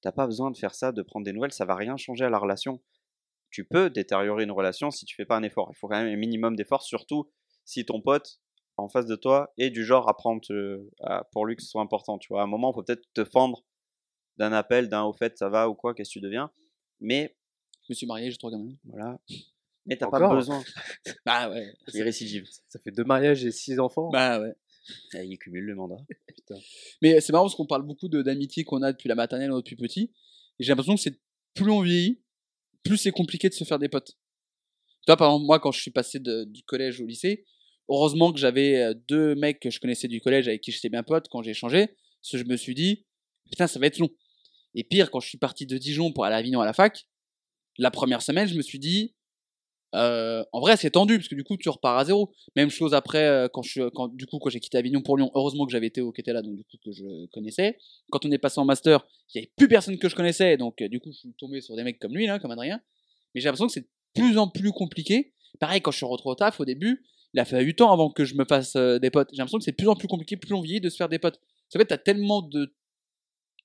[0.00, 2.30] t'as pas besoin de faire ça, de prendre des nouvelles, ça va rien changer à
[2.30, 2.82] la relation.
[3.50, 5.70] Tu peux détériorer une relation si tu fais pas un effort.
[5.72, 7.30] Il faut quand même un minimum d'effort, surtout
[7.64, 8.40] si ton pote
[8.76, 11.68] en face de toi est du genre à prendre euh, à- pour lui que ce
[11.68, 12.18] soit important.
[12.18, 13.64] Tu vois, à un moment, il faut peut-être te fendre
[14.36, 16.50] d'un appel, d'un au fait, ça va ou quoi, qu'est-ce que tu deviens.
[17.00, 17.36] Mais
[17.84, 18.74] Je me suis marié, j'ai trois gamins.
[18.84, 19.18] voilà.
[19.86, 20.62] Mais t'as pas besoin.
[21.24, 21.72] Bah ouais.
[21.94, 22.44] Il récidive.
[22.68, 24.10] Ça fait deux mariages et six enfants.
[24.10, 24.52] Bah ouais.
[25.14, 25.96] Ah, Il cumule le mandat.
[27.02, 29.56] Mais c'est marrant parce qu'on parle beaucoup de- d'amitié qu'on a depuis la maternelle ou
[29.62, 30.12] depuis petit.
[30.58, 31.20] Et j'ai l'impression que c'est
[31.54, 32.20] plus on vieillit,
[32.84, 34.10] plus c'est compliqué de se faire des potes.
[34.10, 37.44] Tu vois, par exemple, moi, quand je suis passé de- du collège au lycée,
[37.88, 41.02] heureusement que j'avais euh, deux mecs que je connaissais du collège avec qui j'étais bien
[41.02, 41.86] pote quand j'ai changé.
[41.86, 43.04] Parce que je me suis dit,
[43.50, 44.10] putain, ça va être long.
[44.74, 47.06] Et pire, quand je suis parti de Dijon pour aller à Avignon à la fac,
[47.78, 49.14] la première semaine, je me suis dit,
[49.94, 52.32] euh, en vrai, c'est tendu parce que du coup, tu repars à zéro.
[52.54, 55.30] Même chose après, euh, quand je, quand, du coup, quand j'ai quitté Avignon pour Lyon,
[55.34, 57.78] heureusement que j'avais Théo qui était là, donc du coup, que je connaissais.
[58.10, 60.82] Quand on est passé en master, il n'y avait plus personne que je connaissais, donc
[60.82, 62.80] euh, du coup, je suis tombé sur des mecs comme lui, là, comme Adrien.
[63.34, 65.32] Mais j'ai l'impression que c'est de plus en plus compliqué.
[65.60, 67.04] Pareil, quand je suis retrouvé au taf, au début,
[67.36, 69.28] il a fait 8 ans avant que je me fasse euh, des potes.
[69.30, 71.08] J'ai l'impression que c'est de plus en plus compliqué, plus on vieillit, de se faire
[71.10, 71.38] des potes.
[71.74, 72.74] En fait, t'as tellement de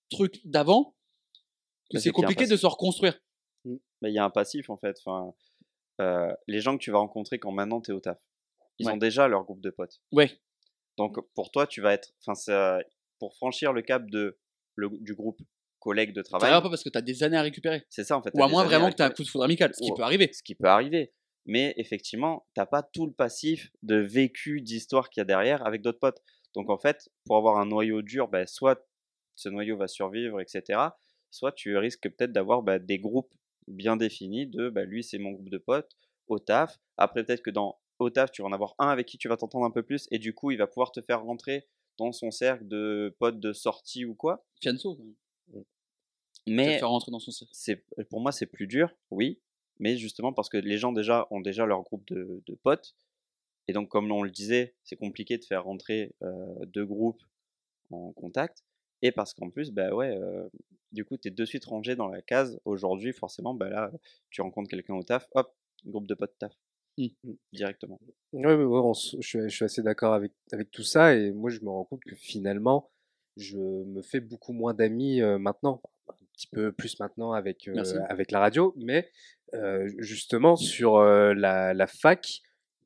[0.09, 0.95] trucs d'avant
[1.89, 3.17] que Bah, c'est compliqué de se reconstruire.
[3.65, 4.97] Mais il y a un passif en fait.
[5.05, 5.33] Enfin,
[6.01, 8.17] euh, les gens que tu vas rencontrer quand maintenant tu es au taf,
[8.79, 8.93] ils Ouais.
[8.93, 10.01] ont déjà leur groupe de potes.
[10.11, 10.31] Ouais.
[10.97, 12.11] Donc pour toi, tu vas être.
[12.21, 12.79] Enfin, ça-
[13.19, 14.37] pour franchir le cap de,
[14.75, 15.39] le, du groupe
[15.79, 17.85] collègue de Ça travail, va pas parce que t'as des années à récupérer.
[17.89, 18.31] c'est ça en fait.
[18.33, 20.29] Ou à moins vraiment que t'as un coup de foudre amical, ce qui peut arriver.
[20.33, 21.13] Ce qui peut arriver.
[21.45, 25.81] Mais effectivement, t'as pas tout le passif de vécu, d'histoire qu'il y a derrière avec
[25.81, 26.21] d'autres potes.
[26.53, 28.87] Donc en fait, pour avoir un noyau dur, ben, soit
[29.35, 30.79] ce noyau va survivre, etc.
[31.31, 33.33] Soit tu risques peut-être d'avoir bah, des groupes
[33.67, 35.91] bien définis de bah, lui c'est mon groupe de potes
[36.27, 36.79] au taf.
[36.97, 39.37] Après peut-être que dans au taf tu vas en avoir un avec qui tu vas
[39.37, 42.31] t'entendre un peu plus et du coup il va pouvoir te faire rentrer dans son
[42.31, 44.45] cercle de potes de sortie ou quoi.
[44.61, 44.97] Fianso,
[46.47, 47.53] Mais le faire rentrer dans son cercle.
[47.53, 49.39] c'est pour moi c'est plus dur, oui,
[49.81, 52.95] mais justement parce que les gens déjà ont déjà leur groupe de, de potes
[53.67, 57.21] et donc comme on le disait, c'est compliqué de faire rentrer euh, deux groupes
[57.91, 58.63] en contact
[59.01, 60.47] et parce qu'en plus bah ouais euh,
[60.91, 63.91] du coup tu es de suite rangé dans la case aujourd'hui forcément bah là
[64.29, 65.53] tu rencontres quelqu'un au taf, hop,
[65.85, 66.53] groupe de potes taf.
[66.97, 67.31] Mmh.
[67.53, 67.99] Directement.
[68.33, 71.59] Ouais, ouais, je, suis, je suis assez d'accord avec, avec tout ça et moi je
[71.61, 72.91] me rends compte que finalement
[73.37, 75.81] je me fais beaucoup moins d'amis euh, maintenant,
[76.33, 79.09] petit peu plus maintenant avec, euh, avec la radio, mais
[79.53, 82.41] euh, justement sur euh, la, la fac,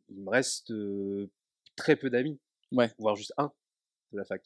[0.10, 1.30] il me reste euh,
[1.76, 2.40] très peu d'amis.
[2.72, 2.90] Ouais.
[2.98, 3.52] Voire juste un
[4.12, 4.42] de la fac.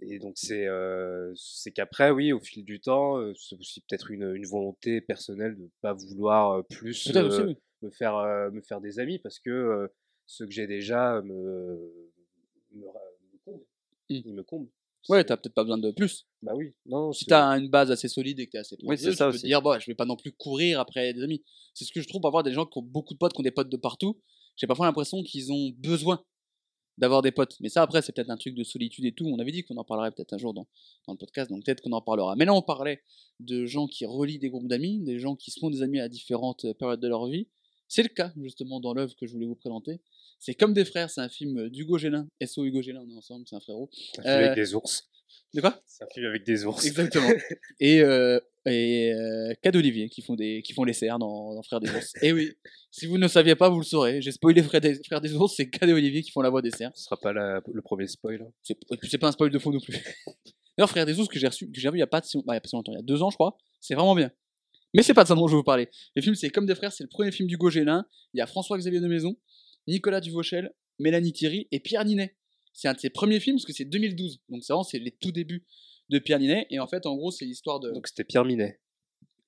[0.00, 4.10] Et donc c'est euh, c'est qu'après, oui, au fil du temps, euh, c'est aussi peut-être
[4.10, 7.12] une, une volonté personnelle de pas vouloir euh, plus aussi,
[7.42, 7.56] oui.
[7.80, 9.88] me faire euh, me faire des amis parce que euh,
[10.26, 11.90] ceux que j'ai déjà me
[12.72, 13.64] me, me comblent.
[13.64, 13.64] Mm.
[14.10, 14.68] Ils me comblent.
[15.08, 16.26] Ouais, t'as peut-être pas besoin de plus.
[16.42, 16.72] bah oui.
[16.86, 19.24] Non, Si t'as une base assez solide et que t'es assez Oui, c'est précieux, ça
[19.26, 19.42] tu peux aussi.
[19.42, 21.44] te dire, bon, je vais pas non plus courir après des amis.
[21.74, 23.44] C'est ce que je trouve parfois des gens qui ont beaucoup de potes, qui ont
[23.44, 24.20] des potes de partout.
[24.56, 26.24] J'ai parfois l'impression qu'ils ont besoin
[26.98, 27.56] d'avoir des potes.
[27.60, 29.26] Mais ça, après, c'est peut-être un truc de solitude et tout.
[29.26, 30.66] On avait dit qu'on en parlerait peut-être un jour dans,
[31.06, 32.34] dans le podcast, donc peut-être qu'on en parlera.
[32.36, 33.02] Mais là, on parlait
[33.38, 36.08] de gens qui relient des groupes d'amis, des gens qui se font des amis à
[36.08, 37.48] différentes périodes de leur vie.
[37.88, 40.00] C'est le cas, justement, dans l'œuvre que je voulais vous présenter.
[40.38, 42.28] C'est comme des frères, c'est un film d'Hugo Gélin.
[42.44, 43.88] SO Hugo Gélin, on est ensemble, c'est un frérot.
[43.92, 45.08] c'est un film Euh, avec des ours.
[45.54, 45.80] De quoi?
[45.86, 46.84] C'est un film avec des ours.
[46.84, 47.28] Exactement.
[47.80, 51.62] et euh, et euh, Cad Olivier qui font des qui font les CR dans, dans
[51.62, 52.12] Frères des ours.
[52.22, 52.52] Et oui,
[52.90, 54.20] si vous ne saviez pas, vous le saurez.
[54.20, 56.62] J'ai spoilé Frères des, Frères des ours, c'est Cad et Olivier qui font la voix
[56.62, 56.90] des CR.
[56.94, 58.42] Ce sera pas la- le premier spoil.
[58.42, 58.74] hein.
[59.02, 59.94] C'est pas un spoil de faux non plus.
[60.76, 62.36] D'ailleurs, Frères des ours que j'ai reçu, que j'ai vu il y a pas si,
[62.38, 63.56] bah, il y a pas si longtemps, il y a deux ans je crois.
[63.80, 64.30] C'est vraiment bien.
[64.94, 65.88] Mais c'est pas de ça dont je veux vous parler.
[66.14, 68.04] Le film c'est comme des frères, c'est le premier film d'Hugo Gélin.
[68.34, 69.36] Il y a François-Xavier de Maison,
[69.86, 72.34] Nicolas Duvauchel, Mélanie Thierry et Pierre Ninet.
[72.72, 74.40] C'est un de ses premiers films parce que c'est 2012.
[74.48, 75.64] Donc c'est vraiment c'est les tout débuts
[76.10, 76.66] de Pierre Ninet.
[76.70, 77.90] Et en fait, en gros, c'est l'histoire de.
[77.90, 78.80] Donc c'était Pierre Minet.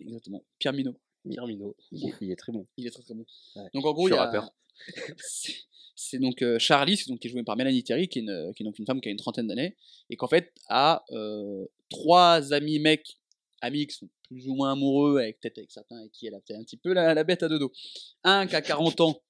[0.01, 0.45] Exactement.
[0.59, 0.97] Pierre Minot.
[1.29, 1.77] Pierre Minot.
[1.93, 2.67] Il est, il est très bon.
[2.77, 3.27] Il est très très bon.
[3.57, 3.65] Ouais.
[3.75, 4.25] Donc en gros, il y a.
[4.25, 4.51] rappeur.
[5.19, 8.63] c'est- donc euh, Charlie, donc, qui est jouée par Mélanie Thierry, qui est, une, qui
[8.63, 9.77] est donc une femme qui a une trentaine d'années,
[10.11, 13.19] et qu'en fait a euh, trois amis mecs,
[13.61, 16.41] amis qui sont plus ou moins amoureux, avec peut-être avec certains avec qui elle a
[16.41, 17.73] peut-être un petit peu la, la bête à deux dos.
[18.23, 19.21] Un qui a 40 ans,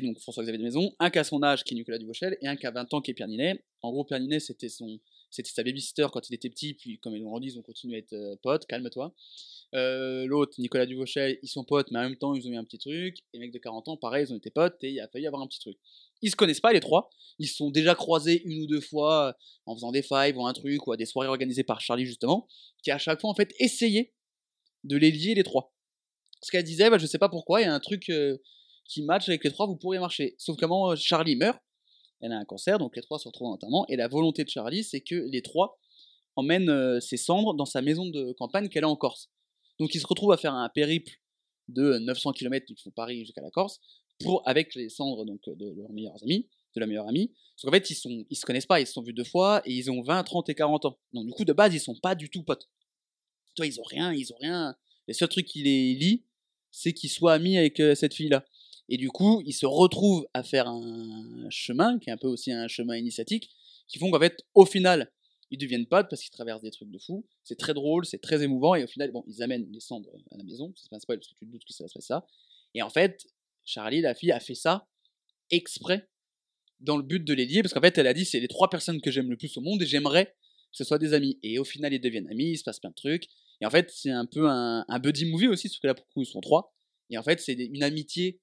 [0.00, 2.56] donc François-Xavier de Maison, un qui a son âge, qui est Nicolas Duvauchel, et un
[2.56, 3.62] qui a 20 ans, qui est Pierre Ninet.
[3.82, 4.98] En gros, Pierre Ninet, c'était son,
[5.30, 7.96] c'était sa babysitter quand il était petit, puis comme ils ont grandi, ils ont continué
[7.96, 9.14] à être euh, potes, calme-toi.
[9.74, 12.64] Euh, L'autre, Nicolas Duvauchel, ils sont potes, mais en même temps, ils ont eu un
[12.64, 13.18] petit truc.
[13.18, 15.26] Et les mecs de 40 ans, pareil, ils ont été potes, et il a failli
[15.26, 15.76] avoir un petit truc.
[16.20, 17.10] Ils se connaissent pas, les trois.
[17.38, 19.32] Ils se sont déjà croisés une ou deux fois euh,
[19.66, 22.46] en faisant des fives ou un truc, ou à des soirées organisées par Charlie, justement,
[22.82, 24.12] qui à chaque fois, en fait, essayé
[24.84, 25.74] de les lier, les trois.
[26.40, 28.10] Parce qu'elle disait, bah, je sais pas pourquoi, il y a un truc
[28.84, 30.34] qui match avec les trois, vous pourriez marcher.
[30.38, 31.58] Sauf comment Charlie meurt,
[32.20, 34.48] elle a un cancer, donc les trois se retrouvent en enterrement, et la volonté de
[34.48, 35.78] Charlie, c'est que les trois
[36.36, 39.30] emmènent euh, ses cendres dans sa maison de campagne qu'elle a en Corse.
[39.78, 41.12] Donc ils se retrouvent à faire un périple
[41.68, 43.80] de 900 km, ils font Paris jusqu'à la Corse,
[44.20, 47.32] pour, avec les cendres donc, de leurs meilleurs amis, de la meilleure amie.
[47.56, 49.90] Parce qu'en fait, ils se connaissent pas, ils se sont vus deux fois, et ils
[49.90, 50.98] ont 20, 30 et 40 ans.
[51.12, 52.68] Donc du coup, de base, ils sont pas du tout potes.
[53.54, 54.74] Toi, ils ont rien, ils ont rien.
[55.08, 56.24] Le seul truc qui les lie,
[56.70, 58.44] c'est qu'ils soient amis avec euh, cette fille-là.
[58.92, 62.52] Et du coup, ils se retrouvent à faire un chemin, qui est un peu aussi
[62.52, 63.48] un chemin initiatique,
[63.88, 65.10] qui font qu'en fait, au final,
[65.50, 67.24] ils deviennent potes parce qu'ils traversent des trucs de fou.
[67.42, 70.36] C'est très drôle, c'est très émouvant, et au final, bon, ils amènent les cendres à
[70.36, 70.74] la maison.
[70.76, 72.26] C'est pas un spoil parce que tu te doutes que ça va se passer ça.
[72.74, 73.26] Et en fait,
[73.64, 74.86] Charlie, la fille, a fait ça
[75.50, 76.06] exprès
[76.80, 78.68] dans le but de les lier, parce qu'en fait, elle a dit c'est les trois
[78.68, 81.38] personnes que j'aime le plus au monde et j'aimerais que ce soit des amis.
[81.42, 83.24] Et au final, ils deviennent amis, il se passe plein de trucs.
[83.62, 86.04] Et en fait, c'est un peu un, un buddy movie aussi, parce que là, pour
[86.10, 86.74] le coup, ils sont trois.
[87.08, 88.38] Et en fait, c'est une amitié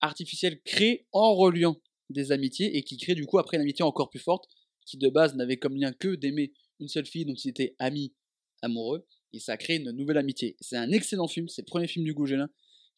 [0.00, 4.10] artificielle créée en reliant des amitiés et qui crée du coup après une amitié encore
[4.10, 4.48] plus forte,
[4.86, 8.14] qui de base n'avait comme lien que d'aimer une seule fille dont ils étaient amis,
[8.62, 9.06] amoureux.
[9.32, 10.56] Et ça a créé une nouvelle amitié.
[10.60, 12.50] C'est un excellent film, c'est le premier film du Gélin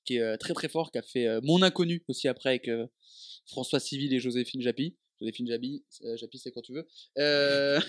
[0.05, 2.69] qui est euh, très très fort, qui a fait euh, Mon Inconnu aussi après avec
[2.69, 2.87] euh,
[3.47, 4.97] François Civil et Joséphine Japy.
[5.21, 6.87] Joséphine Japy, euh, Japy c'est quand tu veux.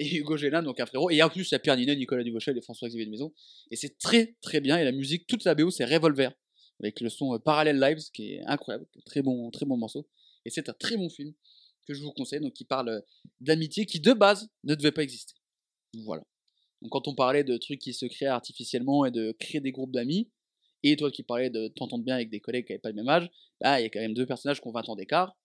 [0.00, 1.10] Et Hugo Gélin, donc un frérot.
[1.10, 3.34] Et en plus, il y a Pierre Ninet, Nicolas Duvauchel et François-Xavier de Maison.
[3.72, 4.78] Et c'est très très bien.
[4.78, 6.30] Et la musique, toute la BO, c'est Revolver.
[6.80, 8.86] Avec le son euh, Parallel Lives, qui est incroyable.
[9.04, 10.08] Très bon, très bon morceau.
[10.44, 11.32] Et c'est un très bon film
[11.86, 12.40] que je vous conseille.
[12.40, 13.00] Donc, qui parle euh,
[13.40, 15.34] d'amitié qui, de base, ne devait pas exister.
[16.04, 16.24] Voilà.
[16.82, 19.92] Donc, quand on parlait de trucs qui se créent artificiellement et de créer des groupes
[19.92, 20.30] d'amis,
[20.84, 23.08] et toi qui parlais de t'entendre bien avec des collègues qui n'avaient pas le même
[23.08, 23.28] âge,
[23.60, 25.36] bah, il y a quand même deux personnages qui ont 20 ans d'écart,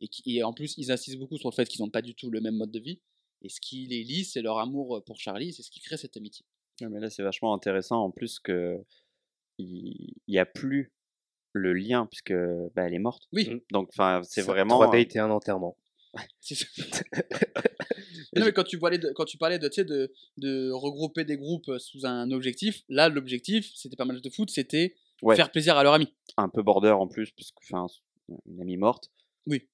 [0.00, 2.30] et, qui, en plus, ils insistent beaucoup sur le fait qu'ils n'ont pas du tout
[2.30, 3.00] le même mode de vie,
[3.40, 6.16] et ce qui les lie, c'est leur amour pour Charlie, c'est ce qui crée cette
[6.16, 6.44] amitié.
[6.80, 8.84] Ouais, mais là, c'est vachement intéressant en plus que
[9.58, 10.92] il n'y a plus
[11.52, 12.34] le lien puisque
[12.74, 13.28] bah, elle est morte.
[13.32, 13.48] Oui.
[13.50, 13.60] Mm.
[13.72, 14.74] Donc, enfin, c'est vraiment.
[14.80, 15.76] Trois dates et un enterrement.
[16.40, 16.66] C'est ça.
[18.36, 21.24] non, mais quand tu parlais de, quand tu parlais de, tu sais, de, de regrouper
[21.24, 25.36] des groupes sous un objectif, là, l'objectif, c'était pas mal de foot, c'était Ouais.
[25.36, 26.12] faire plaisir à leur ami.
[26.36, 27.86] un peu border en plus, parce que enfin,
[28.46, 29.10] une amie morte.
[29.46, 29.68] Oui.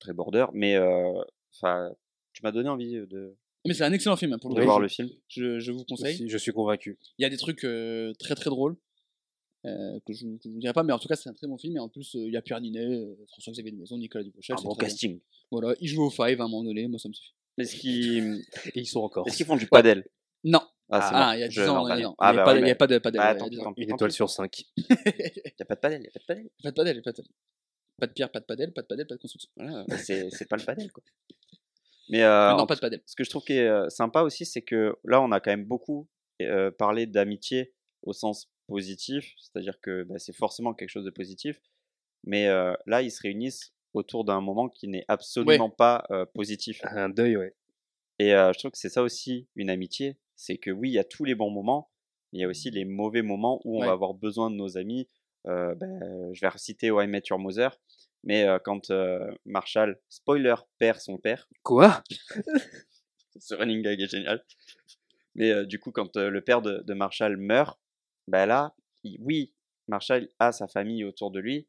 [0.00, 1.22] Très border, mais euh,
[1.54, 1.90] enfin,
[2.32, 3.34] tu m'as donné envie de,
[3.66, 5.08] Mais c'est un excellent film, hein, pour le de voir je, le film.
[5.28, 6.28] je, je vous conseille.
[6.28, 6.98] Je suis convaincu.
[7.18, 8.76] Il y a des trucs euh, très très drôles.
[9.64, 11.56] Euh, que je ne vous dirai pas, mais en tout cas, c'est un très bon
[11.58, 11.76] film.
[11.76, 14.54] Et en plus, euh, il y a Pierre Ninet, euh, François-Xavier de Maison, Nicolas Dupauchel.
[14.54, 14.88] Un c'est bon bien.
[14.88, 15.20] casting.
[15.50, 17.34] Voilà, ils jouent au Five à un moment donné, moi ça me suffit.
[17.58, 18.42] Est-ce qu'ils
[18.74, 19.26] Et ils sont encore.
[19.28, 20.04] est-ce qu'ils font du padel?
[20.44, 20.60] Non,
[20.90, 22.52] Ah, ah, il y a 10 Je- ans, non, Ah, il n'y a, bah pas-
[22.52, 23.20] ouais, il y a mais- pas de padel.
[23.22, 23.64] Ah, il y a tant 10 pis, ans.
[23.64, 24.64] tant pis, Une étoile sur cinq.
[24.76, 26.50] Y a pas de padel, y a pas de padel.
[26.62, 27.32] Pas de padel, pas de padel.
[28.00, 29.50] Pas de pierre, pas de padel, pas de padel, pas de construction.
[29.56, 31.02] Voilà, bah, c'est c'est pas le padel, quoi.
[32.08, 33.00] Mais euh, non, pas de padel.
[33.06, 35.64] ce que je trouve qui est sympa aussi, c'est que là, on a quand même
[35.64, 36.08] beaucoup
[36.40, 37.72] euh, parlé d'amitié
[38.02, 41.60] au sens positif, c'est-à-dire que bah, c'est forcément quelque chose de positif.
[42.24, 46.80] Mais euh, là, ils se réunissent autour d'un moment qui n'est absolument pas euh, positif.
[46.84, 47.54] Un deuil, ouais.
[48.18, 50.98] Et euh, je trouve que c'est ça aussi une amitié, c'est que oui, il y
[50.98, 51.90] a tous les bons moments,
[52.32, 53.86] mais il y a aussi les mauvais moments où on Ouais.
[53.86, 55.08] va avoir besoin de nos amis.
[55.44, 57.76] Ben, je vais reciter How I Met Your Mother,
[58.22, 58.92] mais quand
[59.44, 62.02] Marshall, spoiler, perd son père, Quoi?
[63.40, 64.44] Ce running gag est génial.
[65.34, 67.80] Mais euh, du coup, quand euh, le père de, de Marshall meurt,
[68.28, 68.74] ben là,
[69.04, 69.54] il- oui,
[69.88, 71.68] Marshall a sa famille autour de lui,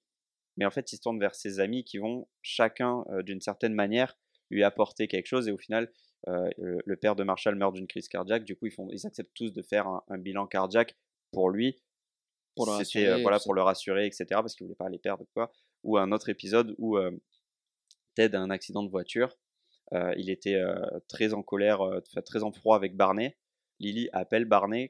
[0.57, 3.73] mais en fait, il se tourne vers ses amis qui vont chacun, euh, d'une certaine
[3.73, 4.15] manière,
[4.49, 5.47] lui apporter quelque chose.
[5.47, 5.91] Et au final,
[6.27, 8.43] euh, le, le père de Marshall meurt d'une crise cardiaque.
[8.43, 10.95] Du coup, ils, font, ils acceptent tous de faire un, un bilan cardiaque
[11.31, 11.81] pour lui.
[12.55, 14.25] Pour le rassurer, voilà, pour le rassurer, etc.
[14.30, 15.25] Parce qu'il voulait pas les perdre.
[15.34, 15.51] Quoi.
[15.84, 16.99] Ou un autre épisode où
[18.13, 19.35] Ted a un accident de voiture.
[19.91, 20.61] Il était
[21.07, 21.80] très en colère,
[22.27, 23.35] très en froid avec Barney.
[23.80, 24.88] Lily appelle Barney.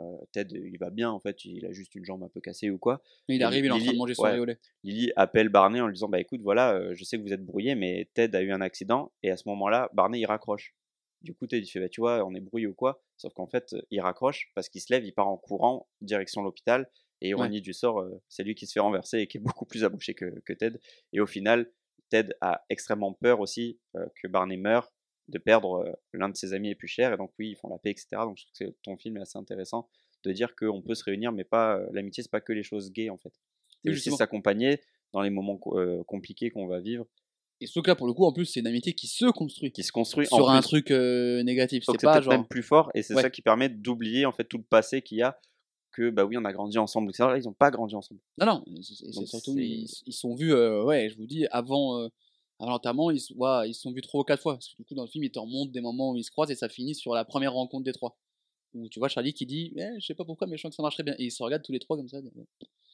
[0.00, 2.70] Euh, Ted, il va bien en fait, il a juste une jambe un peu cassée
[2.70, 3.02] ou quoi.
[3.28, 4.58] Il arrive, il est en train de manger son ouais.
[4.82, 7.44] Lily appelle Barney en lui disant Bah écoute, voilà, euh, je sais que vous êtes
[7.44, 9.12] brouillé, mais Ted a eu un accident.
[9.22, 10.74] Et à ce moment-là, Barney il raccroche.
[11.22, 13.02] Du coup, Ted il fait Bah tu vois, on est brouillé ou quoi?
[13.16, 16.42] Sauf qu'en fait, euh, il raccroche parce qu'il se lève, il part en courant, direction
[16.42, 16.88] l'hôpital.
[17.22, 19.66] Et ironie du sort, euh, c'est lui qui se fait renverser et qui est beaucoup
[19.66, 20.78] plus abouché que, que Ted.
[21.12, 21.70] Et au final,
[22.08, 24.92] Ted a extrêmement peur aussi euh, que Barney meure,
[25.30, 27.12] de perdre l'un de ses amis les plus chers.
[27.12, 28.08] Et donc, oui, ils font la paix, etc.
[28.26, 29.88] Donc, je trouve que ton film est assez intéressant
[30.24, 33.08] de dire qu'on peut se réunir, mais pas l'amitié, c'est pas que les choses gays
[33.10, 33.32] en fait.
[33.82, 34.80] C'est aussi s'accompagner
[35.12, 37.06] dans les moments co- euh, compliqués qu'on va vivre,
[37.62, 39.82] Et ce là pour le coup, en plus, c'est une amitié qui se construit qui
[39.82, 40.68] se construit sur en un plus.
[40.68, 41.84] truc euh, négatif.
[41.86, 42.32] C'est pas genre.
[42.34, 43.22] même plus fort et c'est Ouais.
[43.22, 45.38] ça qui permet d'oublier en fait tout le passé qu'il y a
[45.92, 47.24] que bah oui on a grandi ensemble etc.
[47.30, 48.20] Là ils n'ont pas grandi ensemble.
[48.38, 52.08] Non, non, Donc, surtout, ils, ils sont vus, euh, ouais, je vous dis, avant,
[52.60, 54.54] avant l'enterrement, ils, se- ouais, ils se sont vus trois ou quatre fois.
[54.54, 56.30] Parce que du coup, dans le film, ils te remontent des moments où ils se
[56.30, 58.18] croisent et ça finit sur la première rencontre des trois.
[58.74, 60.76] Où tu vois Charlie qui dit, eh, je sais pas pourquoi, mais je sens que
[60.76, 61.14] ça marcherait bien.
[61.18, 62.18] Et ils se regardent tous les trois comme ça.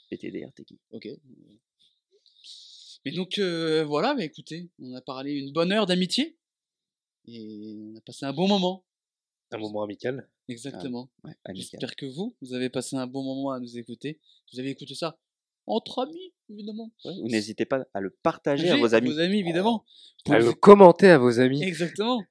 [0.09, 0.79] PTDR t'es qui?
[0.93, 1.09] Ok.
[3.05, 6.37] Mais donc, euh, voilà, mais écoutez, on a parlé une bonne heure d'amitié.
[7.29, 8.85] Et on a passé un bon moment.
[9.53, 10.29] Un moment amical.
[10.49, 11.09] Exactement.
[11.25, 11.57] Ouais, amical.
[11.57, 14.21] J'espère que vous, vous avez passé un bon moment à nous écouter.
[14.53, 15.19] Vous avez écouté ça
[15.67, 16.91] entre amis, évidemment.
[17.05, 19.11] Ou n'hésitez pas à le partager à vos amis.
[19.41, 19.85] évidemment.
[20.25, 21.63] Pour À le commenter à vos amis.
[21.63, 22.23] Exactement.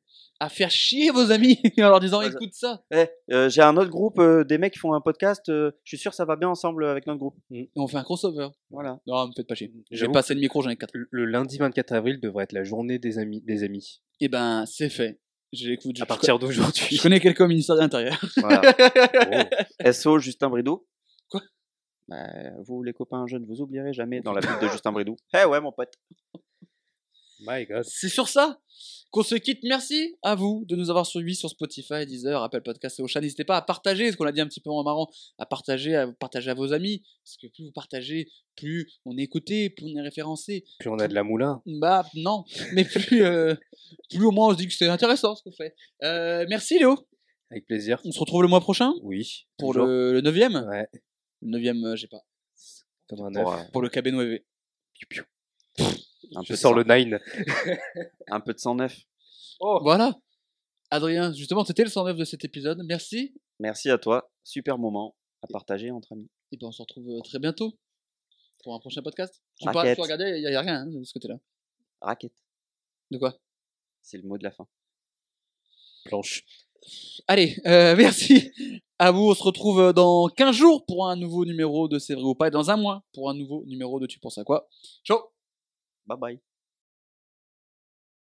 [0.41, 2.83] À faire chier vos amis en leur disant Ouais, écoute ça.
[2.91, 5.47] Eh, euh, j'ai un autre groupe euh, des mecs qui font un podcast.
[5.47, 7.37] euh, je suis sûr que ça va bien ensemble avec notre groupe.
[7.51, 8.49] Et on fait un crossover.
[8.69, 8.99] Voilà.
[9.07, 9.71] Non, me faites pas chier.
[9.91, 10.89] J'ai passé le micro, j'en ai 4.
[10.93, 13.41] Le- Le lundi 24 avril devrait être la journée des amis.
[13.45, 14.01] Des amis.
[14.19, 15.21] Et ben, c'est fait.
[15.53, 16.01] J'écoute.
[16.01, 16.97] À partir d'aujourd'hui.
[16.97, 18.19] Je connais quelqu'un au ministère de l'Intérieur.
[18.37, 18.61] voilà.
[19.87, 19.91] Oh.
[19.93, 20.85] SO Justin Bridou.
[21.29, 21.41] Quoi?
[22.07, 22.27] Bah,
[22.65, 25.15] Vous les copains jeunes, vous oublierez jamais dans la pub de Justin Bridou.
[25.33, 25.93] Eh ouais mon pote.
[27.41, 27.83] My God.
[27.83, 28.59] C'est sur ça
[29.11, 29.59] qu'on se quitte.
[29.63, 33.19] Merci à vous de nous avoir suivis sur Spotify, Deezer, Apple Podcast et Ocha.
[33.19, 35.95] N'hésitez pas à partager, ce qu'on a dit un petit peu en marrant, à partager,
[35.95, 37.03] à partager à vos amis.
[37.23, 40.63] Parce que plus vous partagez, plus on est écouté, plus on est référencé.
[40.79, 41.61] Puis on a de la moulin.
[41.65, 43.53] Bah non, mais plus, euh,
[44.09, 45.75] plus au moins on se dit que c'est intéressant ce qu'on fait.
[46.03, 46.97] Euh, merci Léo.
[47.51, 47.99] Avec plaisir.
[48.05, 49.45] On se retrouve le mois prochain Oui.
[49.57, 49.87] pour toujours.
[49.87, 50.67] le, le 9ème.
[50.69, 50.87] Ouais.
[51.45, 52.25] Le 9ème, euh, j'ai pas.
[53.07, 53.31] Comme un
[53.71, 54.39] Pour, euh, le KB 9
[56.35, 57.21] un, Je peu sors le 9.
[58.27, 58.97] un peu de 109.
[59.59, 60.15] Voilà.
[60.89, 62.81] Adrien, justement, c'était le 109 de cet épisode.
[62.85, 63.35] Merci.
[63.59, 64.31] Merci à toi.
[64.43, 66.29] Super moment à partager entre amis.
[66.51, 67.77] Et ben on se retrouve euh, très bientôt
[68.63, 69.41] pour un prochain podcast.
[69.59, 69.95] Je sais pas, Raquette.
[69.95, 71.35] tu regardais, il n'y a, rien hein, de ce côté-là.
[72.01, 72.43] Raquette.
[73.11, 73.37] De quoi?
[74.01, 74.67] C'est le mot de la fin.
[76.05, 76.43] Planche.
[77.27, 78.51] Allez, euh, merci
[78.99, 79.29] à vous.
[79.29, 82.35] On se retrouve euh, dans 15 jours pour un nouveau numéro de C'est vrai ou
[82.35, 84.67] pas et dans un mois pour un nouveau numéro de Tu penses à quoi?
[85.03, 85.19] Ciao
[86.07, 86.54] Bye bye.